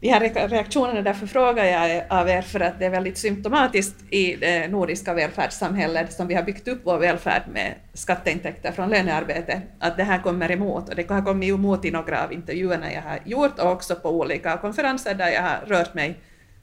de 0.00 0.08
här 0.08 0.48
reaktionerna, 0.48 1.02
därför 1.02 1.26
frågar 1.26 1.64
jag 1.64 2.04
av 2.08 2.28
er, 2.28 2.42
för 2.42 2.60
att 2.60 2.78
det 2.78 2.86
är 2.86 2.90
väldigt 2.90 3.18
symptomatiskt 3.18 4.04
i 4.10 4.36
det 4.36 4.68
nordiska 4.68 5.14
välfärdssamhället 5.14 6.12
som 6.12 6.26
vi 6.26 6.34
har 6.34 6.42
byggt 6.42 6.68
upp 6.68 6.80
vår 6.84 6.98
välfärd 6.98 7.42
med 7.52 7.74
skatteintäkter 7.94 8.72
från 8.72 8.90
lönearbete, 8.90 9.62
att 9.78 9.96
det 9.96 10.04
här 10.04 10.18
kommer 10.18 10.50
emot. 10.50 10.88
Och 10.88 10.94
det 10.94 11.10
har 11.10 11.22
kommit 11.22 11.48
emot 11.48 11.84
i 11.84 11.90
några 11.90 12.24
av 12.24 12.32
intervjuerna 12.32 12.92
jag 12.92 13.02
har 13.02 13.18
gjort 13.24 13.58
och 13.58 13.72
också 13.72 13.96
på 13.96 14.10
olika 14.10 14.56
konferenser 14.56 15.14
där 15.14 15.28
jag 15.28 15.42
har 15.42 15.60
rört 15.66 15.94
mig, 15.94 16.20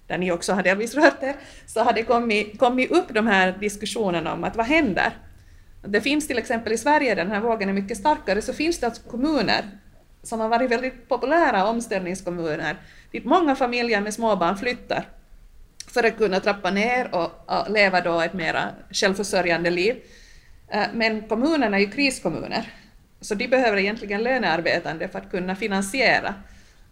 där 0.08 0.18
ni 0.18 0.32
också 0.32 0.54
har 0.54 0.64
delvis 0.64 0.96
rört 0.96 1.24
er, 1.24 1.36
så 1.66 1.84
har 1.84 1.94
det 1.94 2.04
kommit, 2.04 2.60
kommit 2.60 2.92
upp 2.92 3.14
de 3.14 3.28
här 3.28 3.58
diskussionerna 3.60 4.34
om 4.34 4.44
att 4.44 4.56
vad 4.56 4.66
händer? 4.66 5.10
Det 5.82 6.02
finns 6.02 6.28
till 6.28 6.38
exempel 6.38 6.74
i 6.74 6.78
Sverige, 6.78 7.16
den 7.16 7.32
här 7.32 7.40
vågen 7.40 7.70
är 7.70 7.74
mycket 7.74 7.98
starkare, 7.98 8.42
så 8.42 8.54
finns 8.54 8.80
det 8.80 8.86
alltså 8.86 9.10
kommuner 9.10 9.64
som 10.24 10.40
har 10.40 10.50
varit 10.50 10.72
väldigt 10.72 11.10
populära 11.10 11.68
omställningskommuner, 11.68 12.76
dit 13.12 13.26
många 13.26 13.56
familjer 13.56 14.02
med 14.02 14.14
småbarn 14.14 14.58
flyttar 14.58 15.08
för 15.88 16.04
att 16.04 16.18
kunna 16.18 16.40
trappa 16.40 16.72
ner 16.72 17.16
och, 17.16 17.32
och 17.46 17.72
leva 17.72 18.02
då 18.02 18.22
ett 18.22 18.34
mera 18.34 18.70
självförsörjande 18.92 19.70
liv. 19.70 19.96
Eh, 20.68 20.86
men 20.94 21.28
kommunerna 21.28 21.78
är 21.78 21.82
ju 21.82 21.92
kriskommuner, 21.92 22.70
så 23.22 23.36
de 23.36 23.48
behöver 23.48 23.78
egentligen 23.78 24.24
lönearbetande 24.24 25.08
för 25.08 25.20
att 25.20 25.32
kunna 25.32 25.56
finansiera 25.56 26.34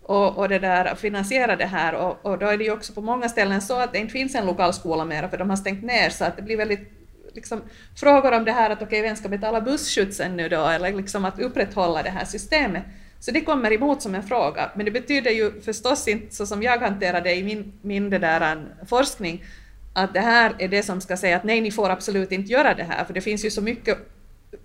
och, 0.01 0.37
och 0.37 0.49
det 0.49 0.59
där, 0.59 0.95
finansiera 0.95 1.55
det 1.55 1.65
här. 1.65 1.93
Och, 1.93 2.25
och, 2.25 2.37
då 2.37 2.47
är 2.47 2.57
det 2.57 2.63
ju 2.63 2.71
också 2.71 2.93
på 2.93 3.01
många 3.01 3.29
ställen 3.29 3.61
så 3.61 3.79
att 3.79 3.93
det 3.93 3.99
inte 3.99 4.13
finns 4.13 4.35
en 4.35 4.45
lokal 4.45 4.73
skola 4.73 5.05
mera, 5.05 5.29
för 5.29 5.37
de 5.37 5.49
har 5.49 5.57
stängt 5.57 5.83
ner, 5.83 6.09
så 6.09 6.25
att 6.25 6.35
det 6.35 6.41
blir 6.41 6.57
väldigt 6.57 6.91
liksom, 7.33 7.61
frågor 7.99 8.31
om 8.31 8.45
det 8.45 8.51
här 8.51 8.69
att 8.69 8.81
okej, 8.81 8.85
okay, 8.87 9.01
vem 9.01 9.15
ska 9.15 9.29
betala 9.29 9.61
busskjutsen 9.61 10.37
nu 10.37 10.49
då, 10.49 10.65
eller 10.65 10.93
liksom 10.93 11.25
att 11.25 11.39
upprätthålla 11.39 12.03
det 12.03 12.09
här 12.09 12.25
systemet. 12.25 12.83
Så 13.21 13.31
det 13.31 13.41
kommer 13.41 13.73
emot 13.73 14.01
som 14.01 14.15
en 14.15 14.23
fråga, 14.23 14.71
men 14.75 14.85
det 14.85 14.91
betyder 14.91 15.31
ju 15.31 15.61
förstås 15.61 16.07
inte, 16.07 16.35
så 16.35 16.45
som 16.45 16.63
jag 16.63 16.77
hanterar 16.77 17.21
det 17.21 17.35
i 17.35 17.43
min, 17.43 17.73
min 17.81 18.09
det 18.09 18.17
där, 18.17 18.41
äh, 18.55 18.87
forskning, 18.87 19.43
att 19.93 20.13
det 20.13 20.19
här 20.19 20.55
är 20.59 20.67
det 20.67 20.83
som 20.83 21.01
ska 21.01 21.17
säga 21.17 21.35
att 21.35 21.43
nej, 21.43 21.61
ni 21.61 21.71
får 21.71 21.89
absolut 21.89 22.31
inte 22.31 22.51
göra 22.51 22.73
det 22.73 22.83
här, 22.83 23.05
för 23.05 23.13
det 23.13 23.21
finns 23.21 23.45
ju 23.45 23.51
så 23.51 23.61
mycket 23.61 23.97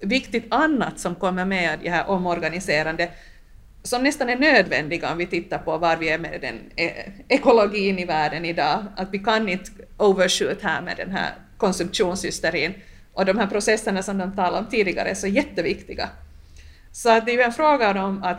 viktigt 0.00 0.44
annat 0.48 1.00
som 1.00 1.14
kommer 1.14 1.44
med 1.44 1.78
det 1.82 1.90
här 1.90 2.10
omorganiserande, 2.10 3.10
som 3.82 4.02
nästan 4.02 4.28
är 4.28 4.36
nödvändiga 4.36 5.12
om 5.12 5.18
vi 5.18 5.26
tittar 5.26 5.58
på 5.58 5.78
var 5.78 5.96
vi 5.96 6.08
är 6.08 6.18
med 6.18 6.40
den 6.40 6.60
eh, 6.76 7.12
ekologin 7.28 7.98
i 7.98 8.04
världen 8.04 8.44
idag, 8.44 8.84
att 8.96 9.08
vi 9.12 9.18
kan 9.18 9.48
inte 9.48 9.70
overshoot 9.96 10.62
här 10.62 10.82
med 10.82 10.96
den 10.96 11.10
här 11.10 11.34
konsumtionshysterin, 11.56 12.74
och 13.12 13.24
de 13.24 13.38
här 13.38 13.46
processerna 13.46 14.02
som 14.02 14.18
de 14.18 14.36
talade 14.36 14.58
om 14.58 14.70
tidigare 14.70 15.08
är 15.08 15.14
så 15.14 15.26
jätteviktiga. 15.26 16.08
Så 16.96 17.10
att 17.10 17.26
det 17.26 17.32
är 17.32 17.36
ju 17.36 17.42
en 17.42 17.52
fråga 17.52 18.04
om 18.04 18.22
att 18.22 18.38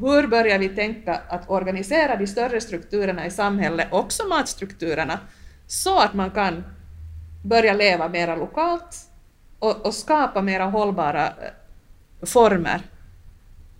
hur 0.00 0.26
börjar 0.26 0.58
vi 0.58 0.68
tänka 0.68 1.20
att 1.28 1.50
organisera 1.50 2.16
de 2.16 2.26
större 2.26 2.60
strukturerna 2.60 3.26
i 3.26 3.30
samhället, 3.30 3.88
också 3.90 4.26
matstrukturerna, 4.26 5.20
så 5.66 5.98
att 5.98 6.14
man 6.14 6.30
kan 6.30 6.64
börja 7.44 7.72
leva 7.72 8.08
mera 8.08 8.36
lokalt 8.36 8.96
och, 9.58 9.86
och 9.86 9.94
skapa 9.94 10.42
mera 10.42 10.64
hållbara 10.64 11.26
eh, 11.26 12.26
former 12.26 12.80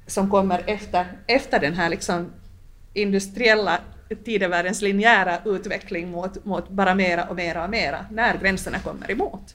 som 0.06 0.30
kommer 0.30 0.62
efter, 0.66 1.06
efter 1.26 1.60
den 1.60 1.74
här 1.74 1.88
liksom 1.88 2.32
industriella 2.94 3.78
tidevärldens 4.24 4.82
linjära 4.82 5.38
utveckling 5.44 6.10
mot, 6.10 6.44
mot 6.44 6.68
bara 6.68 6.94
mera 6.94 7.24
och 7.24 7.36
mera 7.36 7.64
och 7.64 7.70
mera, 7.70 8.06
när 8.10 8.38
gränserna 8.38 8.78
kommer 8.78 9.10
emot. 9.10 9.54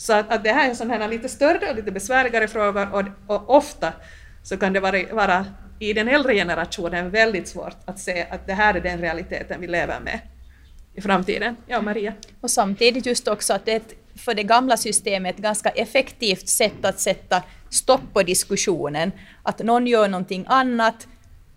Så 0.00 0.12
att, 0.12 0.32
att 0.32 0.44
det 0.44 0.52
här 0.52 0.70
är 0.70 0.74
sådana 0.74 0.94
här 0.94 1.08
lite 1.08 1.28
större 1.28 1.70
och 1.70 1.76
lite 1.76 1.90
besvärligare 1.90 2.48
frågor 2.48 2.94
och, 2.94 3.04
och 3.26 3.56
ofta 3.56 3.92
så 4.42 4.56
kan 4.56 4.72
det 4.72 4.80
vara, 4.80 5.14
vara 5.14 5.46
i 5.78 5.92
den 5.92 6.08
äldre 6.08 6.34
generationen 6.34 7.10
väldigt 7.10 7.48
svårt 7.48 7.76
att 7.84 7.98
se 7.98 8.26
att 8.30 8.46
det 8.46 8.52
här 8.52 8.74
är 8.74 8.80
den 8.80 9.00
realiteten 9.00 9.60
vi 9.60 9.66
lever 9.66 10.00
med 10.00 10.20
i 10.94 11.00
framtiden. 11.00 11.56
Ja, 11.66 11.80
Maria? 11.82 12.12
Och 12.40 12.50
samtidigt 12.50 13.06
just 13.06 13.28
också 13.28 13.52
att 13.52 13.64
det 13.64 13.72
är 13.72 13.82
för 14.18 14.34
det 14.34 14.42
gamla 14.42 14.76
systemet 14.76 15.34
ett 15.34 15.42
ganska 15.42 15.70
effektivt 15.70 16.48
sätt 16.48 16.84
att 16.84 17.00
sätta 17.00 17.42
stopp 17.70 18.12
på 18.12 18.22
diskussionen. 18.22 19.12
Att 19.42 19.58
någon 19.58 19.86
gör 19.86 20.08
någonting 20.08 20.44
annat, 20.48 21.08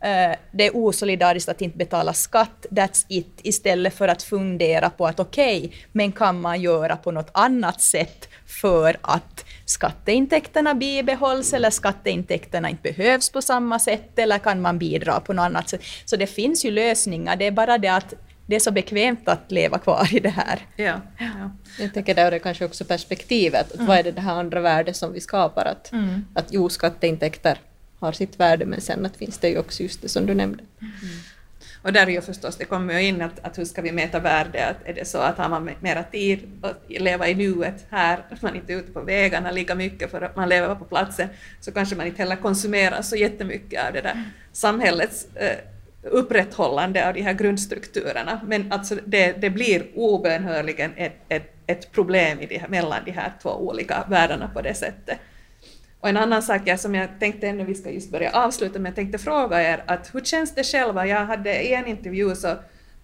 eh, 0.01 0.37
det 0.51 0.67
är 0.67 0.75
osolidariskt 0.75 1.49
att 1.49 1.61
inte 1.61 1.77
betala 1.77 2.13
skatt, 2.13 2.65
that's 2.69 3.05
it, 3.09 3.39
istället 3.43 3.93
för 3.93 4.07
att 4.07 4.23
fundera 4.23 4.89
på 4.89 5.07
att 5.07 5.19
okej, 5.19 5.57
okay, 5.57 5.77
men 5.91 6.11
kan 6.11 6.41
man 6.41 6.61
göra 6.61 6.95
på 6.95 7.11
något 7.11 7.29
annat 7.33 7.81
sätt 7.81 8.29
för 8.61 8.97
att 9.01 9.45
skatteintäkterna 9.65 10.73
bibehålls 10.73 11.53
eller 11.53 11.69
skatteintäkterna 11.69 12.69
inte 12.69 12.93
behövs 12.93 13.29
på 13.29 13.41
samma 13.41 13.79
sätt 13.79 14.19
eller 14.19 14.39
kan 14.39 14.61
man 14.61 14.79
bidra 14.79 15.19
på 15.19 15.33
något 15.33 15.43
annat 15.43 15.69
sätt. 15.69 15.81
Så 16.05 16.15
det 16.15 16.27
finns 16.27 16.65
ju 16.65 16.71
lösningar, 16.71 17.35
det 17.35 17.47
är 17.47 17.51
bara 17.51 17.77
det 17.77 17.87
att 17.87 18.13
det 18.45 18.55
är 18.55 18.59
så 18.59 18.71
bekvämt 18.71 19.27
att 19.27 19.51
leva 19.51 19.77
kvar 19.77 20.15
i 20.15 20.19
det 20.19 20.29
här. 20.29 20.67
Ja, 20.75 21.01
ja. 21.17 21.51
Jag 21.79 21.93
tänker 21.93 22.15
där 22.15 22.31
är 22.31 22.39
kanske 22.39 22.65
också 22.65 22.85
perspektivet, 22.85 23.71
att 23.71 23.75
mm. 23.75 23.87
vad 23.87 23.97
är 23.97 24.03
det, 24.03 24.11
det 24.11 24.21
här 24.21 24.33
andra 24.33 24.61
värdet 24.61 24.95
som 24.95 25.13
vi 25.13 25.21
skapar? 25.21 25.65
Att, 25.65 25.91
mm. 25.91 26.25
att 26.33 26.45
jo, 26.49 26.69
skatteintäkter 26.69 27.57
har 27.99 28.11
sitt 28.11 28.39
värde, 28.39 28.65
men 28.65 28.81
sen 28.81 29.05
att 29.05 29.17
finns 29.17 29.37
det 29.37 29.49
ju 29.49 29.59
också 29.59 29.83
just 29.83 30.01
det 30.01 30.09
som 30.09 30.25
du 30.25 30.33
nämnde. 30.33 30.63
Mm. 30.81 30.93
Och 31.84 31.93
där 31.93 32.07
är 32.07 32.11
ju 32.11 32.21
förstås, 32.21 32.57
det 32.57 32.65
kommer 32.65 32.93
ju 32.93 33.07
in 33.07 33.21
att, 33.21 33.39
att 33.41 33.57
hur 33.57 33.65
ska 33.65 33.81
vi 33.81 33.91
mäta 33.91 34.19
värde, 34.19 34.67
att 34.67 34.88
är 34.89 34.93
det 34.93 35.05
så 35.05 35.17
att 35.17 35.38
har 35.38 35.49
man 35.49 35.69
mera 35.79 36.03
tid 36.03 36.39
att 36.61 36.84
leva 36.88 37.27
i 37.27 37.36
nuet 37.36 37.86
här, 37.89 38.19
man 38.41 38.55
inte 38.55 38.73
är 38.73 38.77
ute 38.77 38.91
på 38.91 39.01
vägarna 39.01 39.51
lika 39.51 39.75
mycket 39.75 40.11
för 40.11 40.21
att 40.21 40.36
man 40.36 40.49
lever 40.49 40.75
på 40.75 40.86
platsen, 40.86 41.27
så 41.59 41.71
kanske 41.71 41.95
man 41.95 42.07
inte 42.07 42.21
heller 42.21 42.36
konsumerar 42.36 43.01
så 43.01 43.15
jättemycket 43.15 43.88
av 43.88 43.93
det 43.93 44.01
där 44.01 44.23
samhällets 44.51 45.27
eh, 45.36 45.57
upprätthållande 46.03 47.07
av 47.07 47.13
de 47.13 47.21
här 47.21 47.34
grundstrukturerna. 47.34 48.41
Men 48.47 48.71
alltså 48.71 48.95
det, 49.05 49.31
det 49.41 49.49
blir 49.49 49.86
obönhörligen 49.95 50.91
ett, 50.95 51.15
ett, 51.29 51.55
ett 51.67 51.91
problem 51.91 52.39
i 52.39 52.45
de 52.45 52.57
här, 52.57 52.67
mellan 52.67 52.99
de 53.05 53.11
här 53.11 53.34
två 53.41 53.49
olika 53.49 54.05
världarna 54.09 54.47
på 54.53 54.61
det 54.61 54.73
sättet. 54.73 55.19
Och 56.03 56.09
en 56.09 56.17
annan 56.17 56.41
sak 56.41 56.61
ja, 56.65 56.77
som 56.77 56.95
jag 56.95 57.09
tänkte 57.19 57.47
ännu, 57.47 57.63
vi 57.63 57.75
ska 57.75 57.89
just 57.89 58.11
börja 58.11 58.31
avsluta, 58.31 58.79
men 58.79 58.85
jag 58.85 58.95
tänkte 58.95 59.17
fråga 59.17 59.61
er 59.61 59.83
att 59.87 60.15
hur 60.15 60.21
känns 60.21 60.55
det 60.55 60.63
själva? 60.63 61.07
Jag 61.07 61.25
hade 61.25 61.63
i 61.63 61.73
en 61.73 61.87
intervju 61.87 62.35
så 62.35 62.55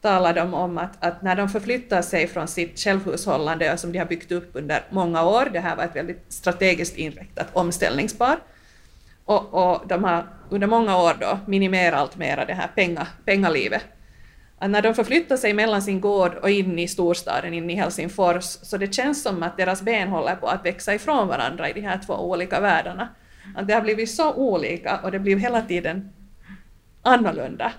talade 0.02 0.40
de 0.40 0.54
om 0.54 0.78
att, 0.78 1.04
att 1.04 1.22
när 1.22 1.36
de 1.36 1.50
förflyttar 1.50 2.02
sig 2.02 2.28
från 2.28 2.48
sitt 2.48 2.80
självhushållande 2.80 3.78
som 3.78 3.92
de 3.92 4.00
har 4.00 4.06
byggt 4.06 4.32
upp 4.32 4.50
under 4.54 4.82
många 4.90 5.26
år, 5.26 5.50
det 5.54 5.60
här 5.60 5.76
var 5.76 5.84
ett 5.84 5.96
väldigt 5.96 6.26
strategiskt 6.30 6.98
inriktat 6.98 7.48
omställningspar, 7.54 8.38
och, 9.26 9.54
och 9.54 9.88
de 9.88 10.04
har 10.04 10.28
under 10.50 10.68
många 10.68 10.98
år 10.98 11.14
då 11.20 11.40
minimerat 11.48 12.00
allt 12.00 12.18
mera 12.18 12.46
det 12.46 12.54
här 12.54 12.68
penga, 12.76 13.08
pengalivet. 13.26 13.86
Att 14.60 14.70
när 14.70 14.82
de 14.82 14.96
förflyttar 14.96 15.38
sig 15.38 15.54
mellan 15.54 15.82
sin 15.82 16.02
gård 16.02 16.36
och 16.36 16.50
in 16.50 16.80
i 16.80 16.88
storstaden, 16.88 17.54
in 17.54 17.70
i 17.70 17.76
Helsingfors, 17.76 18.44
så 18.44 18.78
det 18.78 18.94
känns 18.94 19.24
som 19.24 19.44
att 19.44 19.58
deras 19.58 19.82
ben 19.82 20.08
håller 20.08 20.36
på 20.36 20.48
att 20.48 20.66
växa 20.66 20.94
ifrån 20.94 21.28
varandra 21.28 21.70
i 21.70 21.74
de 21.74 21.82
här 21.82 22.00
två 22.06 22.14
olika 22.14 22.60
världarna. 22.60 23.10
Att 23.56 23.68
det 23.68 23.74
har 23.74 23.82
blivit 23.82 24.12
så 24.12 24.34
olika 24.34 25.00
och 25.04 25.12
det 25.12 25.20
blir 25.20 25.38
hela 25.38 25.62
tiden 25.62 26.10
annorlunda. 27.02 27.72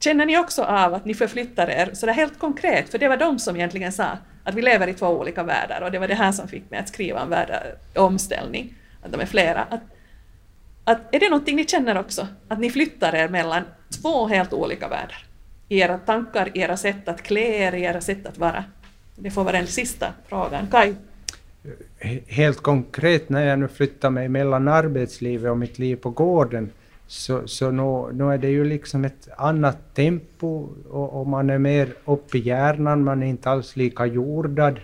Känner 0.00 0.26
ni 0.26 0.38
också 0.38 0.62
av 0.62 0.94
att 0.94 1.04
ni 1.04 1.14
förflyttar 1.14 1.70
er 1.70 1.90
så 1.92 2.06
det 2.06 2.12
är 2.12 2.16
helt 2.16 2.38
konkret? 2.38 2.88
För 2.88 2.98
det 2.98 3.08
var 3.08 3.16
de 3.16 3.38
som 3.38 3.56
egentligen 3.56 3.92
sa 3.92 4.08
att 4.44 4.54
vi 4.54 4.62
lever 4.62 4.88
i 4.88 4.94
två 4.94 5.06
olika 5.06 5.42
världar 5.42 5.80
och 5.80 5.90
det 5.90 5.98
var 5.98 6.08
det 6.08 6.14
här 6.14 6.32
som 6.32 6.48
fick 6.48 6.70
mig 6.70 6.80
att 6.80 6.88
skriva 6.88 7.20
en 7.20 7.30
världsomställning, 7.30 8.74
att 9.02 9.12
de 9.12 9.20
är 9.20 9.26
flera. 9.26 9.62
Att, 9.62 9.80
att, 10.84 11.14
är 11.14 11.20
det 11.20 11.28
någonting 11.28 11.56
ni 11.56 11.66
känner 11.66 11.98
också? 11.98 12.26
Att 12.48 12.58
ni 12.58 12.70
flyttar 12.70 13.14
er 13.14 13.28
mellan 13.28 13.62
två 14.02 14.26
helt 14.26 14.52
olika 14.52 14.88
världar? 14.88 15.23
Era 15.68 15.98
tankar, 15.98 16.50
era 16.54 16.76
sätt 16.76 17.08
att 17.08 17.22
klä 17.22 17.40
er, 17.40 17.74
era 17.74 18.00
sätt 18.00 18.26
att 18.26 18.38
vara? 18.38 18.64
Det 19.16 19.30
får 19.30 19.44
vara 19.44 19.56
den 19.56 19.66
sista 19.66 20.12
frågan. 20.26 20.66
Kaj? 20.70 20.94
Helt 22.26 22.62
konkret 22.62 23.28
när 23.28 23.46
jag 23.46 23.58
nu 23.58 23.68
flyttar 23.68 24.10
mig 24.10 24.28
mellan 24.28 24.68
arbetslivet 24.68 25.50
och 25.50 25.58
mitt 25.58 25.78
liv 25.78 25.96
på 25.96 26.10
gården 26.10 26.70
så, 27.06 27.48
så 27.48 27.70
nu, 27.70 28.12
nu 28.12 28.32
är 28.32 28.38
det 28.38 28.48
ju 28.48 28.64
liksom 28.64 29.04
ett 29.04 29.28
annat 29.36 29.94
tempo 29.94 30.68
och, 30.90 31.20
och, 31.20 31.26
man 31.26 31.50
är 31.50 31.58
mer 31.58 31.94
uppe 32.04 32.38
i 32.38 32.40
hjärnan, 32.40 33.04
man 33.04 33.22
är 33.22 33.26
inte 33.26 33.50
alls 33.50 33.76
lika 33.76 34.06
jordad. 34.06 34.80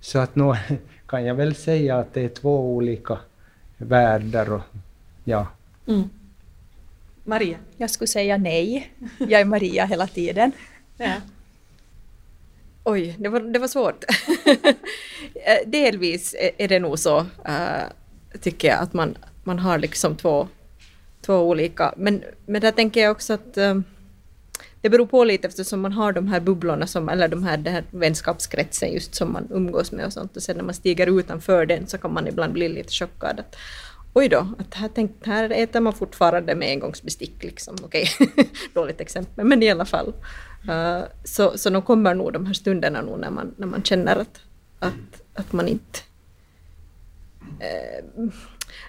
Så 0.00 0.18
att 0.18 0.36
nu 0.36 0.52
kan 1.06 1.24
jag 1.24 1.34
väl 1.34 1.54
säga 1.54 1.98
att 1.98 2.14
det 2.14 2.24
är 2.24 2.28
två 2.28 2.74
olika 2.74 3.18
världar. 3.76 4.52
Och, 4.52 4.62
ja. 5.24 5.46
Mm. 5.86 6.08
Maria? 7.24 7.58
Jag 7.76 7.90
skulle 7.90 8.08
säga 8.08 8.36
nej. 8.36 8.92
Jag 9.18 9.40
är 9.40 9.44
Maria 9.44 9.84
hela 9.84 10.06
tiden. 10.06 10.52
Ja. 10.96 11.14
Oj, 12.84 13.16
det 13.18 13.28
var, 13.28 13.40
det 13.40 13.58
var 13.58 13.68
svårt. 13.68 14.04
Delvis 15.66 16.34
är 16.58 16.68
det 16.68 16.78
nog 16.78 16.98
så, 16.98 17.18
äh, 17.44 17.84
tycker 18.40 18.68
jag, 18.68 18.78
att 18.78 18.92
man, 18.92 19.16
man 19.44 19.58
har 19.58 19.78
liksom 19.78 20.16
två 20.16 20.48
två 21.24 21.34
olika. 21.34 21.94
Men, 21.96 22.24
men 22.46 22.60
där 22.60 22.70
tänker 22.70 23.02
jag 23.02 23.12
också 23.12 23.32
att 23.32 23.56
um, 23.58 23.84
det 24.80 24.90
beror 24.90 25.06
på 25.06 25.24
lite 25.24 25.48
eftersom 25.48 25.80
man 25.80 25.92
har 25.92 26.12
de 26.12 26.28
här 26.28 26.40
bubblorna, 26.40 26.86
som, 26.86 27.08
eller 27.08 27.28
de 27.28 27.44
här, 27.44 27.56
den 27.56 27.74
här 27.74 27.84
vänskapskretsen 27.90 28.92
just 28.92 29.14
som 29.14 29.32
man 29.32 29.48
umgås 29.50 29.92
med 29.92 30.06
och 30.06 30.12
sånt. 30.12 30.36
Och 30.36 30.42
sen 30.42 30.56
när 30.56 30.64
man 30.64 30.74
stiger 30.74 31.18
utanför 31.18 31.66
den 31.66 31.86
så 31.86 31.98
kan 31.98 32.12
man 32.12 32.26
ibland 32.26 32.52
bli 32.52 32.68
lite 32.68 32.92
chockad. 32.92 33.40
Att, 33.40 33.56
Oj 34.16 34.28
då, 34.28 34.48
att 34.58 34.74
här, 34.74 34.90
tänk, 34.94 35.26
här 35.26 35.50
äter 35.50 35.80
man 35.80 35.92
fortfarande 35.92 36.54
med 36.54 36.70
engångsbestick. 36.70 37.42
Liksom. 37.42 37.76
Okej, 37.82 38.08
okay. 38.20 38.44
dåligt 38.74 39.00
exempel, 39.00 39.44
men 39.44 39.62
i 39.62 39.70
alla 39.70 39.84
fall. 39.84 40.14
Uh, 40.68 41.04
så, 41.24 41.58
så 41.58 41.70
de 41.70 41.82
kommer 41.82 42.14
nog 42.14 42.32
de 42.32 42.46
här 42.46 42.54
stunderna 42.54 43.02
nog 43.02 43.20
när 43.20 43.30
man, 43.30 43.54
när 43.56 43.66
man 43.66 43.82
känner 43.82 44.16
att, 44.16 44.40
att, 44.78 45.22
att 45.34 45.52
man 45.52 45.68
inte 45.68 45.98
uh, 47.60 48.30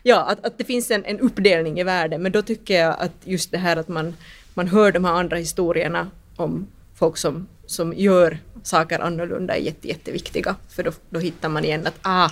ja, 0.03 0.25
att, 0.25 0.45
att 0.45 0.57
det 0.57 0.63
finns 0.63 0.91
en, 0.91 1.05
en 1.05 1.19
uppdelning 1.19 1.79
i 1.79 1.83
världen, 1.83 2.21
men 2.21 2.31
då 2.31 2.41
tycker 2.41 2.79
jag 2.79 2.95
att 2.99 3.15
just 3.23 3.51
det 3.51 3.57
här 3.57 3.77
att 3.77 3.87
man, 3.87 4.15
man 4.53 4.67
hör 4.67 4.91
de 4.91 5.05
här 5.05 5.13
andra 5.13 5.37
historierna 5.37 6.11
om 6.35 6.67
folk 6.95 7.17
som, 7.17 7.47
som 7.65 7.93
gör 7.93 8.37
saker 8.63 8.99
annorlunda 8.99 9.55
är 9.55 9.61
jätte, 9.61 9.87
jätteviktiga, 9.87 10.55
för 10.69 10.83
då, 10.83 10.91
då 11.09 11.19
hittar 11.19 11.49
man 11.49 11.65
igen 11.65 11.87
att 11.87 11.99
ah, 12.01 12.29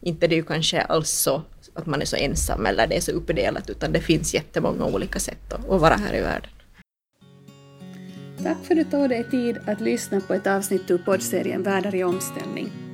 inte 0.00 0.26
det 0.26 0.34
är 0.34 0.36
ju 0.36 0.42
kanske 0.42 0.80
alls 0.80 1.10
så 1.10 1.42
att 1.80 1.86
man 1.86 2.00
är 2.00 2.04
så 2.04 2.16
ensam 2.16 2.66
eller 2.66 2.86
det 2.86 2.96
är 2.96 3.00
så 3.00 3.12
uppdelat, 3.12 3.70
utan 3.70 3.92
det 3.92 4.00
finns 4.00 4.34
jättemånga 4.34 4.84
olika 4.84 5.18
sätt 5.18 5.52
att, 5.52 5.70
att 5.70 5.80
vara 5.80 5.94
här 5.94 6.14
i 6.14 6.20
världen. 6.20 6.50
Tack 8.42 8.64
för 8.64 8.74
att 8.74 8.78
du 8.78 8.84
tog 8.84 9.08
dig 9.08 9.24
tid 9.30 9.58
att 9.66 9.80
lyssna 9.80 10.20
på 10.20 10.34
ett 10.34 10.46
avsnitt 10.46 10.90
ur 10.90 10.98
poddserien 10.98 11.62
Världar 11.62 11.94
i 11.94 12.04
omställning. 12.04 12.89